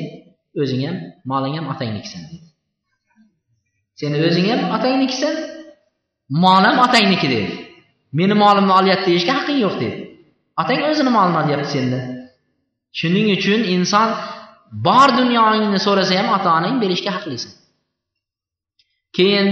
o'zing 0.62 0.82
ham 0.88 0.98
moling 1.32 1.54
ham 1.58 1.66
otangnikisan 1.74 2.24
dedi. 2.32 2.48
Sen 4.00 4.12
o'zing 4.28 4.48
ham 4.52 4.62
otangnikisan 4.76 5.36
mol 6.44 6.64
ham 6.68 6.78
otangniki 6.86 7.28
dedi 7.36 7.67
meni 8.20 8.34
molimni 8.44 8.74
olyapti 8.80 9.08
deyishga 9.12 9.34
haqqing 9.38 9.60
yo'q 9.66 9.76
deydi 9.82 10.00
otang 10.62 10.80
o'zini 10.90 11.12
molini 11.18 11.38
olyapti 11.44 11.70
sendan 11.76 12.04
shuning 13.00 13.28
uchun 13.38 13.62
inson 13.76 14.10
bor 14.88 15.10
dunyoingni 15.20 15.80
so'rasa 15.88 16.14
ham 16.20 16.28
ota 16.38 16.50
onang 16.60 16.76
berishga 16.84 17.12
haqlisan. 17.18 17.54
Keyin 19.16 19.48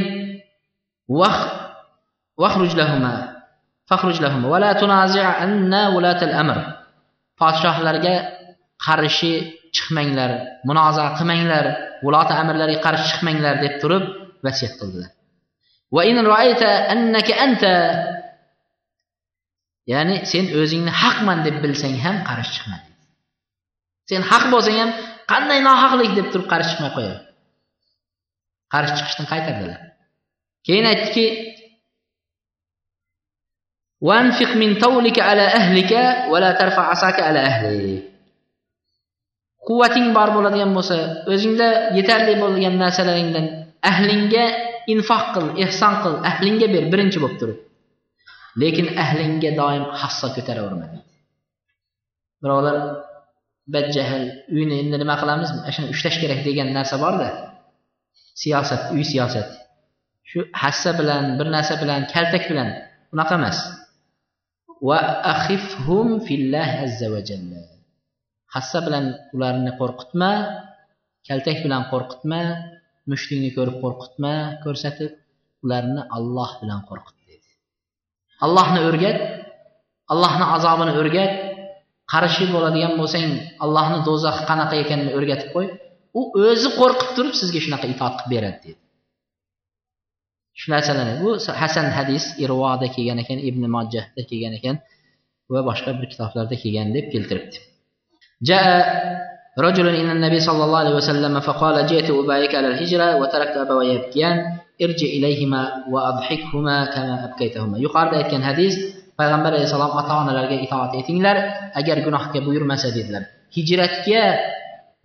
podshohlarga 7.40 8.16
qarshi 8.86 9.34
chiqmanglar 9.76 10.32
munoza 10.68 11.06
qilmanglar 11.18 11.66
vuloti 12.06 12.34
amirlarga 12.42 12.80
qarshi 12.86 13.06
chiqmanglar 13.12 13.56
deb 13.64 13.74
turib 13.82 14.04
vasiyat 14.46 14.74
qildilar. 14.80 15.10
ya'ni 19.93 20.17
sen 20.33 20.45
o'zingni 20.61 20.93
haqman 21.03 21.39
deb 21.47 21.57
bilsang 21.63 21.95
ham 22.05 22.17
qarshi 22.29 22.53
chiqma 22.57 22.79
sen 24.11 24.23
haq 24.31 24.45
bo'lsang 24.53 24.77
ham 24.83 24.91
qanday 25.33 25.61
nohaqlik 25.69 26.13
deb 26.19 26.27
turib 26.33 26.47
qarshi 26.53 26.71
chiqmay 26.73 26.93
qo'yadi 26.97 27.19
qarshi 28.75 28.93
chiqishdan 28.99 29.27
qaytardilar 29.33 29.81
keyin 30.67 30.87
aytdiki 30.93 31.27
وانفق 34.09 34.57
من 34.57 34.71
طولك 34.85 35.21
على 35.21 35.43
أهلك 35.43 35.93
ولا 36.33 36.51
ترفع 36.53 36.83
عصاك 36.91 37.21
على 37.21 37.39
أهلك 37.39 38.03
quvvating 39.61 40.17
bor 40.17 40.29
bo'ladigan 40.37 40.73
bo'lsa 40.77 40.97
o'zingda 41.33 41.69
yetarli 41.99 42.35
bo'lgan 42.43 42.75
narsalaringdan 42.83 43.47
ahlingga 43.91 44.45
infoq 44.93 45.25
qil 45.35 45.47
ehson 45.65 45.95
qil 46.03 46.15
ahlingga 46.31 46.67
ber 46.75 46.85
birinchi 46.93 47.19
bo'lib 47.23 47.37
turib 47.41 47.59
Lekin 48.62 48.88
ahlingga 49.04 49.52
doim 49.62 49.84
hassa 50.02 50.28
ko'taraverma 50.36 50.86
deydi. 50.92 51.14
Birovlar 52.44 52.78
badjahl 53.74 54.26
uyni 54.56 54.76
endi 54.84 54.98
nima 55.04 55.16
qilamiz 55.22 55.50
shuni 55.76 55.88
ushlash 55.94 56.18
kerak 56.24 56.42
degan 56.48 56.68
narsa 56.78 56.96
borda. 57.04 57.30
Siyosat 58.42 58.82
uy 58.96 59.04
siyosati 59.12 59.56
shu 60.30 60.40
hassa 60.64 60.92
bilan 61.00 61.24
bir 61.40 61.48
narsa 61.56 61.74
bilan 61.82 62.02
kaltak 62.14 62.44
bilan 62.52 62.70
unaqa 63.14 63.34
emas. 63.40 63.58
Va 64.88 65.00
ahifhum 65.34 66.08
fillah 66.28 66.70
azza 66.86 67.08
va 67.14 67.22
jalla. 67.30 67.62
Hassa 68.56 68.80
bilan 68.86 69.06
ularni 69.36 69.72
qo'rqitma 69.80 70.32
kaltak 71.28 71.58
bilan 71.66 71.84
qo'rqitma 71.92 72.42
mushtingni 73.12 73.50
ko'rib 73.58 73.78
qo'rqitma 73.84 74.34
ko'rsatib 74.64 75.12
ularni 75.66 76.02
alloh 76.18 76.52
bilan 76.62 76.82
qo'rqit 76.90 77.15
allohni 78.45 78.81
o'rgat 78.89 79.19
allohni 80.13 80.47
azobini 80.57 80.93
o'rgat 81.01 81.33
qarshi 82.13 82.45
bo'ladigan 82.55 82.93
bo'lsang 83.01 83.27
allohni 83.65 83.99
do'zaxi 84.09 84.43
qanaqa 84.51 84.75
ekanini 84.83 85.11
o'rgatib 85.19 85.49
qo'y 85.55 85.67
u 86.19 86.21
o'zi 86.51 86.69
qo'rqib 86.81 87.11
turib 87.17 87.35
sizga 87.41 87.61
shunaqa 87.65 87.87
itoat 87.95 88.15
qilib 88.19 88.31
beradi 88.35 88.59
dedi 88.65 88.81
shu 90.61 90.67
narsalarni 90.75 91.15
bu 91.25 91.31
hasan 91.63 91.87
hadis 91.97 92.25
irvoda 92.45 92.87
kelgan 92.95 93.19
ekan 93.25 93.39
ibn 93.49 93.63
mojjahda 93.77 94.23
kelgan 94.31 94.53
ekan 94.59 94.77
va 95.53 95.61
boshqa 95.69 95.91
bir 95.99 96.07
kitoblarda 96.13 96.57
kelgan 96.63 96.89
deb 96.97 97.07
keltiribdi 97.15 97.59
رجل 99.59 99.89
إلى 99.89 100.13
النبي 100.17 100.41
صلى 100.41 100.65
الله 100.65 100.79
عليه 100.79 100.95
وسلم 101.01 101.41
فقال 101.41 101.87
جئت 101.87 102.09
أبايك 102.11 102.55
على 102.55 102.69
الهجرة 102.69 103.09
وتركت 103.21 103.57
أبوي 103.57 103.87
يبكيان 103.95 104.37
irji 104.84 105.08
ilayhima 105.18 105.62
va 105.94 106.00
adhikhuma 106.12 106.78
kama 106.94 107.16
abkaytahuma. 107.28 107.76
Yuqorida 107.86 108.16
aytgan 108.22 108.42
hadis 108.50 108.74
payg'ambar 109.20 109.52
alayhissalom 109.56 109.92
ota 110.02 110.14
onalarga 110.22 110.56
itoat 110.66 110.92
etinglar 111.02 111.38
agar 111.80 111.98
gunohga 112.06 112.40
buyurmasa 112.48 112.88
dedilar. 112.98 113.24
Hijratga 113.56 114.24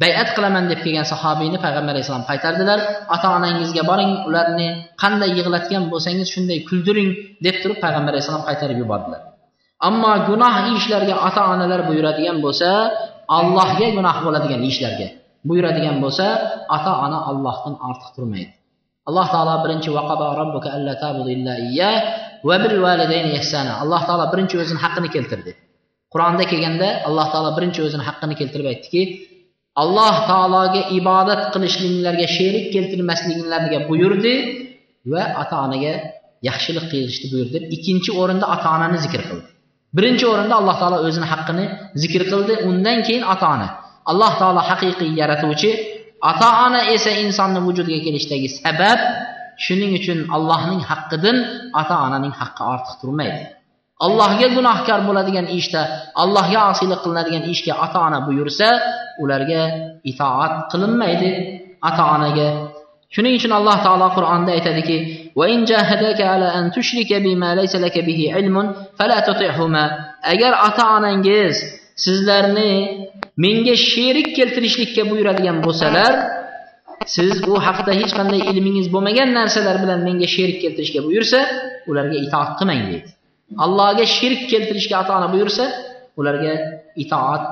bay'at 0.02 0.28
qilaman 0.36 0.64
deb 0.70 0.80
kelgan 0.84 1.06
sahobiyni 1.12 1.58
payg'ambar 1.64 1.92
alayhissalom 1.94 2.24
qaytardilar. 2.30 2.78
Ota 3.14 3.28
onangizga 3.38 3.82
boring 3.90 4.12
ularni 4.28 4.68
qanday 5.02 5.30
yig'latgan 5.38 5.82
bo'lsangiz 5.92 6.26
shunday 6.34 6.58
kuldiring 6.68 7.10
deb 7.46 7.56
turib 7.62 7.78
payg'ambar 7.84 8.12
alayhissalom 8.14 8.44
qaytarib 8.48 8.78
yubordilar. 8.82 9.20
Ammo 9.88 10.12
gunoh 10.28 10.54
ishlarga 10.78 11.14
ota 11.28 11.42
onalar 11.52 11.80
buyuradigan 11.88 12.36
bo'lsa 12.44 12.70
allohga 13.38 13.86
gunoh 13.96 14.16
bo'ladigan 14.24 14.62
ishlarga 14.70 15.08
buyuradigan 15.48 15.96
bo'lsa 16.04 16.26
ota 16.76 16.92
ona 17.04 17.18
allohdan 17.30 17.74
ortiq 17.88 18.10
turmaydi. 18.16 18.52
Alloh 19.08 19.26
taolo 19.34 19.54
birinchi 19.64 19.90
alloh 23.82 24.02
taolo 24.08 24.24
birinchi 24.32 24.56
o'zini 24.62 24.80
haqqini 24.84 25.08
keltirdi. 25.14 25.52
Qur'onda 26.12 26.44
kelganda 26.52 26.88
alloh 27.08 27.26
taolo 27.32 27.50
birinchi 27.56 27.80
o'zini 27.86 28.04
haqqini 28.08 28.34
keltirib 28.40 28.66
aytdiki 28.72 29.02
alloh 29.82 30.14
taologa 30.30 30.82
ibodat 30.98 31.42
qilishliklarga 31.54 32.26
sherik 32.36 32.64
keltirmasliklaringlarga 32.74 33.78
buyurdi 33.88 34.34
va 35.12 35.22
ota 35.42 35.56
onaga 35.66 35.92
yaxshilik 36.48 36.86
qilishni 36.92 37.26
buyurdi. 37.32 37.58
Ikkinchi 37.76 38.10
o'rinda 38.20 38.46
ota 38.54 38.68
onani 38.76 38.98
zikr 39.04 39.22
qildi. 39.28 39.46
Birinchi 39.96 40.24
o'rinda 40.32 40.54
alloh 40.60 40.76
taolo 40.82 40.96
o'zini 41.06 41.26
haqqini 41.32 41.64
zikr 42.02 42.22
qildi. 42.30 42.52
Undan 42.68 42.98
keyin 43.06 43.24
ota 43.32 43.46
ona 43.54 43.68
alloh 44.10 44.32
taolo 44.40 44.60
haqiqiy 44.70 45.10
yaratuvchi 45.20 45.70
ota 46.30 46.48
ona 46.66 46.80
esa 46.94 47.10
insonni 47.24 47.60
vujudga 47.66 47.98
kelishdagi 48.06 48.48
sabab 48.60 48.98
shuning 49.64 49.92
uchun 50.00 50.18
allohning 50.36 50.82
haqqidan 50.90 51.36
ota 51.80 51.96
onaning 52.06 52.34
haqqi 52.40 52.62
ortiq 52.72 52.94
turmaydi. 53.00 53.42
Allohga 54.06 54.48
gunohkor 54.56 55.00
bo'ladigan 55.08 55.46
ishda 55.58 55.82
allohga 56.22 56.60
osiylik 56.72 57.00
qilinadigan 57.04 57.44
ishga 57.52 57.72
ota 57.84 57.98
ona 58.06 58.18
buyursa 58.26 58.68
ularga 59.22 59.62
itoat 60.10 60.52
qilinmaydi 60.72 61.30
ota 61.88 62.04
onaga 62.14 62.48
shuning 63.14 63.34
uchun 63.38 63.52
alloh 63.58 63.76
taolo 63.86 64.08
qur'onda 64.16 64.50
aytadiki 64.56 64.96
agar 70.32 70.52
ota 70.68 70.84
onangiz 70.96 71.54
sizlarni 72.04 72.72
menga 73.44 73.74
sherik 73.90 74.28
keltirishlikka 74.38 75.02
buyuradigan 75.10 75.58
bo'lsalar 75.66 76.12
siz 77.14 77.32
u 77.52 77.54
haqda 77.66 77.92
hech 78.00 78.12
qanday 78.18 78.40
ilmingiz 78.50 78.86
bo'lmagan 78.94 79.28
narsalar 79.38 79.76
bilan 79.82 80.00
menga 80.08 80.28
sherik 80.36 80.58
keltirishga 80.62 81.00
buyursa 81.06 81.38
ularga 81.90 82.18
itoat 82.26 82.50
qilmang 82.58 82.82
deydi. 82.90 83.08
Allohga 83.64 84.04
shirk 84.16 84.40
keltirishga 84.52 84.94
ota 85.02 85.12
ona 85.18 85.28
buyursa 85.34 85.64
ularga 86.20 86.52
itoat 87.02 87.42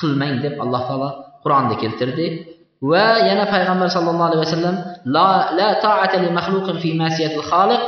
qilmang 0.00 0.34
deb 0.44 0.54
alloh 0.64 0.82
taolo 0.88 1.10
qur'onda 1.44 1.74
keltirdi. 1.82 2.26
Va 2.90 3.06
yana 3.28 3.44
payg'ambar 3.54 3.88
sallallohu 3.96 4.28
alayhi 4.30 4.42
vasallam 4.46 4.76
la 5.14 5.28
la 5.58 5.68
ta'ata 5.84 6.16
li 6.24 6.28
fi 6.82 6.90
masiyatil 7.02 7.46
xoliq 7.50 7.82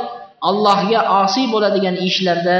allohga 0.49 0.99
osiy 1.23 1.45
bo'ladigan 1.53 1.95
ishlarda 2.09 2.57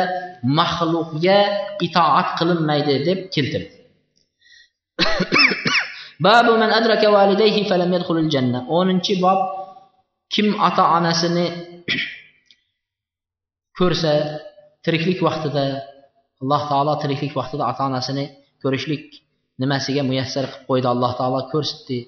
maxluqga 0.59 1.39
itoat 1.87 2.27
qilinmaydi 2.39 2.95
deb 3.07 3.19
keltirdi. 3.35 3.78
babu 6.25 6.51
man 6.61 6.71
adraka 6.79 7.07
validayhi 7.17 7.61
falam 7.69 7.89
yadkhulul 7.95 8.29
janna. 8.33 8.59
10 8.67 9.23
bob 9.23 9.39
kim 10.33 10.47
ota 10.67 10.83
onasini 10.97 11.45
ko'rsa 13.77 14.11
tiriklik 14.85 15.19
vaqtida 15.27 15.63
alloh 16.41 16.61
taolo 16.71 16.93
tiriklik 17.01 17.33
vaqtida 17.39 17.63
ota 17.71 17.81
onasini 17.89 18.25
ko'rishlik 18.63 19.05
nimasiga 19.61 20.01
muyassar 20.09 20.45
qilib 20.51 20.67
qo'ydi 20.69 20.87
alloh 20.93 21.11
taolo 21.19 21.39
ko'rsatdi. 21.53 21.99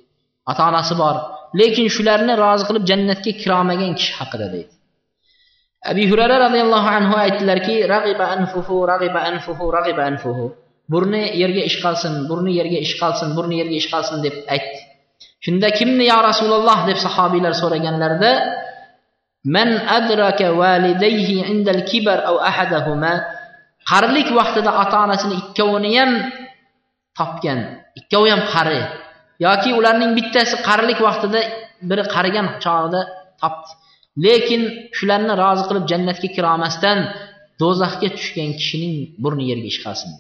Ota 0.52 0.64
onasi 0.72 0.94
bor 1.02 1.16
lekin 1.60 1.88
shularni 1.96 2.34
rozi 2.44 2.64
qilib 2.70 2.84
jannatga 2.90 3.32
kirolmagan 3.42 3.92
kishi 4.00 4.14
haqida 4.20 4.48
deydi. 4.54 4.74
Abi 5.92 6.04
hurara 6.12 6.36
roziyallohu 6.46 6.90
anhu 6.98 7.14
aytdilarki 7.26 7.76
rag'iba 7.94 8.26
anfuhu 8.36 8.76
rag'iba 8.92 9.20
anfuhu 9.30 9.66
rag'iba 9.78 10.04
anfuhu. 10.12 10.46
Burni 10.92 11.24
yerga 11.42 11.62
ish 11.70 11.78
qolsin 11.84 12.14
burni 12.30 12.52
yerga 12.60 12.80
ish 12.86 12.96
qolsin 13.02 13.30
burni 13.38 13.56
yerga 13.62 13.76
ish 13.82 13.90
qolsin 13.94 14.18
deb 14.26 14.36
aytdi 14.56 14.80
shunda 15.46 15.68
kimni 15.78 16.06
yo 16.12 16.18
rasululloh 16.30 16.80
deb 16.90 16.98
sahobiylar 17.06 17.54
so'raganlarida 17.62 18.32
man 19.56 19.70
adraka 19.98 20.48
validayhi 20.62 21.38
indal 21.54 21.82
kibar 21.90 22.20
aw 22.30 22.36
ahadahuma 22.50 23.14
qarilik 23.90 24.30
vaqtida 24.40 24.72
ota 24.84 24.98
onasini 25.06 25.36
ikkovini 25.42 25.92
ham 26.00 26.12
topgan 27.18 27.60
ikkovi 28.00 28.30
ham 28.34 28.44
qari. 28.54 28.82
Yoki 29.46 29.70
ularning 29.80 30.12
bittasi 30.18 30.56
qarilik 30.68 31.00
vaqtida 31.08 31.42
biri 31.90 32.04
qarigan 32.16 32.48
chog'ida 32.64 33.02
topdi. 33.42 33.72
Lekin 34.26 34.62
shularni 34.98 35.34
rozi 35.44 35.64
qilib 35.70 35.86
jannatga 35.92 36.28
kirolmasdan 36.36 36.98
do'zaxga 37.62 38.10
tushgan 38.18 38.50
kishining 38.60 38.96
burni 39.24 39.44
yerga 39.52 39.68
ishqasin 39.74 40.12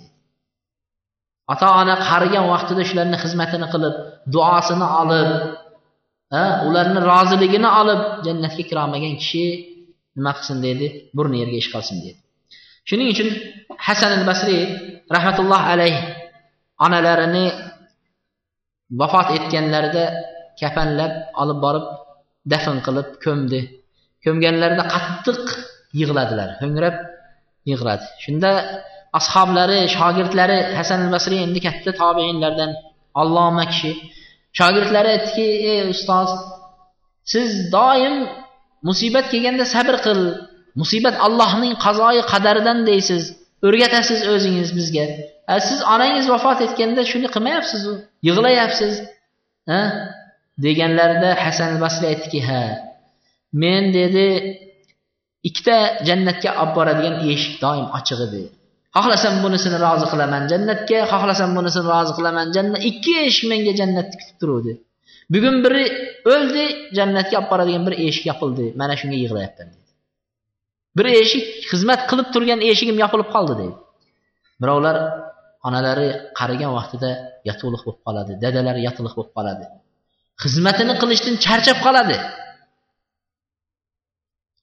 ota 1.51 1.67
ona 1.81 1.95
qarigan 2.09 2.45
vaqtida 2.53 2.83
shularni 2.89 3.17
xizmatini 3.23 3.67
qilib 3.73 3.95
duosini 4.33 4.87
olib 5.01 5.29
ularni 6.67 6.99
roziligini 7.11 7.69
olib 7.81 8.01
jannatga 8.25 8.63
kirolmagan 8.69 9.13
kishi 9.21 9.45
nima 10.17 10.31
qilsin 10.37 10.57
deydi 10.65 10.87
burni 11.15 11.37
yerga 11.41 11.57
ish 11.63 11.69
qilsin 11.73 11.97
deydi 12.03 12.19
shuning 12.89 13.07
uchun 13.13 13.29
hasan 13.87 14.11
al 14.19 14.25
basriy 14.29 14.61
rahmatulloh 15.15 15.61
alayh 15.73 15.95
onalarini 16.85 17.45
vafot 18.99 19.27
etganlarida 19.37 20.05
kafanlab 20.61 21.13
olib 21.41 21.59
borib 21.65 21.85
dafn 22.51 22.77
qilib 22.85 23.09
ko'mdi. 23.25 23.59
Ko'mganlarida 24.25 24.83
qattiq 24.93 25.41
yig'ladilar 25.99 26.49
ho'ngrab 26.61 26.95
yig'ladi. 27.69 28.05
Shunda 28.23 28.51
ashoblari 29.19 29.79
shogirdlari 29.95 30.59
hasan 30.77 30.99
al 31.05 31.11
basriy 31.15 31.39
endi 31.47 31.59
katta 31.67 31.91
tobeinlardan 32.01 32.71
alloma 33.21 33.65
kishi. 33.71 33.91
Shogirdlari 34.57 35.09
aytdiki 35.15 35.47
ey 35.71 35.79
ustoz 35.93 36.29
siz 37.33 37.49
doim 37.75 38.15
musibat 38.87 39.25
kelganda 39.31 39.65
sabr 39.75 39.95
qil. 40.05 40.21
Musibat 40.81 41.15
allohning 41.25 41.73
qazoyi 41.85 42.21
qadaridan 42.31 42.79
deysiz. 42.89 43.23
O'rgatasiz 43.67 44.19
o'zingiz 44.33 44.69
bizga. 44.77 45.05
Siz 45.67 45.79
onangiz 45.93 46.25
vafot 46.33 46.59
etganda 46.67 47.01
shuni 47.11 47.27
qilmayapsizu? 47.33 47.93
Yig'layapsiz. 48.27 48.93
Ha? 49.71 49.81
Deganlarida 50.65 51.29
hasan 51.45 51.67
al 51.73 51.79
basriy 51.85 52.07
aytdiki 52.13 52.41
ha 52.49 52.63
men 53.53 53.93
dedi 53.93 54.27
ikkita 55.47 55.77
jannatga 56.07 56.51
olib 56.61 56.73
boradigan 56.77 57.15
eshik 57.33 57.55
doim 57.63 57.87
ochiq 57.97 58.19
edi. 58.27 58.41
Xohlasam 58.95 59.35
bunisini 59.43 59.77
rozi 59.85 60.05
qilaman 60.11 60.43
jannatga 60.51 60.99
xohlasam 61.11 61.49
bunisini 61.57 61.85
rozi 61.93 62.13
qilaman 62.17 62.47
jannat 62.55 62.81
ikki 62.89 63.13
eshik 63.27 63.45
menga 63.51 63.73
jannatni 63.81 64.15
kutib 64.21 64.37
turuvdi. 64.41 64.73
Bugun 65.33 65.55
biri 65.65 65.83
o'ldi 66.33 66.63
jannatga 66.97 67.35
olib 67.39 67.49
boradigan 67.51 67.83
bir 67.87 67.93
eshik 68.07 68.25
yopildi. 68.31 68.65
Mana 68.81 68.93
shunga 68.99 69.17
yig'layapman 69.23 69.67
dedi. 69.73 69.89
Bir 70.97 71.05
eshik 71.21 71.45
xizmat 71.71 72.01
qilib 72.09 72.27
turgan 72.33 72.59
eshigim 72.71 72.97
yopilib 73.03 73.29
qoldi 73.35 73.53
deydi 73.61 73.77
birovlar 74.61 74.97
onalari 75.67 76.09
qarigan 76.39 76.71
vaqtida 76.77 77.09
yotuvliq 77.49 77.81
bo'lib 77.85 78.01
qoladi 78.07 78.33
dadalari 78.43 78.81
yotiliq 78.87 79.13
bo'lib 79.17 79.33
qoladi. 79.37 79.65
Xizmatini 80.43 80.93
qilishdan 81.01 81.35
charchab 81.45 81.77
qoladi. 81.85 82.17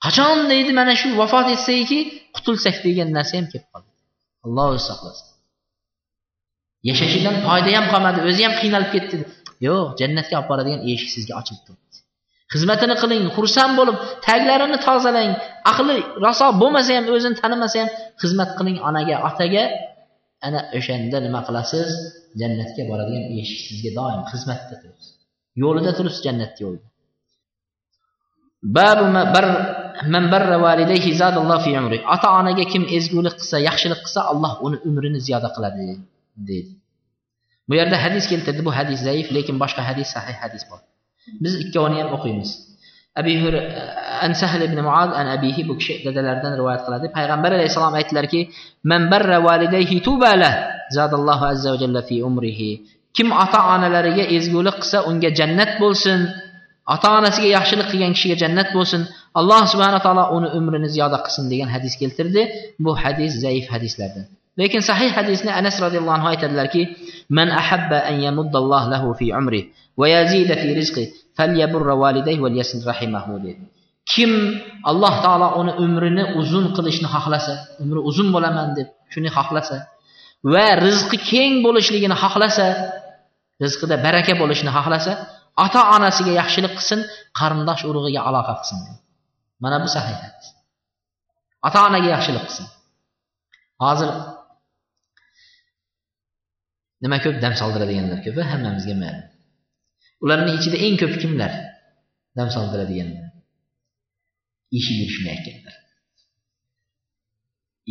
Qachon 0.04 0.38
deydi 0.52 0.72
mana 0.80 0.92
shu 1.00 1.08
vafot 1.20 1.46
etsakki 1.56 1.98
qutulsak 2.36 2.76
degan 2.86 3.08
narsa 3.16 3.34
ham 3.38 3.46
kelib 3.52 3.68
qoladi 3.72 3.87
alloh 4.48 4.66
o'zi 4.74 4.84
saqlasin. 4.90 5.26
Yashashidan 6.88 7.36
foyda 7.46 7.70
ham 7.76 7.86
qolmadi 7.92 8.18
o'zi 8.28 8.42
ham 8.46 8.54
qiynalib 8.60 8.90
ketdi. 8.94 9.16
Yo'q 9.66 9.86
jannatga 10.00 10.34
olib 10.38 10.48
boradigan 10.52 10.80
eshik 10.92 11.10
sizga 11.16 11.34
ochilib 11.40 11.62
turibdi. 11.66 11.96
Xizmatini 12.52 12.94
qiling 13.02 13.24
xursand 13.36 13.72
bo'lib 13.78 13.96
taglarini 14.26 14.78
tozalang 14.86 15.32
aqli 15.70 15.96
raso 16.26 16.46
bo'lmasa 16.62 16.90
ham 16.96 17.04
o'zini 17.16 17.36
tanimasa 17.42 17.76
ham 17.82 17.88
xizmat 18.22 18.50
qiling 18.58 18.78
onaga 18.88 19.16
otaga. 19.28 19.64
Ana 20.46 20.60
o'shanda 20.78 21.18
nima 21.26 21.40
qilasiz? 21.48 21.88
Jannatga 22.40 22.82
boradigan 22.90 23.24
eshik 23.40 23.60
sizga 23.68 23.90
doim 23.98 24.20
xizmatda 24.32 24.74
turibsiz 24.82 25.18
yo'lida 25.62 25.92
turibsiz 25.98 26.22
jannat 26.26 26.54
yo'lida. 26.62 26.86
Ota 32.14 32.28
onaga 32.40 32.64
kim 32.72 32.82
ezgulik 32.96 33.34
qilsa 33.40 33.56
yaxshilik 33.68 34.00
qilsa 34.06 34.20
alloh 34.32 34.52
uni 34.66 34.76
umrini 34.88 35.20
ziyoda 35.26 35.48
qiladi 35.56 35.82
deydi 36.48 36.72
bu 37.68 37.74
yerda 37.80 37.96
hadis 38.04 38.24
keltirdi 38.30 38.62
bu 38.68 38.72
hadis 38.78 38.98
zaif 39.08 39.26
lekin 39.36 39.56
boshqa 39.62 39.82
hadis 39.88 40.08
sahih 40.14 40.36
hadis 40.42 40.62
bor 40.70 40.80
biz 41.42 41.52
ikkovini 41.64 41.96
ham 42.00 42.10
o'qiymiz 42.16 42.50
abi 43.20 43.32
an 44.24 44.32
sahl 44.40 44.60
ibn 44.68 44.78
muad 44.88 45.10
an 45.20 45.26
abihi 45.36 45.62
bu 45.68 45.74
kishi 45.80 45.94
dadalaridan 46.06 46.52
rivoyat 46.60 46.82
qiladi 46.86 47.06
payg'ambar 47.16 47.50
alayhissalom 47.58 47.94
aytdilarki 48.00 48.40
man 48.90 49.02
barra 49.12 49.38
validayhi 49.48 49.96
tubala 50.08 50.50
zadallohu 50.96 51.44
azza 51.52 51.68
va 51.74 51.78
jalla 51.82 52.00
fi 52.08 52.16
umrihi 52.28 52.70
kim 53.16 53.28
ota 53.44 53.60
onalariga 53.74 54.24
ezgulik 54.36 54.76
qilsa 54.82 54.98
unga 55.10 55.30
jannat 55.38 55.70
bo'lsin 55.82 56.18
ota 56.94 57.08
onasiga 57.18 57.48
yaxshilik 57.56 57.86
qilgan 57.92 58.12
kishiga 58.16 58.36
jannat 58.42 58.68
bo'lsin. 58.76 59.02
Alloh 59.40 59.62
subhana 59.72 59.98
taolo 60.04 60.24
uni 60.36 60.48
umrini 60.58 60.88
ziyoda 60.94 61.18
qilsin 61.24 61.44
degan 61.52 61.68
hadis 61.74 61.94
keltirdi. 62.00 62.42
Bu 62.84 62.90
hadis 63.02 63.32
zaif 63.44 63.66
hadislardan. 63.74 64.24
Lekin 64.60 64.82
sahih 64.90 65.10
hadisni 65.18 65.50
anas 65.60 65.76
roziyallohu 65.84 66.16
anhu 66.18 66.28
aytadilarki 66.34 66.82
man 67.38 67.48
ahabba 67.60 67.98
an 68.10 68.16
yamuddalloh 68.26 68.82
lahu 68.92 69.08
fi 69.18 69.26
umri 69.40 69.60
va 70.00 70.06
yazida 70.16 70.54
fi 70.62 70.68
rizqi 70.80 71.04
falyaburra 71.38 71.94
validayhi 72.04 72.40
va 72.46 72.50
yasil 72.60 72.80
rahimahu. 72.90 73.32
dedi. 73.46 73.62
Kim 74.12 74.30
alloh 74.90 75.14
taolo 75.24 75.48
uni 75.60 75.72
umrini 75.84 76.24
uzun 76.40 76.64
qilishni 76.76 77.08
xohlasa 77.14 77.54
umri 77.82 78.00
uzun 78.08 78.28
bo'laman 78.34 78.68
deb 78.78 78.88
shuni 79.12 79.30
xohlasa 79.36 79.76
va 80.52 80.66
rizqi 80.86 81.16
keng 81.30 81.52
bo'lishligini 81.66 82.16
xohlasa 82.22 82.66
rizqida 83.64 83.96
baraka 84.06 84.32
bo'lishini 84.40 84.70
xohlasa 84.76 85.12
Ata 85.64 85.82
anəsiga 85.96 86.32
yaxşılıq 86.38 86.74
qılsın, 86.78 87.04
qarındaş 87.38 87.84
uruğuya 87.88 88.24
əlaqə 88.30 88.54
qılsın. 88.60 88.82
Mənə 89.64 89.78
bu 89.84 89.88
səhih 89.94 90.18
hədis. 90.22 90.50
Ata 91.68 91.86
anaya 91.88 92.14
yaxşılıq 92.14 92.44
qılsın. 92.48 92.68
Hazır 93.82 94.12
Nəmə 97.04 97.20
köp 97.22 97.36
dəm 97.42 97.54
saldıra 97.58 97.86
deyənlər 97.86 98.22
köpə, 98.24 98.42
həmməmizə 98.52 98.94
məlum. 98.98 99.26
Onların 100.24 100.48
içində 100.56 100.78
ən 100.82 100.96
köp 100.98 101.12
kimlər? 101.22 101.52
Dəm 102.38 102.50
saldıra 102.50 102.88
deyənlər. 102.88 103.28
İş 104.78 104.88
yürüşünə 104.94 105.36
gəlir. 105.44 105.76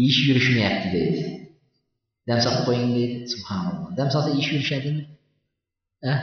İş 0.07 0.18
yürüşünə 0.28 0.59
yetdi 0.59 0.91
deyir. 0.95 1.30
Dəm 2.28 2.41
salıb 2.43 2.68
qoyun 2.68 2.91
deyir, 2.95 3.13
subhanallah. 3.32 3.93
Dəm 3.99 4.11
salsa 4.11 4.36
iş 4.36 4.51
yürüşədimi? 4.53 5.05
Hə? 6.03 6.18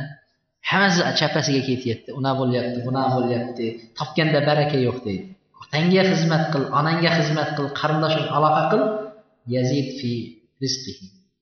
Hammasi 0.70 1.00
chapasiga 1.18 1.62
ketyapti. 1.68 2.10
Unaqa 2.18 2.36
bo'lyapti 2.40 2.78
bunaqa 2.86 3.10
bo'lyapti. 3.18 3.64
Topganda 3.98 4.38
baraka 4.48 4.76
yo'q 4.86 4.98
deydi. 5.06 5.26
Otangga 5.62 6.02
xizmat 6.10 6.44
qil 6.52 6.64
onangga 6.78 7.10
xizmat 7.18 7.48
qil 7.56 7.66
qarindoshing 7.80 8.28
aloqa 8.36 8.62
qil. 8.70 8.82
Yazid 9.54 9.88
fi 9.98 10.12
rizqi 10.62 10.92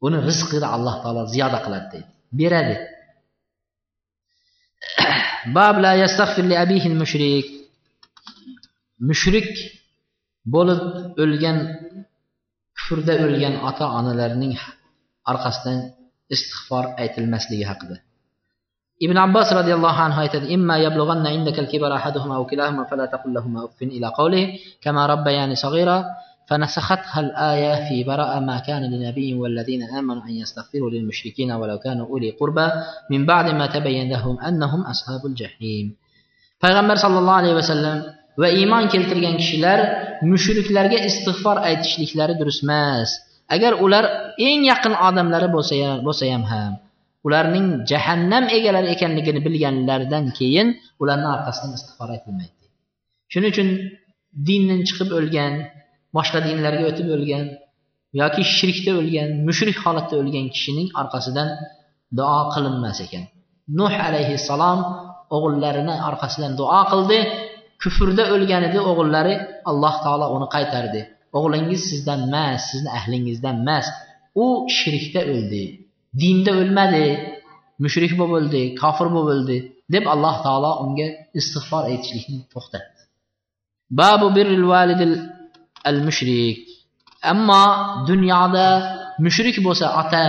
uni 0.07 0.19
rizqida 0.29 0.67
alloh 0.77 0.95
taolo 1.03 1.23
ziyoda 1.35 1.59
qiladi 1.65 1.87
deydi. 1.93 2.09
Beradi. 2.39 2.77
Bab 5.57 5.77
la 5.85 5.93
yastag'fir 6.03 6.45
li 6.51 6.57
abihi 6.65 6.89
mushrik 7.03 7.47
mushrik 9.09 9.51
bo'lib 10.55 10.83
o'lgan 11.23 11.59
kufrda 12.77 13.15
o'lgan 13.25 13.55
ota 13.69 13.87
onalarning 13.99 14.57
orqasidan 15.31 15.79
istig'for 16.35 16.85
aytilmasligi 17.03 17.67
haqida. 17.71 17.97
ابن 19.03 19.17
عباس 19.19 19.53
رضي 19.53 19.75
الله 19.75 19.93
عنه 19.93 20.23
يتد 20.23 20.51
إما 20.51 20.79
يبلغن 20.79 21.27
عندك 21.27 21.59
الكبر 21.59 21.97
أحدهما 21.97 22.37
أو 22.37 22.47
كلاهما 22.47 22.85
فلا 22.85 23.07
تقل 23.07 23.35
لهما 23.35 23.65
أف 23.65 23.83
إلى 23.83 24.07
قوله 24.07 24.59
كما 24.83 25.07
ربيان 25.07 25.55
صغيرا 25.55 26.05
فنسختها 26.47 27.21
الآية 27.21 27.89
في 27.89 28.05
براء 28.05 28.41
ما 28.41 28.59
كان 28.59 28.83
لنبي 28.83 29.35
والذين 29.35 29.83
آمنوا 29.83 30.23
أن 30.23 30.31
يستغفروا 30.31 30.91
للمشركين 30.91 31.53
ولو 31.53 31.79
كانوا 31.79 32.07
أولي 32.07 32.31
قربى 32.31 32.69
من 33.11 33.27
بعد 33.27 33.55
ما 33.55 33.67
تبين 33.67 34.11
لهم 34.11 34.41
أنهم 34.41 34.81
أصحاب 34.83 35.27
الجحيم. 35.27 35.95
فيغمر 36.61 36.97
صلى 36.97 37.19
الله 37.19 37.33
عليه 37.33 37.55
وسلم 37.55 38.03
وإيمان 38.39 38.89
كيلتلغن 38.89 39.37
كشلر 39.37 39.79
مشرك 40.23 40.71
لرغة 40.71 41.07
استغفار 41.07 41.65
أيتشلك 41.65 42.17
لرغة 42.17 42.33
درس 42.33 42.65
ماس 42.65 43.21
أجر 43.51 43.79
أولر 43.79 44.05
إن 44.41 44.65
يقن 44.65 44.93
آدم 44.93 45.29
لرغة 45.31 45.47
بوسيام 46.03 46.43
هام 46.43 46.77
ularning 47.27 47.67
jahannam 47.91 48.45
egalari 48.57 48.89
ekanligini 48.95 49.41
bilganlaridan 49.47 50.25
keyin 50.39 50.69
ularni 51.03 51.29
orqasidan 51.37 51.73
istig'for 51.79 52.09
aytilmaydi 52.17 52.65
shuning 53.33 53.51
uchun 53.55 53.69
dindan 54.47 54.81
chiqib 54.89 55.11
o'lgan 55.19 55.53
boshqa 56.17 56.39
dinlarga 56.47 56.85
o'tib 56.91 57.09
o'lgan 57.17 57.45
yoki 58.21 58.43
shirkda 58.57 58.93
o'lgan 59.01 59.29
mushrik 59.47 59.77
holatda 59.85 60.15
o'lgan 60.23 60.47
kishining 60.55 60.89
orqasidan 61.01 61.49
duo 62.19 62.41
qilinmas 62.55 62.99
ekan. 63.07 63.25
Nuh 63.79 63.95
alayhissalom 64.09 64.81
o'g'illarini 65.37 65.95
orqasidan 66.09 66.53
duo 66.61 66.81
qildi 66.93 67.19
kufrda 67.83 68.25
o'lgan 68.35 68.63
edi 68.69 68.79
o'g'illari 68.91 69.35
alloh 69.71 69.95
taolo 70.05 70.27
uni 70.37 70.49
qaytardi. 70.55 71.01
O'g'lingiz 71.39 71.83
sizdan 71.91 72.21
emas 72.29 72.61
sizni 72.71 72.91
ahlingizdan 72.99 73.57
emas 73.65 73.87
u 74.43 74.47
shirkda 74.79 75.21
o'ldi. 75.33 75.65
Dinda 76.21 76.53
o'lmadi 76.61 77.07
mushrik 77.85 78.13
bo'lib 78.21 78.35
o'ldi 78.39 78.63
kofir 78.83 79.09
bo'lib 79.15 79.31
o'ldi 79.35 79.57
deb 79.95 80.05
alloh 80.15 80.35
taolo 80.47 80.73
unga 80.85 81.09
istig'for 81.39 81.83
aytishlikni 81.93 82.39
to'xtatdi. 82.53 83.01
Babu 84.01 84.27
birril 84.37 84.67
validil 84.75 85.15
al 85.91 85.99
mushrik 86.07 86.59
ammo 87.33 87.65
dunyoda 88.11 88.67
mushrik 89.25 89.57
bo'lsa 89.67 89.87
ota 90.01 90.25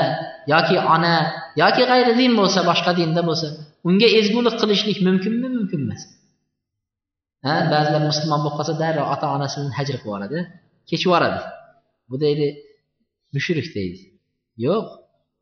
yoki 0.53 0.77
ona 0.95 1.15
yoki 1.61 1.83
g'ayri 1.89 2.13
din 2.21 2.31
bo'lsa 2.39 2.59
boshqa 2.69 2.91
dinda 2.99 3.21
bo'lsa 3.29 3.47
unga 3.87 4.07
ezgulik 4.19 4.55
qilishlik 4.61 4.97
mumkinmi 5.07 5.47
mumkin 5.57 5.79
emas. 5.85 6.01
Ha 7.45 7.55
ba'zilar 7.73 8.01
musulmon 8.09 8.39
bo'lib 8.43 8.55
qolsa 8.59 8.73
darrov 8.81 9.05
ota 9.13 9.25
onasi 9.35 9.55
bilan 9.59 9.73
hajr 9.79 9.95
qilib 9.95 10.07
yuboradi 10.07 10.39
kechib 10.89 11.07
yuboradi. 11.07 11.39
Bu 12.09 12.15
deydi 12.23 12.47
mushrik 13.35 13.67
deydi. 13.77 13.99
Yo'q 14.65 14.85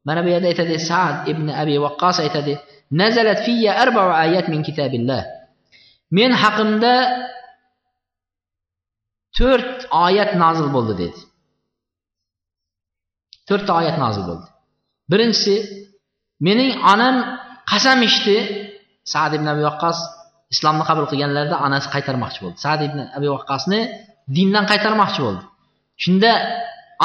mana 0.08 0.20
bu 0.26 0.30
yerda 0.34 0.48
aytadi 0.52 0.76
sad 0.90 1.16
ibn 1.32 1.46
abi 1.62 1.76
vaqqos 1.86 2.18
aytadi 2.26 2.54
nazalat 3.02 3.40
fiyya 3.46 3.72
arba'u 3.84 4.12
ayat 4.26 4.46
min 4.54 4.62
kitabillah. 4.68 5.22
Men 6.18 6.32
haqimda 6.44 6.96
to'rt 9.38 9.78
oyat 10.06 10.32
nozil 10.44 10.68
bo'ldi 10.76 10.94
dedi. 11.04 11.20
To'rtta 13.48 13.72
oyat 13.80 13.98
nozil 14.04 14.24
bo'ldi. 14.30 14.48
Birinchisi 15.12 15.56
mening 16.48 16.72
onam 16.94 17.16
qasam 17.72 18.00
ichdi. 18.10 18.38
Sad 19.14 19.32
ibn 19.38 19.48
abi 19.54 19.64
vaqqos 19.70 19.98
islomni 20.54 20.84
qabul 20.90 21.06
qilganlarida 21.12 21.58
onasi 21.66 21.88
qaytarmoqchi 21.96 22.40
bo'ldi. 22.44 22.58
Sad 22.66 22.80
ibn 22.88 23.00
abi 23.18 23.28
vaqqosni 23.36 23.80
dindan 24.36 24.66
qaytarmoqchi 24.72 25.22
bo'ldi. 25.26 25.44
Shunda 26.04 26.32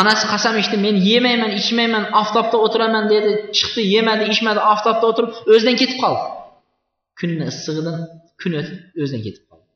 onasi 0.01 0.25
qasam 0.33 0.55
ichdi 0.63 0.77
men 0.87 0.97
yemayman 1.11 1.53
ichmayman 1.61 2.05
oftobda 2.21 2.57
o'tiraman 2.65 3.05
dedi. 3.15 3.31
Chiqdi 3.57 3.83
yemadi 3.95 4.25
ichmadi 4.33 4.61
oftobda 4.73 5.05
o'tirib 5.11 5.31
o'zidan 5.55 5.77
ketib 5.81 5.99
qoldi. 6.03 6.25
Kunni 7.19 7.45
issig'idan 7.53 7.97
kun 8.41 8.53
o'tib 8.61 8.79
o'zidan 9.03 9.23
ketib 9.27 9.45
qoldi. 9.51 9.69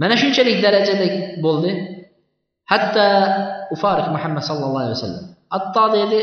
Mana 0.00 0.14
shunchalik 0.22 0.58
darajada 0.64 1.06
bo'ldi. 1.46 1.70
Hatto 2.72 3.04
ufariq 3.74 4.08
muhammad 4.16 4.42
sallallohu 4.48 4.82
alayhi 4.84 4.96
vasallam 4.98 5.24
hatto 5.54 5.84
dedi 5.98 6.18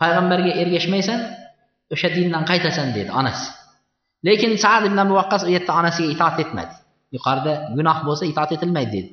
payg'ambarga 0.00 0.52
ergashmaysan 0.62 1.18
o'sha 1.94 2.08
dindan 2.16 2.44
qaytasan 2.50 2.88
dedi 2.96 3.10
onasi. 3.20 3.46
Lekin 4.26 4.52
sad 4.64 4.82
ibn 4.88 4.98
abu 5.04 5.14
vaqqas 5.20 5.42
u 5.48 5.50
yerda 5.56 5.72
onasiga 5.80 6.08
itoat 6.14 6.36
etmadi. 6.44 6.74
Yuqorida 7.16 7.52
gunoh 7.76 7.98
bo'lsa 8.08 8.24
itoat 8.32 8.50
etilmaydi 8.56 8.92
dedi. 8.96 9.10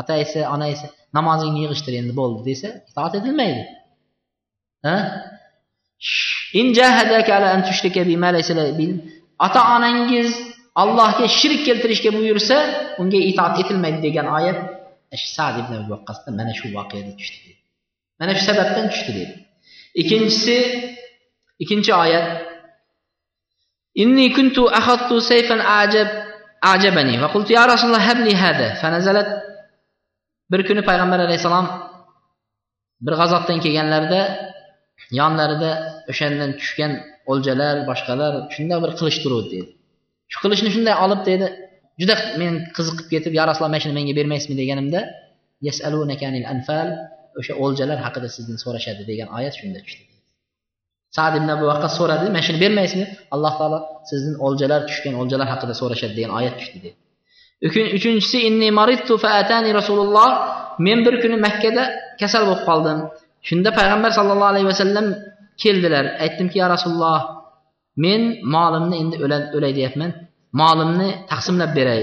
Ota 0.00 0.14
esa 0.24 0.40
ona 0.54 0.66
esa 0.74 0.86
namozingni 1.16 1.60
yig'ishtir 1.64 1.94
endi 2.00 2.12
bo'ldi 2.20 2.40
desa 2.50 2.68
itoat 2.90 3.12
etilmaydi 3.18 3.62
ota 9.46 9.60
onangiz 9.76 10.30
allohga 10.82 11.26
shirk 11.38 11.60
keltirishga 11.68 12.10
buyursa 12.18 12.56
unga 13.02 13.18
itoat 13.30 13.54
etilmaydi 13.62 14.00
degan 14.06 14.26
oyat 14.38 14.58
sad 15.36 15.54
ibn 15.62 15.74
vaqqosda 15.92 16.30
mana 16.38 16.52
shu 16.58 16.66
voqeada 16.76 17.12
tushdi 17.20 17.38
deydi 17.44 17.62
mana 18.20 18.32
shu 18.36 18.42
sababdan 18.50 18.86
tushdi 18.92 19.10
deydi 19.18 19.34
ikkinchisi 20.00 20.56
ikkinchi 21.62 21.92
oyat 22.04 22.26
inni 24.02 24.26
kuntu 24.36 24.62
akhadtu 24.78 25.14
sayfan 25.30 25.60
ajab 25.82 26.08
ajabani 26.72 27.14
va 27.22 27.28
qultu 27.34 27.50
ya 27.58 27.62
rasululloh 27.72 28.04
habli 28.10 28.32
hada 28.42 28.68
fanazalat 28.82 29.28
bir 30.52 30.60
kuni 30.68 30.82
payg'ambar 30.88 31.20
alayhissalom 31.26 31.66
bir 33.06 33.14
g'azotdan 33.20 33.58
kelganlarida 33.64 34.20
yonlarida 35.20 35.70
o'shandan 36.10 36.50
tushgan 36.60 36.92
o'ljalar 37.30 37.76
boshqalar 37.90 38.32
shunday 38.54 38.78
bir 38.84 38.90
qilich 38.98 39.18
turuvdi 39.24 39.50
dedi. 39.54 39.70
Shu 40.32 40.38
qilichni 40.44 40.70
shunday 40.74 40.94
olib 41.04 41.20
dedi 41.30 41.46
juda 42.00 42.14
men 42.40 42.52
qiziqib 42.76 43.06
ketib 43.14 43.32
yo 43.38 43.42
rasululloh 43.48 43.72
mana 43.74 43.82
shuni 43.84 43.94
menga 43.98 44.14
bermaysizmi? 44.20 44.56
deganimda 44.62 45.00
anfal 46.54 46.88
o'sha 47.40 47.52
o'ljalar 47.64 47.98
haqida 48.06 48.28
sizdan 48.36 48.58
so'rashadi 48.64 49.02
degan 49.10 49.28
oyat 49.38 49.54
shunda 49.60 49.78
tushdi. 49.86 50.02
Sad 51.16 51.32
ibn 51.38 51.48
abu 51.56 51.64
vaqqas 51.72 51.92
so'radi 52.00 52.26
mana 52.34 52.44
shuni 52.46 52.58
bermaysizmi? 52.64 53.06
Alloh 53.34 53.52
taolo 53.60 53.78
sizdan 54.10 54.34
o'ljalar 54.46 54.80
tushgan 54.88 55.14
o'ljalar 55.20 55.48
haqida 55.52 55.74
so'rashadi 55.80 56.14
degan 56.18 56.32
oyat 56.38 56.54
tushdi 56.60 56.78
dedi. 56.86 56.96
Uchinchisi 57.68 58.38
inni 58.48 58.68
maridtu 58.80 59.14
faatani 59.24 59.70
rasululloh 59.78 60.30
men 60.86 60.98
bir 61.06 61.14
kuni 61.22 61.36
makkada 61.46 61.82
kasal 62.20 62.42
bo'lib 62.48 62.62
qoldim. 62.68 62.98
Shunda 63.48 63.70
payg'ambar 63.78 64.10
sallallohu 64.18 64.52
alayhi 64.54 64.68
vasallam 64.72 65.06
keldilar. 65.62 66.04
Aytdimki 66.24 66.56
ya 66.62 66.66
rasululloh 66.74 67.20
men 68.04 68.22
molimni 68.54 68.96
endi 69.02 69.16
o'lay 69.56 69.72
deyapman. 69.78 70.10
Molimni 70.60 71.08
taqsimlab 71.30 71.72
beray. 71.78 72.02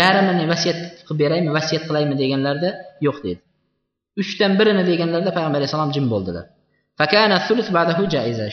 Yarmini 0.00 0.44
vasiyat 0.52 0.78
qilib 1.06 1.18
beraymi 1.22 1.50
vasiyat 1.58 1.82
qilaymi? 1.88 2.14
deganlarida 2.22 2.70
yo'q 3.06 3.16
dedi. 3.26 3.40
Uchdan 4.22 4.52
birini 4.58 4.82
deganlarida 4.90 5.30
payg'ambar 5.36 5.58
alayhissalom 5.60 5.90
jim 5.96 6.06
bo'ldilar. 6.12 6.44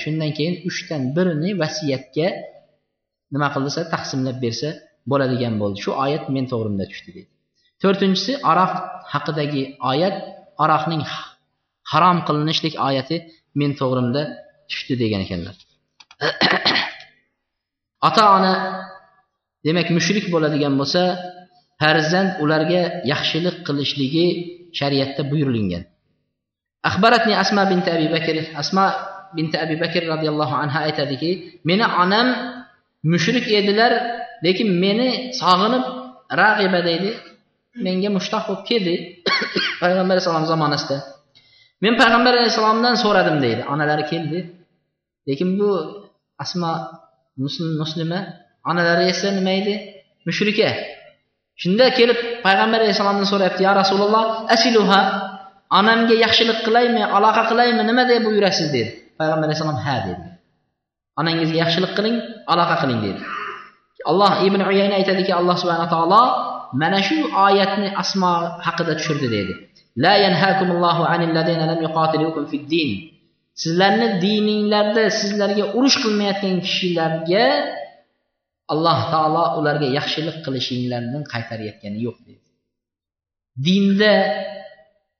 Shundan 0.03 0.31
keyin 0.37 0.55
uchdan 0.69 1.01
birini 1.15 1.49
vasiyatga 1.61 2.27
nima 3.34 3.47
qilsa 3.55 3.82
taqsimlab 3.93 4.38
bersa 4.45 4.69
bo'ladigan 5.11 5.53
bo'ldi. 5.61 5.77
Shu 5.84 5.91
oyat 6.05 6.23
men 6.36 6.45
to'g'rimda 6.51 6.86
tushdi 6.91 7.09
deydi. 7.15 7.32
To'rtinchisi 7.82 8.34
aroq 8.51 8.71
haqidagi 9.13 9.63
oyat 9.91 10.15
aroqning 10.63 11.03
harom 11.91 12.17
qilinishlik 12.27 12.75
oyati 12.88 13.17
men 13.59 13.71
to'g'rimda 13.79 14.21
tushdi 14.71 14.93
degan 15.03 15.21
ekanlar. 15.25 15.55
Ota 18.07 18.23
ona 18.38 18.53
demak 19.65 19.88
mushrik 19.97 20.25
bo'ladigan 20.34 20.73
bo'lsa 20.82 21.01
farzand 21.82 22.32
ularga 22.43 22.82
yaxshilik 23.11 23.55
qilishligi 23.67 24.25
shariatda 24.79 25.21
buyurilgan. 25.32 25.84
Axbaratni 26.89 27.34
asma 27.43 27.63
binti 27.71 27.89
abi 27.95 28.07
bakr 28.15 28.36
asma 28.61 28.86
binti 29.38 29.55
abi 29.63 29.75
bakr 29.84 30.01
roziyallohu 30.13 30.55
anha 30.63 30.79
aytadiki 30.88 31.32
meni 31.69 31.86
onam 32.03 32.27
mushrik 33.04 33.47
edilar 33.60 33.93
lekin 34.45 34.70
meni 34.84 35.10
sog'inib 35.41 35.86
rag'iba 36.41 36.80
deydi. 36.89 37.12
Menga 37.86 38.10
mushtoq 38.18 38.43
bo'lib 38.49 38.64
keldi. 38.70 38.95
Payg'ambar 39.82 40.16
alayhissalom 40.16 40.45
zamonasida. 40.52 40.97
Men 41.84 41.93
payg'ambar 42.02 42.34
alayhissalomdan 42.39 42.95
so'radim 43.04 43.38
deydi. 43.45 43.62
Onalari 43.74 44.06
keldi. 44.12 44.39
Lekin 45.28 45.49
bu 45.60 45.70
asma 46.43 46.72
muslima 47.82 48.20
onalari 48.70 49.04
esa 49.14 49.28
nima 49.38 49.54
edi? 49.62 49.74
Mushrika. 50.28 50.70
Shunda 51.62 51.86
kelib 51.97 52.20
payg'ambar 52.45 52.80
alayhissalomdan 52.84 53.28
so'rayapti 53.34 53.62
ya 53.68 53.72
rasululloh 53.82 54.26
asiluha? 54.56 55.02
Onamga 55.80 56.16
yaxshilik 56.26 56.60
qilaymi 56.68 57.02
aloqa 57.18 57.43
qilaymi? 57.52 57.82
Nima 57.89 58.04
deb 58.12 58.22
buyurasiz? 58.28 58.68
dedi. 58.76 58.89
Payg'ambar 59.20 59.45
alayhissalom 59.47 59.80
ha 59.86 59.95
dedi. 60.08 60.30
Onangizga 61.20 61.57
yaxshilik 61.64 61.91
qiling 61.97 62.18
aloqa 62.51 62.76
qiling 62.82 62.99
dedi 63.05 63.22
alloh 64.12 64.32
ibn 64.47 64.62
uyayna 64.72 64.95
aytadiki 64.99 65.32
alloh 65.39 65.55
subhana 65.62 65.86
taolo 65.93 66.24
mana 66.74 66.99
shu 67.07 67.18
oyatni 67.47 67.88
asmo 68.01 68.32
haqida 68.66 68.93
tushirdi 68.99 69.28
deydi. 69.36 69.53
La 70.03 70.14
yanhakumullohu 70.26 71.03
anil 71.14 71.32
ladina 71.38 71.66
lam 71.72 71.80
yuqatilukum 71.86 72.43
fid 72.51 72.64
din. 72.74 72.89
Sizlarni 73.62 74.07
dininglarda 74.24 75.03
sizlarga 75.20 75.64
urush 75.78 75.97
qilmayotgan 76.03 76.55
kishilarga 76.66 77.45
alloh 78.74 78.99
taolo 79.14 79.43
ularga 79.59 79.88
yaxshilik 79.97 80.38
qilishinglardan 80.45 81.24
qaytarayotgani 81.34 81.99
yo'q 82.07 82.18
deydi. 82.28 82.47
Dinda 83.66 84.14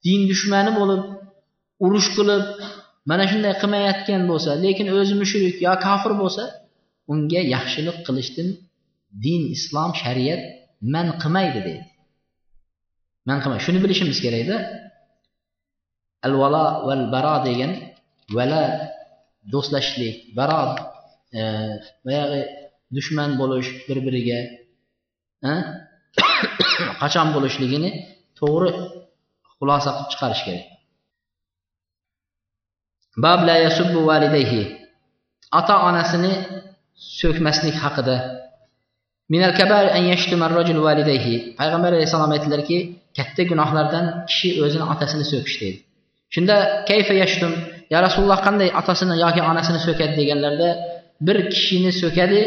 din 0.06 0.22
dushmani 0.32 0.72
bo'lib 0.80 1.04
urush 1.86 2.10
qilib 2.18 2.46
mana 3.10 3.24
shunday 3.32 3.54
qilmayotgan 3.62 4.22
bo'lsa 4.32 4.52
lekin 4.64 4.88
o'zi 4.98 5.14
mushrik 5.22 5.56
yo 5.68 5.74
kofir 5.86 6.14
bo'lsa 6.22 6.44
unga 7.12 7.42
yaxshilik 7.56 7.98
qilishdan 8.08 8.50
din 9.26 9.42
islom 9.56 9.92
shariat 10.02 10.42
man 10.94 11.08
qilmaydi 11.22 11.60
deydi. 11.68 11.84
Man 13.28 13.38
qilmaydi. 13.42 13.64
Shuni 13.68 13.80
bilishimiz 13.84 14.18
kerakda 14.26 14.58
al 16.26 16.34
valo 16.42 16.66
val 16.88 17.04
baro 17.14 17.36
degan 17.48 17.72
vala 18.38 18.64
do'stlashishlik 19.54 20.16
baro 20.38 20.62
e, 21.40 21.42
boyagi 22.06 22.42
dushman 22.96 23.32
bo'lish 23.42 23.70
bir 23.88 23.98
biriga 24.06 24.40
qachon 27.02 27.28
bo'lishligini 27.36 27.90
to'g'ri 28.40 28.70
xulosa 29.58 29.90
qilib 29.96 30.10
chiqarish 30.14 30.44
kerak. 30.48 30.66
Bab 33.18 33.48
la 33.48 33.58
yasubbu 33.58 34.06
valideyhi. 34.08 34.88
Ata-anasını 35.52 36.32
sövkməslik 36.96 37.76
haqqıdır. 37.84 38.22
Minəl 39.32 39.52
kəbər 39.58 39.90
ən 39.98 40.08
yəşdümər 40.14 40.56
rəcul 40.56 40.80
valideyhi. 40.86 41.36
Peyğəmbər 41.60 41.98
əleyhissalam 41.98 42.32
etdilər 42.38 42.64
ki, 42.68 42.78
kətdə 43.18 43.44
günahlardan 43.52 44.26
kişi 44.32 44.52
özünün 44.64 44.88
atasını 44.96 45.26
sövküşdür. 45.28 45.76
Şunda 46.32 46.58
keyfə 46.88 47.18
yəşdüm? 47.20 47.54
Ya 47.92 48.02
Rasulullah 48.02 48.44
qanday 48.44 48.72
atasını 48.82 49.18
ya 49.20 49.34
ki 49.36 49.44
anasını 49.44 49.84
sökədi 49.88 50.16
deyənlərdə 50.20 50.70
bir 51.28 51.42
kişini 51.50 51.92
sökədi 52.02 52.42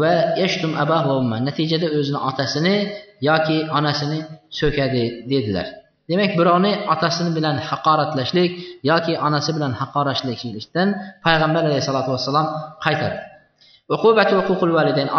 və 0.00 0.14
yəşdüm 0.42 0.74
əbah 0.82 1.06
və 1.10 1.38
Nəticədə 1.46 1.92
özünü 2.00 2.18
atasını 2.30 2.74
ya 3.22 3.42
ki 3.46 3.62
anasını 3.70 4.24
sökədi 4.50 5.04
dedilər. 5.30 5.79
demak 6.09 6.31
birovni 6.39 6.71
otasi 6.93 7.21
bilan 7.37 7.55
haqoratlashlik 7.69 8.51
yoki 8.89 9.13
onasi 9.27 9.51
bilan 9.57 9.73
haqoratlashlikdan 9.81 10.87
payg'ambar 11.25 11.63
alayhissalotu 11.69 12.09
vassalom 12.15 12.47
qaytardi 12.85 13.19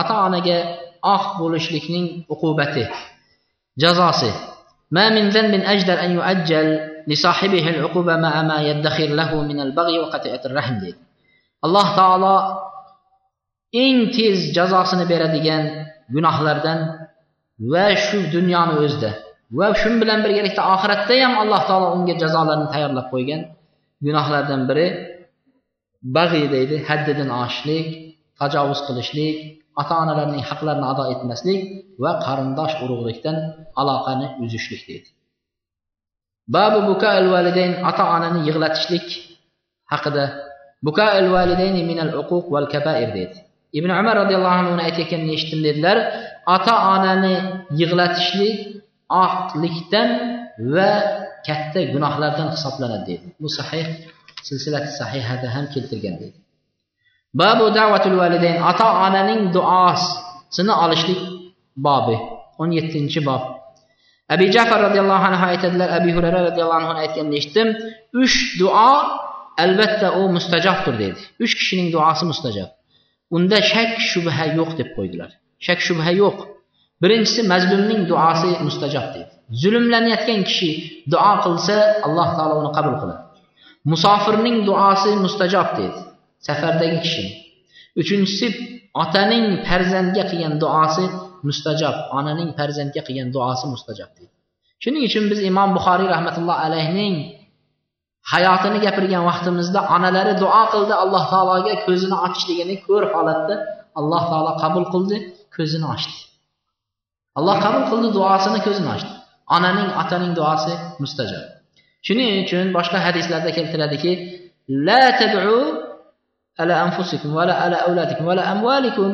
ota 0.00 0.14
onaga 0.26 0.58
oq 1.14 1.24
bo'lishlikning 1.40 2.06
uqubati 2.34 2.84
jazosi 3.82 4.32
ما 4.90 5.08
من 5.10 5.28
ذنب 5.34 5.54
أجدر 5.54 6.00
أن 6.04 6.10
يؤجل 6.10 6.66
لصاحبه 7.08 7.70
العقوبة 7.70 8.16
مع 8.16 8.42
ما 8.42 8.58
يدخر 8.62 9.06
له 9.06 9.42
من 9.42 9.60
البغي 9.60 9.98
وقطيعة 9.98 10.40
الرحم 10.46 10.74
deydi 10.80 10.98
alloh 11.66 11.86
taolo 11.98 12.36
eng 13.72 13.98
tez 14.14 14.54
jazosini 14.56 15.04
beradigan 15.10 15.64
gunohlardan 16.14 16.78
va 17.72 17.86
shu 18.04 18.18
dunyoni 18.34 18.74
o'zida 18.84 19.10
va 19.59 19.67
shu 19.81 19.89
bilan 20.01 20.19
birgalikda 20.25 20.61
oxiratda 20.73 21.15
ham 21.23 21.33
alloh 21.43 21.61
taolo 21.69 21.87
unga 21.97 22.13
jazolarni 22.23 22.67
tayyorlab 22.73 23.07
qo'ygan 23.13 23.41
gunohlardan 24.05 24.61
biri 24.69 24.87
bag'iy 26.17 26.45
deydi 26.55 26.75
haddidan 26.89 27.29
oshishlik 27.43 27.87
tajovuz 28.39 28.79
qilishlik 28.87 29.37
ota 29.81 29.93
onalarning 30.03 30.43
haqlarini 30.49 30.87
ado 30.91 31.03
etmaslik 31.13 31.61
va 32.03 32.11
qarindosh 32.25 32.75
urug'likdan 32.83 33.37
aloqani 33.81 34.27
uzishlik 34.43 34.81
deydi. 34.89 35.09
Babu 36.55 36.79
buka 36.89 37.09
validayn 37.35 37.73
ota 37.89 38.03
onani 38.15 38.39
yig'latishlik 38.47 39.07
haqida 39.91 40.25
buka 40.85 41.05
validayni 41.35 41.81
minal 41.89 42.11
uquq 42.21 42.45
val 42.53 42.67
kabair 42.73 43.09
deydi. 43.17 43.37
Ibn 43.79 43.89
umar 44.01 44.15
roziyallohu 44.21 44.57
anhu 44.61 44.71
aytayotganini 44.87 45.31
eshitdim 45.37 45.61
dedilar 45.67 45.97
ota 46.55 46.75
onani 46.95 47.33
yig'latishlik 47.79 48.55
artlikdən 49.19 50.11
və 50.75 50.89
kətdə 51.47 51.87
günahlardan 51.93 52.51
hesablanır 52.53 53.05
deyir. 53.07 53.21
Bu 53.39 53.49
sahih 53.49 53.87
silsilət 54.45 54.91
sahihədə 54.97 55.49
həm 55.55 55.69
keltirgəndir. 55.73 56.33
Babu 57.33 57.69
davatul 57.75 58.17
valideyn 58.17 58.61
ata-ananın 58.61 59.53
duasını 59.53 60.75
alışlıq 60.75 61.21
babı 61.75 62.17
17-ci 62.59 63.25
bab. 63.25 63.61
Əbi 64.31 64.47
Cəfər 64.55 64.85
radiyallahu 64.87 65.27
anh 65.27 65.41
ayət 65.47 65.65
edilər, 65.69 65.89
Əbi 65.99 66.13
Hürərə 66.15 66.41
radiyallahu 66.49 66.91
anh 66.91 66.99
ayət 67.01 67.17
gəlmişdim. 67.19 67.71
Üç 68.23 68.35
dua 68.59 68.91
əlbəttə 69.59 70.13
o 70.19 70.29
müstəcabdır 70.35 70.99
dedi. 70.99 71.25
Üç 71.39 71.55
kişinin 71.59 71.91
duası 71.91 72.27
müstəcab. 72.29 72.71
Onda 73.31 73.59
şək 73.63 73.99
şübhə 74.11 74.53
yox 74.55 74.77
deyib 74.77 74.93
qoydular. 74.95 75.35
Şək 75.67 75.83
şübhə 75.87 76.15
yox. 76.15 76.47
Birinchisi 77.01 77.41
mazlumning 77.51 78.01
duosi 78.11 78.49
mustajob 78.67 79.07
deydi. 79.13 79.31
Zulmlanayotgan 79.61 80.41
kishi 80.49 80.69
duo 81.13 81.33
qilsa 81.43 81.75
alloh 82.05 82.27
taolo 82.37 82.55
uni 82.61 82.71
qabul 82.77 82.95
qiladi. 83.01 83.23
Musofirning 83.91 84.57
duosi 84.67 85.11
mustajob 85.25 85.67
deydi 85.77 85.99
safardagi 86.47 86.97
kishi. 87.05 87.23
Uchinchisi 88.01 88.47
otaning 89.03 89.45
farzandga 89.67 90.23
qilgan 90.31 90.55
duosi 90.63 91.05
mustajob 91.47 91.95
onaning 92.19 92.49
farzandga 92.59 93.01
qilgan 93.07 93.29
duosi 93.35 93.65
mustajob 93.73 94.09
deydi. 94.17 94.33
Shuning 94.83 95.03
uchun 95.09 95.25
biz 95.31 95.39
imom 95.51 95.69
buxoriy 95.77 96.07
rahmatulloh 96.15 96.57
alayhning 96.67 97.15
hayotini 98.33 98.79
gapirgan 98.85 99.23
vaqtimizda 99.29 99.79
onalari 99.95 100.33
duo 100.43 100.63
qildi 100.73 100.93
alloh 101.03 101.23
taologa 101.33 101.73
ko'zini 101.85 102.17
ochishligini 102.25 102.75
ko'r 102.85 103.03
holatda 103.13 103.55
alloh 103.99 104.23
taolo 104.31 104.51
qabul 104.63 104.85
qildi 104.93 105.17
ko'zini 105.55 105.87
ochdi. 105.95 106.17
Alloh 107.37 107.55
qabul 107.63 107.83
qildi 107.91 108.09
duosini 108.17 108.59
ko'zini 108.65 108.89
ochdi. 108.95 109.13
Onaning 109.55 109.89
otaning 110.01 110.33
duosi 110.39 110.73
mustajob 111.03 111.43
shuning 112.05 112.31
uchun 112.43 112.65
boshqa 112.77 112.97
hadislarda 113.05 113.51
keltiradiki 113.57 114.11
la 114.87 115.01
tad'u 115.19 115.57
ala 116.61 116.73
anfusikum 116.85 117.29
va 117.37 117.43
ala 117.65 117.77
auladikum 117.87 118.23
va 118.29 118.35
la 118.39 118.43
amvalikum 118.53 119.09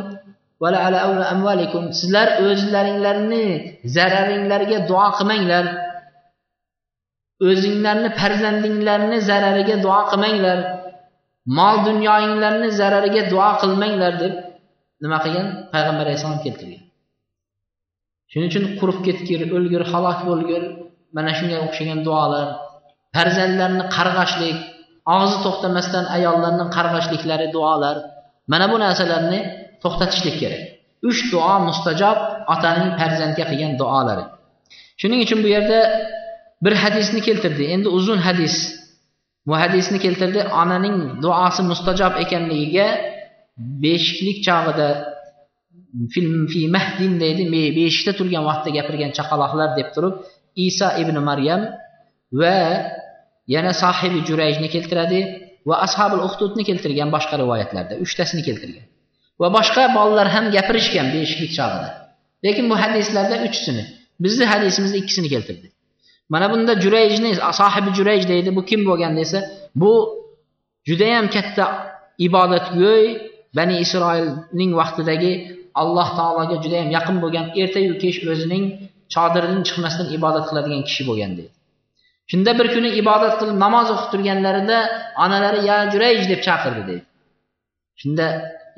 va 0.61 0.67
ala 0.87 0.97
ala 1.05 1.25
amvalikum 1.35 1.83
sizlar 1.99 2.27
o'zlaringlarni 2.45 3.45
zararinglarga 3.95 4.77
duo 4.89 5.07
qilmanglar. 5.17 5.65
O'zinglarni 7.49 8.09
farzandinglarni 8.19 9.17
zarariga 9.29 9.75
duo 9.85 9.99
qilmanglar. 10.11 10.59
Mol 11.57 11.75
dunyoinglarni 11.89 12.69
zarariga 12.79 13.21
duo 13.33 13.49
qilmanglar 13.61 14.13
deb 14.23 14.33
nima 15.03 15.17
qilgan? 15.23 15.47
Payg'ambar 15.73 16.05
alayhissalom 16.05 16.41
keltirgan. 16.45 16.86
Shuning 18.31 18.49
uchun 18.51 18.65
qurib 18.79 18.99
ketgir 19.07 19.41
o'lgir 19.57 19.81
halok 19.91 20.19
bo'lgir. 20.29 20.63
Mana 21.15 21.31
shunga 21.37 21.57
o'xshagan 21.65 21.99
duolar. 22.07 22.47
Farzandlarni 23.15 23.83
qarg'ashlik 23.95 24.57
og'zi 25.15 25.37
to'xtamasdan 25.45 26.05
ayollarni 26.15 26.65
qarg'ashliklari 26.75 27.47
duolar. 27.55 27.95
Mana 28.51 28.65
bu 28.71 28.77
narsalarni 28.85 29.39
to'xtatishlik 29.83 30.35
kerak. 30.41 30.61
Uch 31.09 31.19
duo 31.33 31.53
mustajob 31.67 32.17
otaning 32.53 32.89
farzandga 32.99 33.43
qilgan 33.51 33.73
duolari. 33.81 34.25
Shuning 35.01 35.19
uchun 35.25 35.39
bu 35.45 35.49
yerda 35.55 35.79
bir 36.65 36.73
hadisni 36.83 37.21
keltirdi. 37.27 37.63
Endi 37.75 37.87
uzun 37.97 38.19
hadis. 38.27 38.55
Bu 39.47 39.53
hadisni 39.61 39.97
keltirdi. 40.05 40.39
Onaning 40.61 40.97
duosi 41.23 41.61
mustajob 41.71 42.13
ekanligiga 42.23 42.87
beshiklik 43.83 44.37
chog'ida 44.47 44.89
deydi 47.23 47.43
beshikda 47.79 48.11
turgan 48.19 48.43
vaqtda 48.49 48.69
gapirgan 48.77 49.11
chaqaloqlar 49.17 49.69
deb 49.79 49.87
turib 49.95 50.13
iso 50.67 50.87
ibn 51.01 51.15
maryam 51.29 51.61
va 52.39 52.57
yana 53.53 53.71
sohibi 53.83 54.19
jurayjni 54.29 54.67
keltiradi 54.75 55.19
va 55.69 55.75
ashabul 55.85 56.21
uxtudni 56.27 56.63
keltirgan 56.69 57.09
boshqa 57.15 57.35
rivoyatlarda 57.43 57.93
uchtasini 58.05 58.43
keltirgan. 58.47 58.85
Va 59.41 59.47
boshqa 59.57 59.83
bolalar 59.97 60.27
ham 60.35 60.45
gapirishgan 60.55 61.07
beshiklik 61.15 61.51
chog'ida 61.57 61.89
lekin 62.45 62.65
bu 62.71 62.75
hadislarda 62.83 63.35
uchisini 63.47 63.83
bizni 64.23 64.45
hadisimizda 64.51 64.97
ikkisini 65.03 65.29
keltirdi. 65.33 65.67
Mana 66.33 66.47
bunda 66.51 66.73
jurayjni 66.83 67.31
sohibi 67.61 67.89
jurayj 67.97 68.23
deydi 68.31 68.49
bu 68.57 68.61
kim 68.69 68.81
bo'lgan 68.89 69.13
desa 69.19 69.39
bu 69.81 69.93
judayam 70.89 71.25
katta 71.35 71.65
ibodatgo'y 72.27 73.05
bani 73.57 73.75
isroilning 73.85 74.71
vaqtidagi 74.79 75.31
alloh 75.81 76.07
taologa 76.19 76.55
judayam 76.63 76.89
yaqin 76.97 77.17
bo'lgan 77.23 77.45
ertayu 77.61 77.93
kech 78.03 78.17
o'zining 78.33 78.63
chodiridan 79.13 79.61
chiqmasdan 79.67 80.07
ibodat 80.17 80.45
qiladigan 80.49 80.81
kishi 80.87 81.03
bo'lgan 81.09 81.31
deydi. 81.37 81.53
Shunda 82.31 82.51
bir 82.59 82.67
kuni 82.75 82.89
ibodat 83.01 83.33
qilib 83.39 83.57
namoz 83.65 83.87
o'qib 83.93 84.07
turganlarida 84.13 84.77
onalari 85.23 85.59
ya 85.69 85.77
jurayj 85.93 86.21
deb 86.31 86.41
chaqirdi 86.47 86.81
deydi. 86.89 87.05
Shunda 88.01 88.27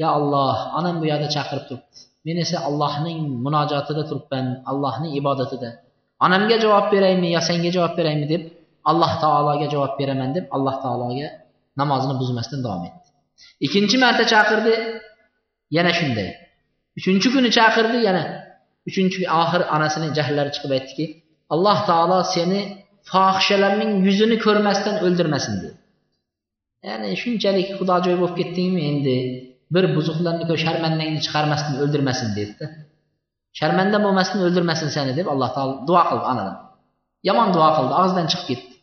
ya 0.01 0.09
alloh 0.17 0.55
onam 0.80 0.95
bu 1.01 1.05
yoqda 1.11 1.27
chaqirib 1.35 1.65
turibdi. 1.69 1.97
Men 2.26 2.38
esa 2.43 2.57
allohning 2.67 3.19
munojotida 3.45 4.03
turibman 4.09 4.45
allohning 4.71 5.11
ibodatida. 5.19 5.69
Onamga 6.26 6.55
javob 6.63 6.85
beraymi 6.93 7.27
yo 7.35 7.41
senga 7.49 7.69
javob 7.76 7.93
beraymi? 7.99 8.26
deb 8.34 8.43
alloh 8.89 9.11
taologa 9.23 9.67
javob 9.73 9.93
beraman 9.99 10.30
deb 10.38 10.45
alloh 10.55 10.76
taologa 10.84 11.27
namozini 11.80 12.15
buzmasdan 12.21 12.59
davom 12.65 12.84
etdi. 12.89 13.07
Ikkinchi 13.65 13.97
marta 14.03 14.23
chaqirdi 14.34 14.73
yana 15.77 15.91
shunday. 15.99 16.30
Uchinchi 16.97 17.27
kuni 17.35 17.49
chaqirdi 17.57 17.97
yana 18.07 18.23
uchinchi 18.89 19.19
oxiri 19.41 19.65
onasini 19.75 20.07
jahllari 20.17 20.49
chiqib 20.55 20.71
aytdiki 20.77 21.05
alloh 21.53 21.77
taolo 21.89 22.19
seni 22.35 22.59
fohishalarning 23.11 23.91
yuzini 24.07 24.37
ko'rmasdan 24.45 24.95
o'ldirmasin 25.05 25.53
dedi. 25.63 25.77
Ya'ni 26.87 27.09
shunchalik 27.21 27.67
xudojo'y 27.79 28.15
bo'lib 28.21 28.35
ketdingmi 28.39 28.81
endi? 28.91 29.15
Bir 29.75 29.85
buzuqlarni 29.95 30.43
sharmandangni 30.65 31.19
chiqarmasdan 31.25 31.73
o'ldirmasin 31.83 32.29
dedida 32.37 32.65
sharmanda 33.59 33.97
bo'lmasin 34.05 34.37
o'ldirmasin 34.47 34.89
seni 34.95 35.11
deb 35.19 35.27
alloh 35.33 35.49
taolo 35.55 35.73
duo 35.89 36.01
qildi 36.09 36.25
onadan 36.31 36.57
yomon 37.29 37.49
duo 37.55 37.69
qildi 37.77 37.93
og'zidan 38.01 38.27
chiqib 38.31 38.47
ketdi 38.49 38.73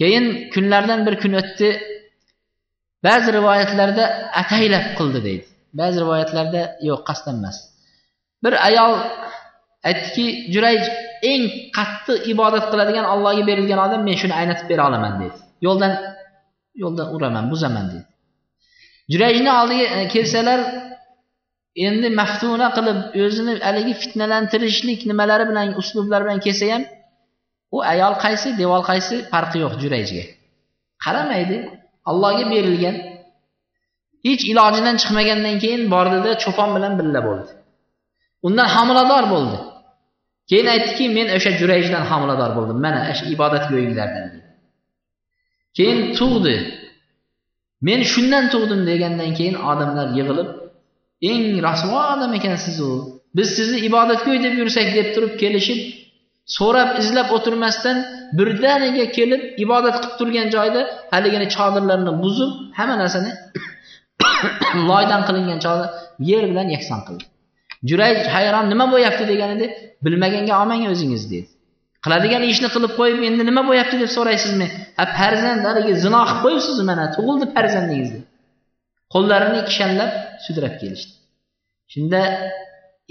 keyin 0.00 0.24
kunlardan 0.54 1.00
bir 1.06 1.14
kun 1.22 1.32
o'tdi 1.40 1.68
ba'zi 3.06 3.28
rivoyatlarda 3.38 4.04
ataylab 4.40 4.86
qildi 4.98 5.20
deydi. 5.28 5.46
Ba'zi 5.78 5.96
rivoyatlarda 6.02 6.62
yo'q 6.88 7.00
qasddan 7.08 7.36
emas. 7.40 7.56
Bir 8.44 8.54
ayol 8.68 8.94
aytdiki 9.88 10.26
jurayj 10.54 10.82
eng 11.32 11.42
qattiq 11.76 12.18
ibodat 12.32 12.64
qiladigan 12.72 13.06
allohga 13.12 13.42
berilgan 13.50 13.80
odam 13.86 14.00
men 14.08 14.16
shuni 14.22 14.34
aynatib 14.40 14.66
bera 14.72 14.82
olaman 14.88 15.14
dedi. 15.22 15.38
Yo'ldan 15.66 15.92
yo'lda 16.82 17.04
uraman 17.16 17.44
buzaman 17.52 17.86
dedi. 17.92 18.04
Jurayjni 19.12 19.50
oldiga 19.60 19.86
e, 19.96 20.08
kelsalar 20.14 20.60
endi 21.86 22.08
maftuna 22.20 22.68
qilib 22.76 22.98
o'zini 23.24 23.54
haligi 23.66 23.94
fitnalantirishlik 24.02 25.00
nimalari 25.10 25.44
bilan 25.50 25.68
uslublar 25.80 26.20
bilan 26.24 26.40
kelsa 26.46 26.66
ham 26.74 26.82
u 27.76 27.78
ayol 27.92 28.14
qaysi 28.24 28.48
devor 28.60 28.82
qaysi 28.90 29.16
farqi 29.32 29.58
yo'q 29.64 29.74
jurayjga. 29.82 30.24
Qaramaydi 31.04 31.56
allohga 32.10 32.44
berilgan 32.52 32.96
hech 34.26 34.42
ilojidan 34.52 34.96
chiqmagandan 35.02 35.56
keyin 35.62 35.82
bordida 35.94 36.30
cho'pon 36.42 36.68
bilan 36.76 36.92
birga 37.00 37.20
bo'ldi. 37.28 37.50
Undan 38.46 38.68
homilador 38.74 39.24
bo'ldi. 39.34 39.56
Keyin 40.50 40.68
aytdiki 40.74 41.04
men 41.16 41.26
o'sha 41.36 41.50
jurayjdan 41.60 42.04
homilador 42.10 42.50
bo'ldim. 42.58 42.78
Mana 42.84 43.00
shu 43.18 43.24
ibodatgo'yinglardan 43.34 44.26
keyin 45.76 45.98
tug'di. 46.18 46.56
Men 47.86 48.00
shundan 48.12 48.44
tug'dim 48.52 48.80
degandan 48.90 49.30
keyin 49.38 49.56
odamlar 49.70 50.08
yig'ilib 50.18 50.48
eng 51.30 51.44
rasvo 51.66 52.00
odam 52.14 52.32
ekansiz 52.38 52.76
u. 52.88 52.92
Biz 53.36 53.48
sizni 53.58 53.78
ibodatgo'y 53.88 54.38
deb 54.46 54.54
yursak 54.60 54.88
deb 54.98 55.08
turib 55.14 55.32
kelishib 55.42 55.80
so'rab 56.56 56.90
izlab 57.02 57.28
o'tirmasdan 57.36 57.96
birdaniga 58.38 59.06
kelib 59.16 59.42
ibodat 59.64 59.96
qilib 60.02 60.16
turgan 60.20 60.48
joyda 60.56 60.80
haligini 61.12 61.46
chodirlarni 61.56 62.12
buzib 62.22 62.50
hamma 62.78 62.96
narsani 63.02 63.30
loydan 64.88 65.22
qilingan 65.28 65.58
chodir 65.64 65.88
yer 66.30 66.44
bilan 66.50 66.68
yakson 66.76 67.00
qildi. 67.06 67.24
Juray 67.88 68.12
hayron 68.36 68.66
nima 68.72 68.86
bo'lyapti 68.92 69.24
deganida 69.32 69.66
bilmaganga 70.04 70.54
olmang 70.60 70.82
o'zingiz 70.92 71.24
dedi. 71.32 71.46
Qiladigan 72.04 72.42
ishni 72.52 72.68
qilib 72.74 72.92
qo'yib 72.98 73.20
endi 73.28 73.42
nima 73.50 73.62
bo'lyapti 73.68 73.96
deb 74.02 74.10
so'raysizmi? 74.16 74.66
Ha 74.98 75.04
farzand 75.18 75.62
haligi 75.68 75.94
zino 76.04 76.20
qilib 76.28 76.42
qo'yibsiz 76.44 76.78
mana 76.90 77.04
tug'ildi 77.16 77.46
farzandingiz 77.54 78.10
deb 78.16 78.24
qo'llarini 79.14 79.60
kishanlab 79.68 80.10
sudrab 80.44 80.74
kelishdi. 80.80 81.12
Shunda 81.92 82.20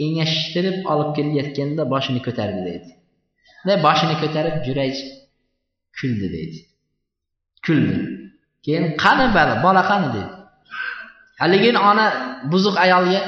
engashtirib 0.05 0.77
olib 0.91 1.09
kelayotganda 1.17 1.83
boshini 1.93 2.21
ko'tardi 2.27 2.61
deydi 2.69 2.89
boshini 3.85 4.15
ko'tarib 4.21 4.55
juray 4.65 4.91
kuldi 5.99 6.27
deydi 6.35 6.59
kuldi. 7.65 7.95
Keyin 8.65 8.85
qani 9.03 9.25
bola 9.37 9.53
bola 9.65 9.81
qani 9.91 10.07
dedi. 10.15 10.31
Haligi 11.41 11.69
ona 11.91 12.05
buzuq 12.51 12.75
ayolga 12.85 13.21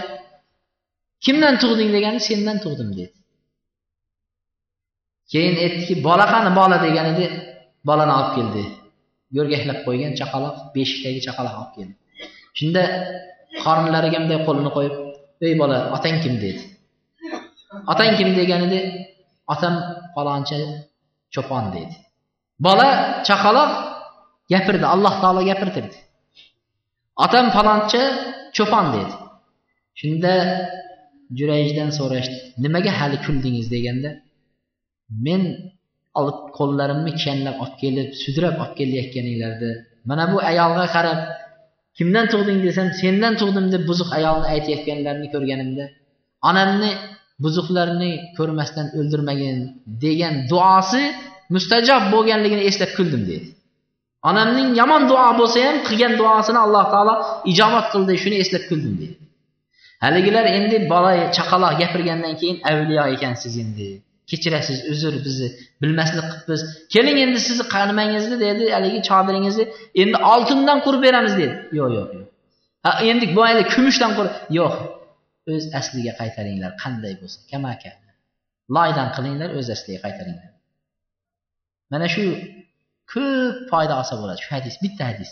kimdan 1.25 1.55
tug'ding? 1.61 1.89
degani 1.95 2.19
sendan 2.29 2.57
tug'dim 2.63 2.89
dedi. 2.97 3.13
Keyin 5.31 5.55
aytdiki 5.63 5.93
bola 6.07 6.25
qani 6.33 6.51
bola? 6.59 6.77
degan 6.85 7.07
edi 7.13 7.25
bolani 7.87 8.13
olib 8.19 8.31
keldi. 8.37 8.63
Yo'rgaklab 9.37 9.79
qo'ygan 9.87 10.11
chaqaloq 10.19 10.55
beshikdagi 10.75 11.19
chaqaloq 11.27 11.55
olib 11.61 11.71
keldi. 11.77 11.93
Shunda 12.57 12.83
qornlariga 13.65 14.17
bunday 14.23 14.39
qo'lini 14.47 14.71
qo'yib 14.77 14.95
ey 15.45 15.53
bola 15.61 15.77
otang 15.95 16.17
kim? 16.23 16.33
dedi. 16.43 16.61
Otang 17.91 18.11
kim? 18.17 18.29
degan 18.39 18.61
edi 18.67 18.79
otam 19.53 19.73
falonchi 20.13 20.57
cho'pon 21.33 21.65
dedi. 21.75 21.95
Bola 22.65 22.89
chaqaloq 23.27 23.71
gapirdi 24.51 24.85
alloh 24.93 25.13
taolo 25.23 25.41
gapirtirdi. 25.49 25.97
Otam 27.25 27.45
falonchi 27.55 28.01
cho'pon 28.55 28.85
dedi. 28.95 29.13
Shunda 29.99 30.33
jurayjdan 31.37 31.89
so'rashdi. 31.99 32.37
Nimaga 32.63 32.91
hali 32.99 33.17
kuldingiz 33.25 33.67
deganda 33.75 34.09
men 35.25 35.41
olib 36.19 36.39
qo'llarimni 36.57 37.11
kishanlab 37.17 37.55
olib 37.63 37.75
kelib 37.81 38.09
sudrab 38.23 38.55
olib 38.63 38.73
kelayotganinglarda 38.79 39.71
mana 40.09 40.23
bu 40.31 40.37
ayolga 40.51 40.85
qarab 40.95 41.19
kimdan 41.97 42.25
tug'ding 42.33 42.59
desam 42.67 42.87
sendan 43.01 43.33
tug'dim 43.41 43.65
deb 43.73 43.83
buzuq 43.89 44.09
ayolni 44.17 44.47
aytayotganlarini 44.53 45.27
ko'rganimda 45.33 45.85
onamni 46.49 46.91
buzuqlarni 47.43 48.11
ko'rmasdan 48.37 48.87
o'ldirmagin 48.97 49.57
degan 50.03 50.35
duosi 50.51 51.03
mustajob 51.55 52.03
bo'lganligini 52.13 52.63
eslab 52.69 52.91
kuldim 52.97 53.21
deydi 53.29 53.47
onamning 54.29 54.69
yomon 54.81 55.03
duo 55.11 55.27
bo'lsa 55.39 55.57
ham 55.67 55.77
qilgan 55.87 56.13
duosini 56.21 56.59
alloh 56.65 56.85
taolo 56.93 57.15
ijobat 57.51 57.85
qildi 57.93 58.13
shuni 58.23 58.37
eslab 58.43 58.63
kuldim 58.69 58.93
deydi 59.01 59.15
haligilar 60.03 60.45
endi 60.57 60.77
bola 60.93 61.11
chaqaloq 61.37 61.73
gapirgandan 61.81 62.33
keyin 62.41 62.57
avliyo 62.71 63.03
ekansiz 63.15 63.53
endi. 63.63 63.89
Kechirasiz 64.29 64.79
uzr 64.93 65.13
bizni 65.25 65.47
bilmaslik 65.81 66.25
qilibmiz 66.31 66.61
keling 66.93 67.17
endi 67.25 67.39
sizni 67.47 67.65
qanimangizni 67.75 68.37
dedi 68.45 68.63
haligi 68.75 68.99
chodiringizni 69.09 69.65
endi 70.01 70.17
oltindan 70.33 70.79
qurib 70.85 71.01
beramiz 71.07 71.33
dedi. 71.41 71.55
Yo'q 71.79 71.89
yo'q 71.97 72.09
yo'q 72.17 72.27
ha 72.85 72.91
endi 73.11 73.25
boyagi 73.37 73.63
kumushdan 73.73 74.11
qurib 74.17 74.35
yo'q 74.59 74.75
o'z 75.51 75.63
asliga 75.79 76.13
qaytaringlar 76.21 76.71
qanday 76.83 77.13
bo'lsa 77.21 77.37
kamaka 77.51 77.91
loydan 78.75 79.07
qilinglar 79.15 79.49
o'z 79.59 79.67
asliga 79.75 79.99
qaytaringlar. 80.05 80.49
Mana 81.91 82.07
shu 82.13 82.23
ko'p 83.13 83.57
foyda 83.71 83.93
olsa 83.99 84.13
bo'ladi. 84.21 84.39
Shu 84.45 84.51
hadis 84.55 84.75
bitta 84.83 85.03
hadis. 85.09 85.29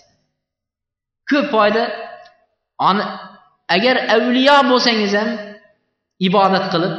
Ko'p 1.29 1.45
foyda 1.55 1.83
agar 3.75 3.95
avliyo 4.15 4.57
bo'lsangiz 4.71 5.13
ham 5.19 5.29
ibodat 6.27 6.65
qilib 6.73 6.93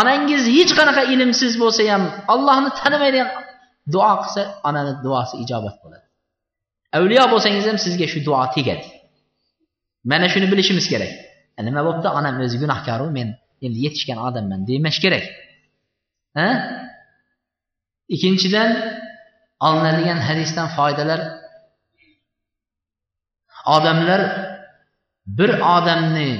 onangiz 0.00 0.42
hech 0.56 0.72
qanaqa 0.78 1.02
ilmsiz 1.14 1.52
bo'lsa 1.62 1.82
ham 1.92 2.02
ollohni 2.34 2.70
tanimaydigan 2.80 3.30
duo 3.94 4.12
qilsa 4.22 4.42
onani 4.68 4.92
duosi 5.04 5.34
ijobat 5.44 5.76
bo'ladi. 5.82 6.06
Avliyo 6.96 7.24
bo'lsangiz 7.32 7.64
ham 7.70 7.78
sizga 7.84 8.06
shu 8.12 8.18
duo 8.28 8.42
tegadi. 8.56 8.86
Mana 10.10 10.26
shuni 10.32 10.46
bilishimiz 10.52 10.86
kerak. 10.92 11.12
Nima 11.68 11.80
bo'libdi 11.86 12.08
onam 12.18 12.34
o'zi 12.44 12.56
gunohkoru 12.62 13.06
men 13.18 13.28
endi 13.66 13.78
yetishgan 13.86 14.18
odamman 14.26 14.60
demash 14.68 14.98
kerak. 15.04 15.24
Ha? 16.38 16.48
İkkinchidan 18.14 18.70
olinadigan 19.66 20.18
hadisdan 20.28 20.68
foydalar. 20.76 21.20
Odamlar 23.76 24.20
bir 25.38 25.50
odamni 25.76 26.30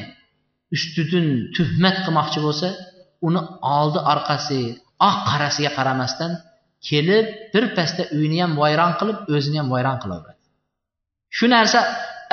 ustidan 0.74 1.26
tuhmat 1.56 1.96
qilmoqchi 2.04 2.40
bo'lsa 2.46 2.68
uni 3.26 3.40
oldi 3.78 4.00
orqasi 4.12 4.60
oq 5.08 5.18
qarasiga 5.30 5.70
qaramasdan 5.78 6.32
kelib 6.88 7.26
birpasda 7.54 8.02
uyini 8.16 8.38
ham 8.42 8.52
vayron 8.62 8.92
qilib 9.00 9.18
o'zini 9.36 9.58
ham 9.60 9.68
vayron 9.74 9.96
qilaveradi. 10.02 10.40
Shu 11.36 11.46
narsa 11.54 11.80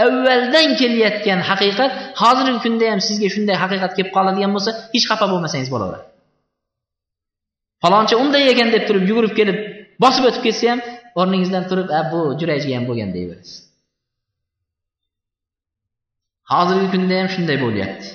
avvaldan 0.06 0.70
kelayotgan 0.80 1.40
haqiqat 1.50 1.92
hozirgi 2.22 2.60
kunda 2.66 2.86
ham 2.92 3.02
sizga 3.08 3.28
shunday 3.36 3.58
haqiqat 3.64 3.92
kelib 3.98 4.12
qoladigan 4.18 4.52
bo'lsa 4.56 4.72
hech 4.94 5.06
xafa 5.10 5.26
bo'lmasangiz 5.34 5.70
bo'laveradi. 5.74 6.06
Falonchi 7.84 8.16
unday 8.24 8.44
ekan 8.54 8.70
deb 8.76 8.84
turib 8.88 9.04
yugurib 9.10 9.34
kelib 9.40 9.58
bosib 10.04 10.24
o'tib 10.30 10.44
ketsa 10.48 10.66
ham 10.72 10.80
o'rningizdan 11.20 11.64
turib 11.70 11.88
bu 12.12 12.20
juraychiga 12.40 12.76
ham 12.78 12.86
bo'lgan 12.90 13.12
deyverasiz 13.18 13.70
hozirgi 16.54 16.88
kunda 16.94 17.16
ham 17.22 17.30
shunday 17.36 17.58
bo'lyapti. 17.66 18.08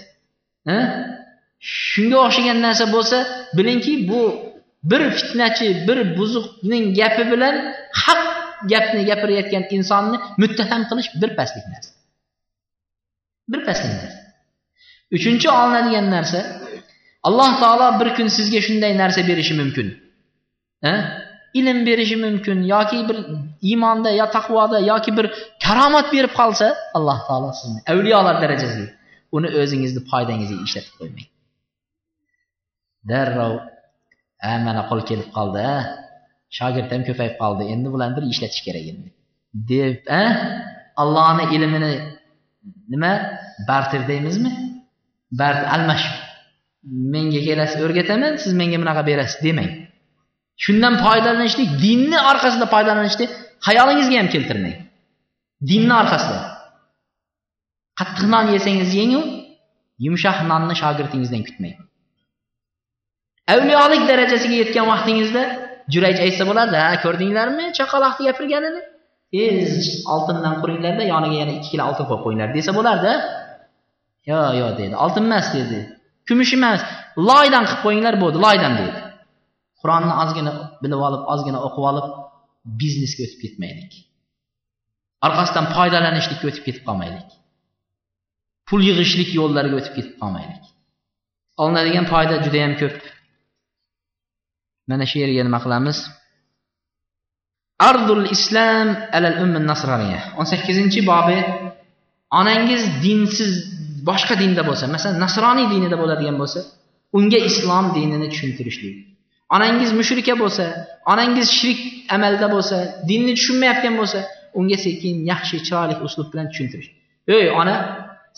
Shunga 1.88 2.18
o'xshagan 2.26 2.58
narsa 2.66 2.84
bo'lsa 2.94 3.18
bilingki 3.58 3.92
bu 4.10 4.20
bir 4.90 5.02
fitnachi 5.16 5.66
bir 5.88 5.98
buzuqning 6.18 6.84
gapi 6.98 7.24
bilan 7.32 7.54
haq 8.02 8.22
gapni 8.72 9.02
gapirayotgan 9.10 9.64
insonni 9.76 10.16
muttaham 10.42 10.82
qilish 10.90 11.08
bir 11.20 11.30
pastlik 11.38 11.66
narsa. 11.72 11.90
Bir 13.52 13.60
pastlik 13.66 13.92
narsa. 14.00 14.18
Uchinchi 15.16 15.48
olinadigan 15.58 16.06
narsa 16.16 16.40
alloh 17.28 17.50
taolo 17.62 17.88
bir 18.00 18.08
kun 18.16 18.28
sizga 18.36 18.60
shunday 18.66 18.92
narsa 19.02 19.20
berishi 19.30 19.54
mumkin. 19.60 19.88
Ilm 21.58 21.78
berishi 21.88 22.16
mumkin 22.24 22.58
yoki 22.74 22.98
bir 23.08 23.18
iymonda 23.70 24.10
yo 24.20 24.26
taqvoda 24.36 24.78
yoki 24.92 25.10
bir 25.18 25.26
karomat 25.64 26.06
berib 26.14 26.32
qolsa 26.40 26.66
alloh 26.98 27.18
taolo 27.28 27.50
sizni 27.60 27.80
avliyolar 27.92 28.36
darajasiga 28.42 28.88
uni 29.36 29.48
o'zingizni 29.60 30.00
foydangizga 30.10 30.56
ishlatib 30.66 30.94
qo'ymang. 31.00 31.28
Darrov 33.10 33.54
a 34.50 34.52
mana 34.66 34.82
qo'l 34.90 35.00
kelib 35.10 35.28
qoldi 35.36 35.60
a 35.74 35.76
shogird 36.58 36.88
ham 36.94 37.02
ko'payib 37.08 37.36
qoldi 37.42 37.62
endi 37.74 37.88
bularni 37.94 38.14
bir 38.18 38.24
ishlatish 38.32 38.62
kerak 38.66 38.84
endi. 38.92 39.08
Deb 39.70 39.96
a 40.20 40.22
allohni 41.02 41.44
ilmini 41.56 41.92
nima 42.92 43.12
barter 43.68 44.02
deymizmi 44.10 44.50
bart 45.40 45.62
almash 45.74 46.06
menga 47.14 47.40
kelasiz 47.48 47.80
o'rgataman 47.86 48.32
siz 48.42 48.52
menga 48.60 48.78
bunaqa 48.82 49.02
berasiz 49.10 49.38
demang. 49.46 49.70
Shundan 50.62 50.94
foydalanishlik 51.04 51.68
dinni 51.84 52.18
orqasida 52.30 52.66
foydalanishlik 52.74 53.30
xayolingizga 53.66 54.16
ham 54.20 54.28
keltirmang. 54.34 54.76
Dinni 55.70 55.94
orqasida. 56.02 56.40
Qattiq 57.98 58.26
non 58.34 58.46
yesangiz 58.54 58.90
yengu 59.00 59.22
yumshoq 60.06 60.38
nonni 60.50 60.74
shogirdingizdan 60.82 61.42
kutmang. 61.48 61.76
Avliyolik 63.54 64.02
darajasiga 64.10 64.56
yetgan 64.62 64.86
vaqtingizda 64.92 65.42
juraych 65.94 66.20
aytsa 66.26 66.44
bo'lardi 66.50 66.76
ha 66.84 66.90
ko'rdinglarmi? 67.04 67.64
Chaqaloqni 67.78 68.22
gapirganini? 68.28 68.82
Tez 69.34 69.70
oltindan 70.14 70.54
quringlarda 70.62 71.04
yoniga 71.12 71.36
yana 71.42 71.52
ikki 71.58 71.68
kilo 71.72 71.82
oltin 71.90 72.04
qo'yib 72.10 72.22
qo'yinglar 72.24 72.48
desa 72.56 72.72
bo'lardi. 72.78 73.12
Yo'q 74.30 74.52
yo'q 74.60 74.72
dedi. 74.80 74.94
Oltin 75.04 75.24
emas 75.28 75.46
dedi. 75.58 75.78
Kumush 76.28 76.52
emas 76.58 76.80
loydan 77.28 77.64
qilib 77.68 77.82
qo'yinglar 77.86 78.14
bo'ldi. 78.22 78.38
Loydan 78.46 78.72
dedi. 78.80 78.98
Qur'onni 79.84 80.14
ozgina 80.22 80.52
bilib 80.82 81.00
olib 81.08 81.22
ozgina 81.34 81.58
o'qib 81.66 81.84
olib 81.90 82.06
biznesga 82.80 83.22
o'tib 83.26 83.40
ketmaylik. 83.44 83.92
Orqasidan 85.26 85.66
foydalanishlikka 85.76 86.44
o'tib 86.50 86.64
ketib 86.68 86.84
qolmaylik. 86.88 87.28
Pul 88.68 88.80
yig'ishlik 88.88 89.30
yo'llariga 89.40 89.76
o'tib 89.80 89.94
ketib 89.98 90.16
qolmaylik. 90.22 90.64
Olinadigan 91.62 92.06
foyda 92.12 92.34
judayam 92.46 92.74
ko'p. 92.80 92.98
Mana 94.90 95.04
shu 95.10 95.16
yerga 95.22 95.42
nima 95.48 95.60
qilamiz? 95.64 95.98
Ardul 97.90 98.24
islam 98.36 98.88
alal 99.16 99.36
ummi 99.44 99.60
nasroniya 99.70 100.20
o'n 100.38 100.46
sakkizinchi 100.52 101.00
bobi 101.12 101.38
onangiz 102.40 102.82
dinsiz 103.04 103.52
boshqa 104.08 104.34
dinda 104.42 104.62
bo'lsa 104.68 104.84
masalan 104.94 105.18
nasroniy 105.24 105.66
dinida 105.74 105.96
bo'ladigan 106.02 106.36
bo'lsa 106.42 106.60
unga 107.18 107.40
islom 107.50 107.86
dinini 107.96 108.26
tushuntirishlik. 108.32 108.96
Onangiz 109.56 109.90
mushrika 109.98 110.34
bo'lsa 110.42 110.64
onangiz 111.12 111.48
shirk 111.58 111.80
amalda 112.16 112.46
bo'lsa 112.54 112.76
dinni 113.10 113.32
tushunmayotgan 113.38 113.94
bo'lsa 114.00 114.20
unga 114.58 114.78
sekin 114.86 115.14
yaxshi 115.32 115.56
chiroyli 115.66 115.94
uslub 116.06 116.28
bilan 116.32 116.46
tushuntirish. 116.50 116.88
Ey 117.36 117.46
ona 117.60 117.74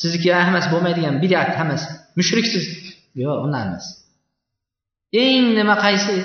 sizniki 0.01 0.29
hammasi 0.47 0.69
bo'lmaydigan 0.75 1.15
bidat 1.23 1.51
hammasi. 1.61 1.89
Mushriksiz. 2.19 2.65
Yo'q 3.23 3.37
undan 3.45 3.63
emas. 3.69 3.87
Eng 5.25 5.47
nima 5.59 5.75
qaysi? 5.87 6.17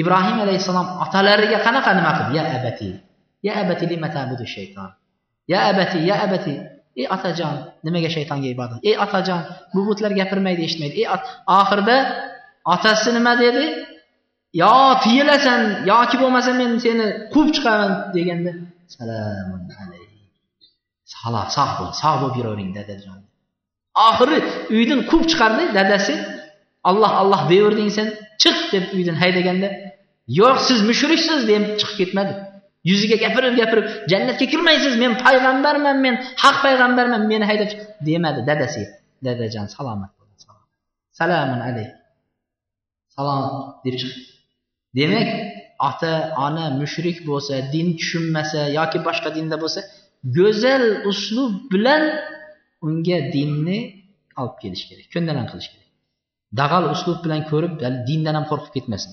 Ibrohim 0.00 0.38
alayhissalom 0.44 0.88
otalariga 1.04 1.58
qanaqa 1.66 1.90
nima 1.98 2.12
qildi? 2.18 2.32
Ya 2.38 2.44
abati 2.58 2.90
ya 3.46 3.52
abati 3.62 3.84
lima 3.92 4.08
tabudu 4.16 4.44
shayton 4.54 4.90
ya 5.52 5.58
abati 5.70 5.98
ya 6.10 6.16
abati. 6.26 6.54
Ey 7.00 7.06
otajon 7.16 7.54
nimaga 7.86 8.08
shaytonga 8.16 8.48
ibodat 8.54 8.80
ey 8.88 8.96
otajon 9.04 9.40
bu 9.74 9.80
butlar 9.88 10.12
gapirmaydi 10.20 10.62
eshitmaydi. 10.66 10.94
Ey 11.02 11.06
oxirida 11.60 11.96
otasi 12.74 13.08
nima 13.16 13.32
dedi? 13.44 13.64
Yo 14.62 14.74
tiyilasan 15.04 15.60
yoki 15.92 16.16
bo'lmasa 16.22 16.50
men 16.60 16.70
seni 16.84 17.06
quvib 17.32 17.50
chiqaman 17.56 17.92
deganda 18.16 18.52
salamun 18.94 19.60
saloh 21.12 21.44
sog' 21.56 21.72
bo'l 21.78 21.90
sog' 22.02 22.18
bo'lib 22.22 22.36
yuravering 22.40 22.70
dadajon. 22.78 23.18
Oxiri 24.08 24.38
uydan 24.76 25.00
quvib 25.10 25.26
chiqardi 25.32 25.64
dadasi. 25.78 26.14
Olloh 26.90 27.12
olloh 27.22 27.42
deyverding 27.52 27.90
sen 27.98 28.06
chiq 28.42 28.58
deb 28.74 28.84
uydan 28.96 29.16
haydaganda 29.22 29.68
yo'q 30.40 30.56
siz 30.68 30.78
mushriksiz 30.90 31.40
deb 31.50 31.62
chiqib 31.80 31.96
ketmadi. 32.00 32.32
Yuziga 32.90 33.16
gapirib 33.24 33.54
gapirib 33.60 33.86
jannatga 34.12 34.46
kirmaysiz 34.52 34.94
men 35.02 35.12
payg'ambarman 35.24 35.96
men 36.04 36.14
haq 36.42 36.56
payg'ambarman 36.64 37.22
meni 37.32 37.44
haydab 37.50 37.70
demadi 38.08 38.40
dadasi. 38.50 38.82
Dadajon 39.26 39.66
salomat 39.76 40.12
bo'ling 40.18 40.38
salomun 41.18 41.60
alayk 41.68 41.90
salom 43.14 43.42
deb 43.84 43.94
chiqdi. 44.00 44.35
demak 44.97 45.29
ota 45.89 46.13
ona 46.47 46.65
mushrik 46.81 47.17
bo'lsa 47.29 47.53
din 47.73 47.87
tushunmasa 47.99 48.61
yoki 48.77 48.99
boshqa 49.07 49.29
dinda 49.37 49.55
bo'lsa 49.63 49.79
go'zal 50.37 50.85
uslub 51.11 51.53
bilan 51.71 52.03
unga 52.87 53.17
dinni 53.35 53.79
olib 54.41 54.55
kelish 54.61 54.83
kerak 54.89 55.07
ko'ndalang 55.13 55.47
qilish 55.51 55.69
kerak 55.73 55.89
dag'al 56.59 56.85
uslub 56.95 57.19
bilan 57.25 57.41
ko'rib 57.51 57.73
dindan 58.09 58.33
ham 58.37 58.45
qo'rqib 58.51 58.71
ketmasin 58.77 59.11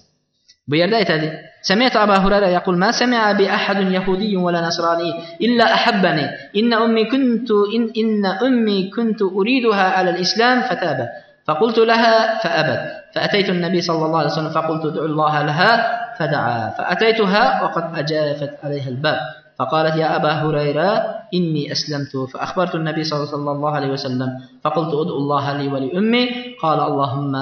bu 0.69 0.75
yerda 0.81 0.97
aytadi 1.03 1.29
سمعت 1.63 1.97
أبا 1.97 2.17
هريرة 2.17 2.47
يقول 2.47 2.79
ما 2.79 2.91
سمع 2.93 3.33
بأحد 3.33 3.93
يهودي 3.93 4.37
ولا 4.37 4.61
نصراني 4.67 5.11
إلا 5.41 5.75
أحبني 5.75 6.27
إن 6.57 6.73
أمي 6.73 7.05
كنت 7.05 7.51
إن, 7.51 7.83
إن 8.03 8.27
أمي 8.27 8.91
كنت 8.91 9.23
أريدها 9.23 9.87
على 9.97 10.11
الإسلام 10.11 10.61
فتاب 10.61 11.09
فقلت 11.48 11.78
لها 11.78 12.40
فأبت. 12.44 12.84
فأتيت 13.16 13.50
النبي 13.50 13.82
صلى 13.82 14.06
الله 14.06 14.20
عليه 14.20 14.32
وسلم 14.32 14.50
فقلت 14.50 14.86
ادعو 14.86 15.06
الله 15.06 15.42
لها 15.42 15.72
فدعا. 16.20 16.70
فأتيتها 16.78 17.64
وقد 17.64 17.86
أجافت 18.00 18.54
عليها 18.64 18.90
الباب. 18.90 19.20
فقالت 19.60 19.96
يا 19.96 20.16
أبا 20.16 20.32
هريرة 20.32 20.90
إني 21.34 21.72
أسلمت. 21.72 22.32
فأخبرت 22.34 22.76
النبي 22.76 23.04
صلى 23.04 23.36
الله 23.36 23.72
عليه 23.76 23.92
وسلم. 23.92 24.30
فقلت 24.64 24.92
ادعو 24.94 25.18
الله 25.22 25.46
لي 25.58 25.68
ولأمي. 25.68 26.56
قال 26.64 26.80
اللهم 26.80 27.34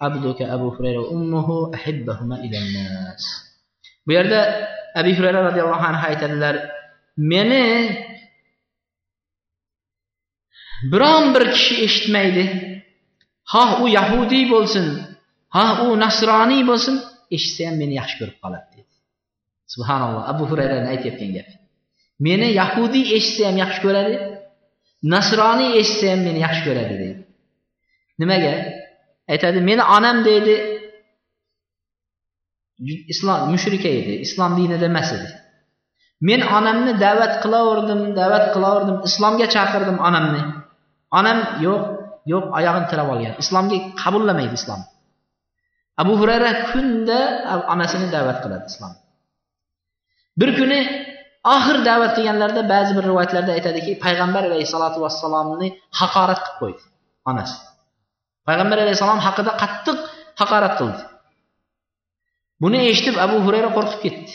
عبدك 0.00 0.42
أبو 0.42 0.68
هريرة 0.74 1.00
وأمه 1.00 1.74
أحبهما 1.74 2.36
إلى 2.44 2.56
الناس. 2.58 3.50
Bu 4.06 4.12
yerda 4.16 4.40
abi 4.96 5.12
hurayra 5.12 5.44
roziyallohu 5.44 5.84
anhu 5.84 6.06
aytadilar 6.08 6.56
meni 7.16 7.64
biron 10.92 11.34
bir 11.34 11.52
kishi 11.52 11.84
eshitmaydi. 11.84 12.44
Ha 13.52 13.64
u 13.82 13.84
yahudiy 13.98 14.44
bo'lsin. 14.54 14.86
Ha 15.56 15.66
u 15.84 15.86
nasroniy 16.04 16.62
bo'lsin. 16.70 16.96
Eshitsa 17.36 17.62
ham 17.68 17.76
meni 17.82 17.94
yaxshi 18.00 18.16
ko'rib 18.20 18.36
qoladi 18.42 18.68
dedi. 18.76 18.92
Subhanalloh. 19.74 20.22
Abu 20.32 20.42
hurayrani 20.50 20.88
aytayotgan 20.94 21.32
gapi 21.36 21.54
meni 22.26 22.48
yahudiy 22.60 23.04
eshitsa 23.16 23.42
ham 23.48 23.56
yaxshi 23.64 23.80
ko'radi 23.86 24.14
nasroniy 25.14 25.70
eshitsa 25.80 26.06
ham 26.12 26.20
meni 26.26 26.40
yaxshi 26.46 26.62
ko'radi 26.68 26.94
deydi 27.02 27.22
nimaga? 28.20 28.54
Aytadi 29.32 29.58
meni 29.68 29.82
onam 29.96 30.16
deydi 30.28 30.54
islom 33.12 33.40
mushrika 33.52 33.90
edi 34.00 34.14
islom 34.26 34.52
dinida 34.58 34.86
emas 34.92 35.08
edi. 35.16 35.28
Men 36.28 36.40
onamni 36.58 36.92
da'vat 37.04 37.34
qilaverdim 37.42 38.00
da'vat 38.20 38.44
qilaverdim 38.54 38.96
islomga 39.08 39.46
chaqirdim 39.54 39.98
onamni. 40.08 40.42
Onam 41.18 41.38
yo'q 41.66 41.82
yo'q 42.32 42.44
oyog'ini 42.58 42.86
tirab 42.92 43.08
olgan. 43.14 43.34
Islomga 43.42 43.78
qabullamaydi 44.02 44.54
islom. 44.60 44.80
Abu 46.02 46.12
hurayra 46.20 46.50
kunda 46.70 47.18
onasini 47.72 48.06
da'vat 48.14 48.38
qiladi 48.44 48.66
islom. 48.72 48.92
Bir 50.40 50.50
kuni 50.58 50.80
oxir 51.54 51.76
da'vat 51.88 52.12
qilganlarida 52.16 52.62
ba'zi 52.74 52.92
bir 52.96 53.04
rivoyatlarda 53.10 53.52
aytadiki 53.58 53.92
payg'ambar 54.04 54.42
alayhissalotu 54.48 54.98
vassalomni 55.04 55.68
haqorat 56.00 56.40
qilib 56.44 56.58
qo'ydi 56.62 56.82
onasi. 57.30 57.56
Payg'ambar 58.48 58.78
alayhissalom 58.84 59.20
haqida 59.26 59.52
qattiq 59.62 59.98
haqorat 60.40 60.74
qildi. 60.80 61.02
Buni 62.62 62.78
eshitib 62.90 63.16
abu 63.26 63.36
hurayra 63.46 63.70
qo'rqib 63.76 64.00
ketdi. 64.04 64.32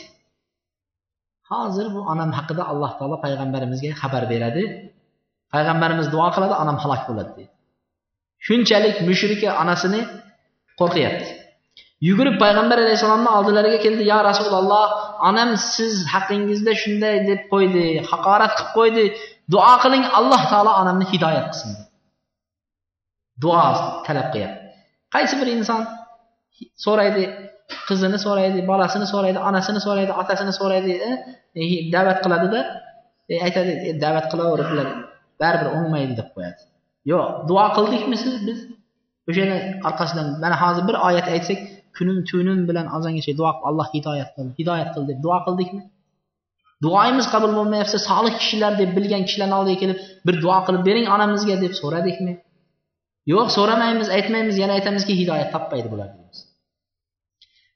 Hozir 1.52 1.88
bu 1.96 2.00
onam 2.12 2.30
haqida 2.38 2.64
alloh 2.72 2.92
taolo 3.00 3.18
payg'ambarimizga 3.26 3.92
xabar 4.02 4.24
beradi. 4.34 4.64
Payg'ambarimiz 5.54 6.08
duo 6.14 6.28
qiladi 6.36 6.56
onam 6.64 6.78
halok 6.84 7.02
bo'ladi 7.10 7.32
deydi 7.38 7.55
shunchalik 8.48 8.98
mushrika 9.10 9.50
onasini 9.62 10.02
qo'rqyapti. 10.80 11.30
Yugurib 12.08 12.36
payg'ambar 12.44 12.78
alayhissalomni 12.84 13.30
oldilariga 13.38 13.80
keldi 13.86 14.04
yo 14.12 14.20
rasululloh 14.30 14.88
onam 15.30 15.50
siz 15.74 15.94
haqingizda 16.14 16.74
shunday 16.82 17.16
deb 17.30 17.42
qo'ydi 17.54 17.86
haqorat 18.12 18.52
qilib 18.58 18.72
qo'ydi. 18.78 19.06
Duo 19.54 19.74
qiling 19.84 20.04
alloh 20.20 20.42
taolo 20.52 20.72
onamni 20.82 21.06
hidoyat 21.14 21.46
qilsin. 21.52 21.72
Duo 23.44 23.66
talab 24.08 24.30
qilyapti 24.34 24.66
qaysi 25.16 25.36
bir 25.42 25.48
inson 25.56 25.82
so'raydi 26.86 27.24
qizini 27.90 28.18
so'raydi 28.26 28.60
bolasini 28.72 29.08
so'raydi 29.14 29.40
onasini 29.50 29.82
so'raydi 29.88 30.14
otasini 30.22 30.54
so'raydi 30.60 30.94
e, 31.08 31.12
e, 31.62 31.64
da'vat 31.96 32.18
qiladida 32.24 32.60
e, 33.32 33.36
aytadi 33.46 33.72
da'vat 34.04 34.26
qilaveribdilar 34.32 34.88
baribir 35.42 35.68
o'ngmaydi 35.78 36.14
deb 36.20 36.30
qo'yadi. 36.36 36.62
Yo'q 37.12 37.26
duo 37.50 37.66
qildikmi 37.78 38.18
siz 38.24 38.36
biz? 38.48 38.60
O'shani 39.30 39.58
orqasidan 39.88 40.28
mana 40.44 40.56
hozir 40.64 40.84
bir 40.90 40.96
oyat 41.08 41.28
aytsak 41.36 41.60
kunim 41.98 42.18
tunim 42.30 42.60
bilan 42.70 42.88
ozongacha 42.96 43.34
duo 43.40 43.52
qilib 43.56 43.68
alloh 43.70 43.88
hidoyat 43.96 44.30
qil 44.36 44.48
hidoyat 44.60 44.90
qil 44.96 45.04
deb 45.10 45.20
duo 45.26 45.38
qildikmi? 45.48 45.82
Duoyimiz 46.86 47.28
qabul 47.34 47.52
bo'lmayapsa 47.58 47.98
solih 48.10 48.34
kishilar 48.42 48.72
deb 48.82 48.90
bilgan 48.98 49.24
kishilarni 49.28 49.56
oldiga 49.60 49.78
kelib 49.84 50.00
bir 50.28 50.36
duo 50.44 50.58
qilib 50.68 50.84
bering 50.90 51.08
onamizga 51.16 51.56
deb 51.64 51.74
so'radikmi? 51.82 52.34
Yo'q 53.34 53.48
so'ramaymiz 53.58 54.08
aytmaymiz 54.18 54.56
yana 54.64 54.74
aytamizki 54.78 55.14
hidoyat 55.22 55.50
topmaydi 55.56 55.88
bular 55.94 56.08
deymiz. 56.16 56.40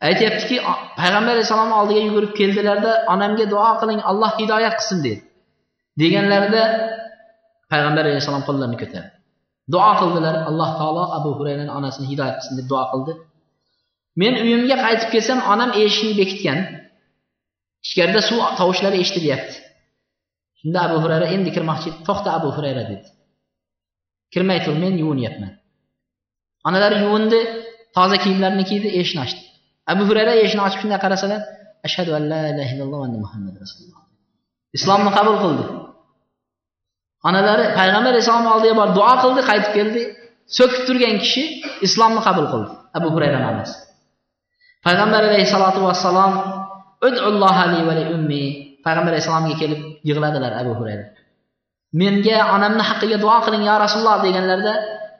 Aytyaptiki 0.09 0.57
payg'ambar 0.99 1.33
alayhissalomni 1.35 1.75
oldiga 1.81 2.01
yugurib 2.07 2.33
keldilarda 2.39 2.91
onamga 3.13 3.45
duo 3.53 3.71
qiling 3.81 4.01
alloh 4.11 4.31
hidoyat 4.41 4.75
qilsin 4.79 4.99
dedi. 5.05 5.19
Deganlarida 6.01 6.63
payg'ambar 7.71 8.03
alayhissalom 8.09 8.43
qo'llarini 8.47 8.77
ko'tardi. 8.83 9.18
Duo 9.73 9.91
qildilar. 9.99 10.35
Alloh 10.49 10.69
taolo 10.79 11.03
abu 11.17 11.29
hurayrani 11.37 11.71
onasini 11.79 12.05
hidoyat 12.11 12.35
qilsin 12.39 12.55
deb 12.59 12.67
duo 12.71 12.83
qildi. 12.91 13.13
Men 14.21 14.33
uyimga 14.43 14.75
qaytib 14.85 15.09
kelsam 15.13 15.39
onam 15.53 15.69
eshikni 15.83 16.13
bekitgan. 16.21 16.59
Ichkarida 17.85 18.21
suv 18.29 18.39
tovushlari 18.59 18.97
eshitilyapti. 19.03 19.55
Shunda 20.59 20.79
abu 20.87 20.97
hurayra 21.03 21.27
endi 21.35 21.49
kirmoqchi 21.55 21.89
to'xta 22.07 22.29
abu 22.37 22.49
hurayra 22.55 22.83
dedi. 22.91 23.07
Kirmay 24.33 24.59
tur 24.65 24.75
men 24.83 24.93
yuvinyapman. 25.03 25.51
Onalari 26.67 26.97
yuvindi 27.03 27.39
toza 27.95 28.17
kiyimlarini 28.23 28.63
kiydi 28.69 28.87
eshikni 28.99 29.21
ochdi. 29.25 29.41
Abu 29.91 30.03
hurayra 30.09 30.33
eshikni 30.43 30.63
ochib 30.67 30.79
shunday 30.83 30.99
qarasalar 31.05 31.41
ashhadu 31.87 32.11
an 32.17 32.23
la 32.31 32.41
ilaha 32.51 32.71
illalloh 32.73 32.99
va 33.03 33.09
muhammad 33.25 33.55
rasululloh. 33.63 34.01
Islomni 34.77 35.11
qabul 35.17 35.37
qildi. 35.43 35.63
Onalari 37.27 37.65
payg'ambar 37.79 38.11
alayhissalomni 38.13 38.49
oldiga 38.55 38.73
borib 38.79 38.93
duo 38.99 39.13
qildi 39.23 39.41
qaytib 39.49 39.71
keldi. 39.77 40.01
So'kib 40.57 40.81
turgan 40.87 41.15
kishi 41.23 41.43
islomni 41.87 42.21
qabul 42.27 42.45
qildi. 42.53 42.71
Abu 42.97 43.07
hurayra 43.13 43.37
onasi. 43.51 43.77
Payg'ambar 44.85 45.21
alayhissalotu 45.29 45.79
vassalom 45.87 46.31
payg'ambar 48.85 49.11
alayhissalomga 49.13 49.55
kelib 49.61 49.81
yig'ladilar 50.09 50.51
abu 50.61 50.71
hurayra. 50.79 51.05
Menga 52.01 52.37
onamni 52.55 52.83
haqqiga 52.89 53.17
duo 53.23 53.37
qiling 53.45 53.63
yo 53.69 53.75
rasululloh 53.85 54.17
deganlarida 54.25 54.73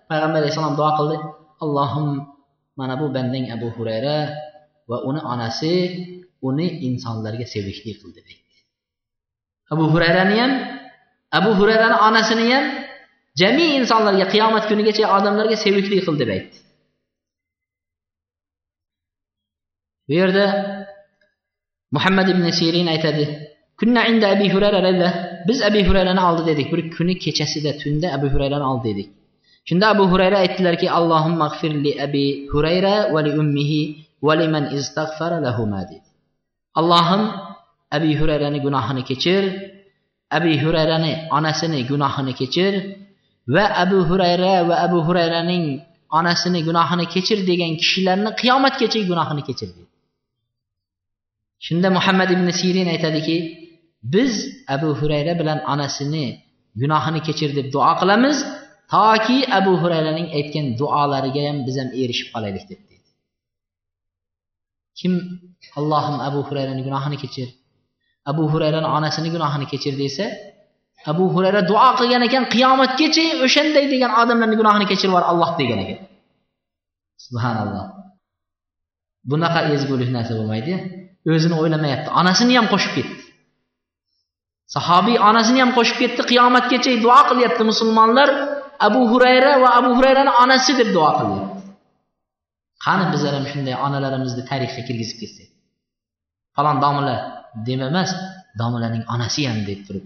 payg'ambar 0.10 0.40
alayhissalom 0.42 0.76
duo 0.80 0.92
qildi. 1.00 1.18
Allohim 1.64 2.08
mana 2.80 2.96
bu 2.96 3.06
bandang 3.16 3.46
abu 3.56 3.68
hurayra 3.76 4.18
va 4.90 4.98
uni 5.10 5.22
onasi 5.34 5.74
uni 6.48 6.68
insonlarga 6.88 7.46
sevikli 7.54 7.92
qildi 8.02 8.22
deydi 8.28 8.58
abu 9.74 9.84
hurayrani 9.94 10.36
ham 10.42 10.52
abu 11.38 11.50
hurayrani 11.60 11.98
onasini 12.08 12.46
ham 12.54 12.66
jami 13.42 13.66
insonlarga 13.80 14.26
qiyomat 14.34 14.64
kunigacha 14.70 15.06
odamlarga 15.18 15.58
sevikli 15.66 15.98
qil 16.06 16.16
deb 16.22 16.30
aytdi. 16.36 16.58
Bu 20.08 20.14
yerda 20.20 20.46
muhammad 21.96 22.28
ibn 22.34 22.46
sirin 22.60 22.88
aytadi 22.94 23.26
kunna 23.80 24.02
inda 24.12 24.28
abi 24.36 24.48
hurayra 24.54 25.10
biz 25.48 25.60
abi 25.70 25.82
hurayrani 25.88 26.22
oldi 26.30 26.44
dedik 26.50 26.68
bir 26.74 26.82
kuni 26.96 27.14
kechasida 27.24 27.72
tunda 27.82 28.08
abu 28.18 28.28
hurayrani 28.34 28.66
oldi 28.72 28.86
dedik. 28.92 29.10
Shunda 29.68 29.86
abu 29.94 30.04
hurayra 30.12 30.38
aytdilarki 30.44 30.88
allohimma 30.98 31.48
g'firli 31.54 31.92
abi 32.06 32.26
hurayra 32.52 32.96
va 33.14 33.20
li 33.26 33.32
ummihi 33.42 33.82
va 34.28 34.34
liman 34.42 34.66
istag'fara 34.78 35.38
lahuma 35.46 35.82
dedi. 35.90 36.08
Allohim 36.80 37.24
abi 37.96 38.12
hurayrani 38.20 38.60
gunohini 38.66 39.04
kechir 39.10 39.44
abi 40.38 40.54
hurayrani 40.64 41.12
onasini 41.38 41.80
gunohini 41.92 42.34
kechir 42.42 42.74
va 43.56 43.66
abu 43.84 44.00
hurayra 44.10 44.54
va 44.70 44.76
abu 44.86 45.00
hurayraning 45.08 45.66
onasini 46.18 46.60
gunohini 46.68 47.06
kechir 47.14 47.40
degan 47.50 47.72
kishilarni 47.82 48.30
qiyomatgacha 48.42 49.00
gunohini 49.12 49.44
kechir 49.50 49.70
dedi. 49.78 49.90
Shunda 51.66 51.88
muhammad 51.98 52.30
ibn 52.36 52.48
sirin 52.60 52.88
aytadiki 52.94 53.38
biz 54.14 54.34
abu 54.76 54.90
hurayra 55.00 55.34
bilan 55.40 55.60
onasini 55.74 56.26
gunohini 56.82 57.20
kechir 57.28 57.50
deb 57.58 57.68
duo 57.74 57.92
qilamiz 58.02 58.38
toki 58.94 59.38
abu 59.60 59.72
hurayraning 59.82 60.28
aytgan 60.38 60.66
duolariga 60.80 61.42
ham 61.48 61.58
biz 61.68 61.76
ham 61.82 61.90
erishib 62.02 62.28
qolaylik 62.34 62.66
deb 62.72 62.82
deydi 62.90 63.10
kim 65.00 65.14
allohim 65.80 66.18
abu 66.28 66.40
hurayrani 66.48 66.82
gunohini 66.88 67.18
kechir 67.24 67.50
abu 68.32 68.44
hurayrani 68.52 68.88
onasini 68.98 69.30
gunohini 69.36 69.66
kechir 69.72 69.94
desa 70.04 70.26
abu 71.12 71.24
hurayra 71.34 71.62
duo 71.72 71.90
qilgan 72.00 72.22
ekan 72.28 72.44
qiyomatgacha 72.54 73.26
o'shanday 73.46 73.86
degan 73.94 74.12
odamlarni 74.22 74.56
gunohini 74.62 74.86
kechirib 74.92 75.12
yubor 75.12 75.24
alloh 75.32 75.52
degan 75.62 75.80
ekan. 75.86 76.00
Subhanalloh. 77.26 77.86
Bunaqa 79.32 79.60
ezgulik 79.76 80.10
narsa 80.16 80.34
bo'lmaydi. 80.40 80.74
O'zini 81.34 81.56
o'ylamayapti. 81.62 82.10
Onasini 82.20 82.54
ham 82.60 82.68
qo'shib 82.74 82.92
ketdi. 82.98 83.16
Sahobiy 84.76 85.18
onasini 85.30 85.60
ham 85.64 85.72
qo'shib 85.78 85.98
ketdi 86.02 86.22
qiyomatgacha 86.32 86.92
duo 87.06 87.20
qilyapti 87.30 87.64
musulmonlar. 87.72 88.30
Abu 88.88 89.02
hurayra 89.12 89.52
va 89.64 89.70
abu 89.80 89.90
hurayrani 89.98 90.32
onasi 90.44 90.72
deb 90.80 90.90
duo 90.96 91.10
qilyapti. 91.20 91.58
Qani 92.86 93.06
bizlar 93.14 93.34
ham 93.38 93.46
shunday 93.52 93.76
onalarimizni 93.86 94.44
tarixga 94.52 94.82
kirgizib 94.88 95.18
ketsak? 95.22 95.50
Falon 96.56 96.78
domla 96.84 97.16
dema 97.68 97.86
emas 97.92 98.12
domlaning 98.60 99.04
onasi 99.14 99.42
ham 99.50 99.60
deb 99.70 99.80
turib 99.88 100.06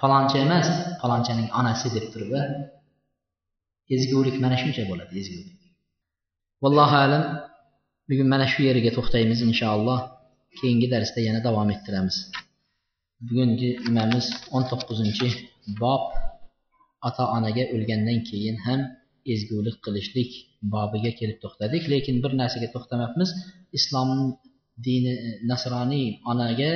faloncha 0.00 0.38
emas 0.46 0.66
falonchaning 1.00 1.48
onasi 1.60 1.86
deb 1.96 2.06
turib 2.12 2.32
ezgulik 3.94 4.36
mana 4.44 4.56
shuncha 4.62 4.82
bo'ladi 4.90 5.14
ezgulik. 5.22 5.58
Vallohu 6.62 6.96
alam 7.06 7.24
bugun 8.08 8.28
mana 8.32 8.46
shu 8.52 8.60
yeriga 8.68 8.90
to'xtaymiz 8.96 9.40
inshaalloh. 9.48 10.00
Keyingi 10.58 10.86
darsda 10.94 11.20
yana 11.28 11.40
davom 11.46 11.68
ettiramiz. 11.74 12.16
Bugungi 13.26 13.70
nimamiz 13.86 14.26
o'n 14.54 14.64
to'qqizinchi 14.70 15.28
bob. 15.82 16.02
Ota 17.08 17.24
onaga 17.36 17.64
o'lgandan 17.74 18.18
keyin 18.28 18.56
ham 18.66 18.80
ezgulik 19.34 19.76
qilishlik 19.84 20.30
bobiga 20.72 21.12
kelib 21.20 21.38
to'xtadik 21.44 21.84
lekin 21.92 22.16
bir 22.24 22.32
narsaga 22.40 22.68
to'xtamabmiz 22.74 23.30
islom 23.78 24.10
dini 24.84 25.12
e, 25.28 25.30
nasroniy 25.50 26.08
onaga 26.30 26.72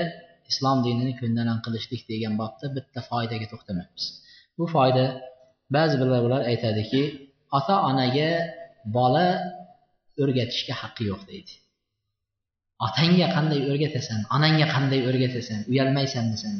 islom 0.50 0.78
dinini 0.86 1.12
ko'ndalang 1.20 1.60
qilishlik 1.64 2.02
degan 2.10 2.34
bobda 2.40 2.66
bitta 2.76 3.00
foydaga 3.10 3.46
to'xtamaymiz. 3.52 4.04
Bu 4.58 4.64
foyda 4.74 5.04
ba'zi 5.76 5.94
birovlar 6.02 6.40
aytadiki 6.50 7.02
ota 7.58 7.74
onaga 7.90 8.30
bola 8.96 9.26
o'rgatishga 10.22 10.74
haqqi 10.82 11.02
yo'q 11.10 11.22
deydi. 11.30 11.52
Otangga 12.86 13.26
qanday 13.36 13.60
o'rgatasan 13.70 14.20
onangga 14.36 14.66
qanday 14.74 15.00
o'rgatasan 15.08 15.58
uyalmaysanmi 15.70 16.36
sen 16.42 16.54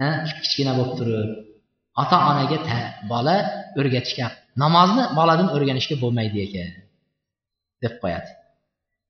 ha 0.00 0.08
kichkina 0.42 0.72
bo'lib 0.78 0.94
turib 1.00 1.30
ota 2.02 2.16
onaga 2.30 2.58
bola 3.12 3.36
o'rgatishga 3.80 4.26
namozni 4.62 5.04
boladan 5.18 5.48
o'rganishga 5.56 5.96
bo'lmaydi 6.02 6.38
ekan 6.46 6.70
deb 7.82 7.94
qo'yadi. 8.02 8.30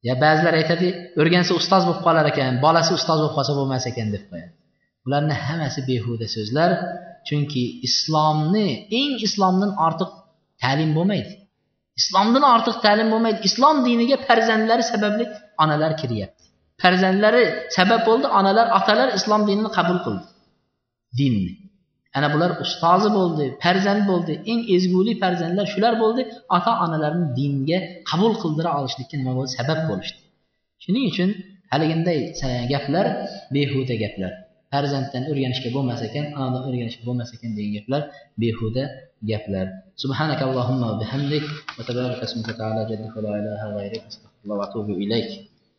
Ya 0.08 0.14
ba'zilar 0.22 0.54
aytadi 0.60 0.88
o'rgansa 1.20 1.52
ustoz 1.60 1.82
bo'lib 1.88 2.02
qolar 2.06 2.26
ekan 2.32 2.52
bolasi 2.64 2.90
ustoz 2.98 3.18
bo'lib 3.20 3.34
qolsa 3.38 3.52
bo'lmas 3.58 3.84
ekan 3.90 4.08
deb 4.14 4.24
qo'yadi. 4.30 4.52
Bularni 5.04 5.34
hammasi 5.46 5.80
behuda 5.90 6.26
so'zlar 6.36 6.70
chunki 7.28 7.62
islomni 7.88 8.68
eng 9.00 9.12
islomdan 9.26 9.72
ortiq 9.86 10.10
ta'lim 10.62 10.90
bo'lmaydi. 10.96 11.32
Islomdan 12.00 12.44
ortiq 12.54 12.76
ta'lim 12.84 13.08
bo'lmaydi. 13.12 13.38
Islom 13.48 13.76
diniga 13.88 14.16
farzandlari 14.26 14.84
sababli 14.92 15.24
onalar 15.62 15.92
kiryapti. 16.00 16.44
Farzandlari 16.82 17.42
sabab 17.76 18.00
bo'ldi 18.08 18.26
onalar 18.38 18.66
otalar 18.78 19.08
islom 19.18 19.42
dinini 19.48 19.70
qabul 19.78 19.98
qildi. 20.06 20.26
Dinni 21.18 21.52
ana 22.17 22.27
bular 22.33 22.51
ustozi 22.63 23.09
bo'ldi 23.17 23.45
farzand 23.63 24.01
bo'ldi 24.11 24.33
eng 24.51 24.61
ezguli 24.75 25.13
farzandlar 25.23 25.65
shular 25.73 25.93
bo'ldi 26.03 26.21
ota 26.57 26.71
onalarni 26.85 27.25
dinga 27.39 27.77
qabul 28.09 28.33
qildira 28.43 28.69
olishlikka 28.79 29.15
nima 29.21 29.33
bo'ldi 29.37 29.51
sabab 29.59 29.79
bo'lishdi 29.89 30.21
shuning 30.83 31.05
uchun 31.11 31.29
haliginday 31.73 32.19
gaplar 32.73 33.05
behuda 33.55 33.95
gaplar 34.03 34.31
farzanddan 34.73 35.23
o'rganishga 35.31 35.69
bo'lmas 35.75 36.01
ekan 36.07 36.25
onadan 36.37 36.61
o'rganishga 36.69 37.03
bo'lmas 37.09 37.29
ekan 37.35 37.51
degan 37.57 37.71
gaplar 37.77 38.01
behuda 38.41 38.83
gaplar 39.31 39.67
سبحانك 40.03 40.41
اللهم 40.49 40.81
وبحمدك 40.91 41.45
وتبارك 41.77 42.19
اسمك 42.27 42.49
تعالى 42.59 42.81
جدك 42.89 43.13
ولا 43.17 43.31
اله 43.39 43.61
غيرك 43.77 44.03
استغفر 44.11 44.39
الله 44.43 44.55
واتوب 44.59 44.87
اليك 45.03 45.29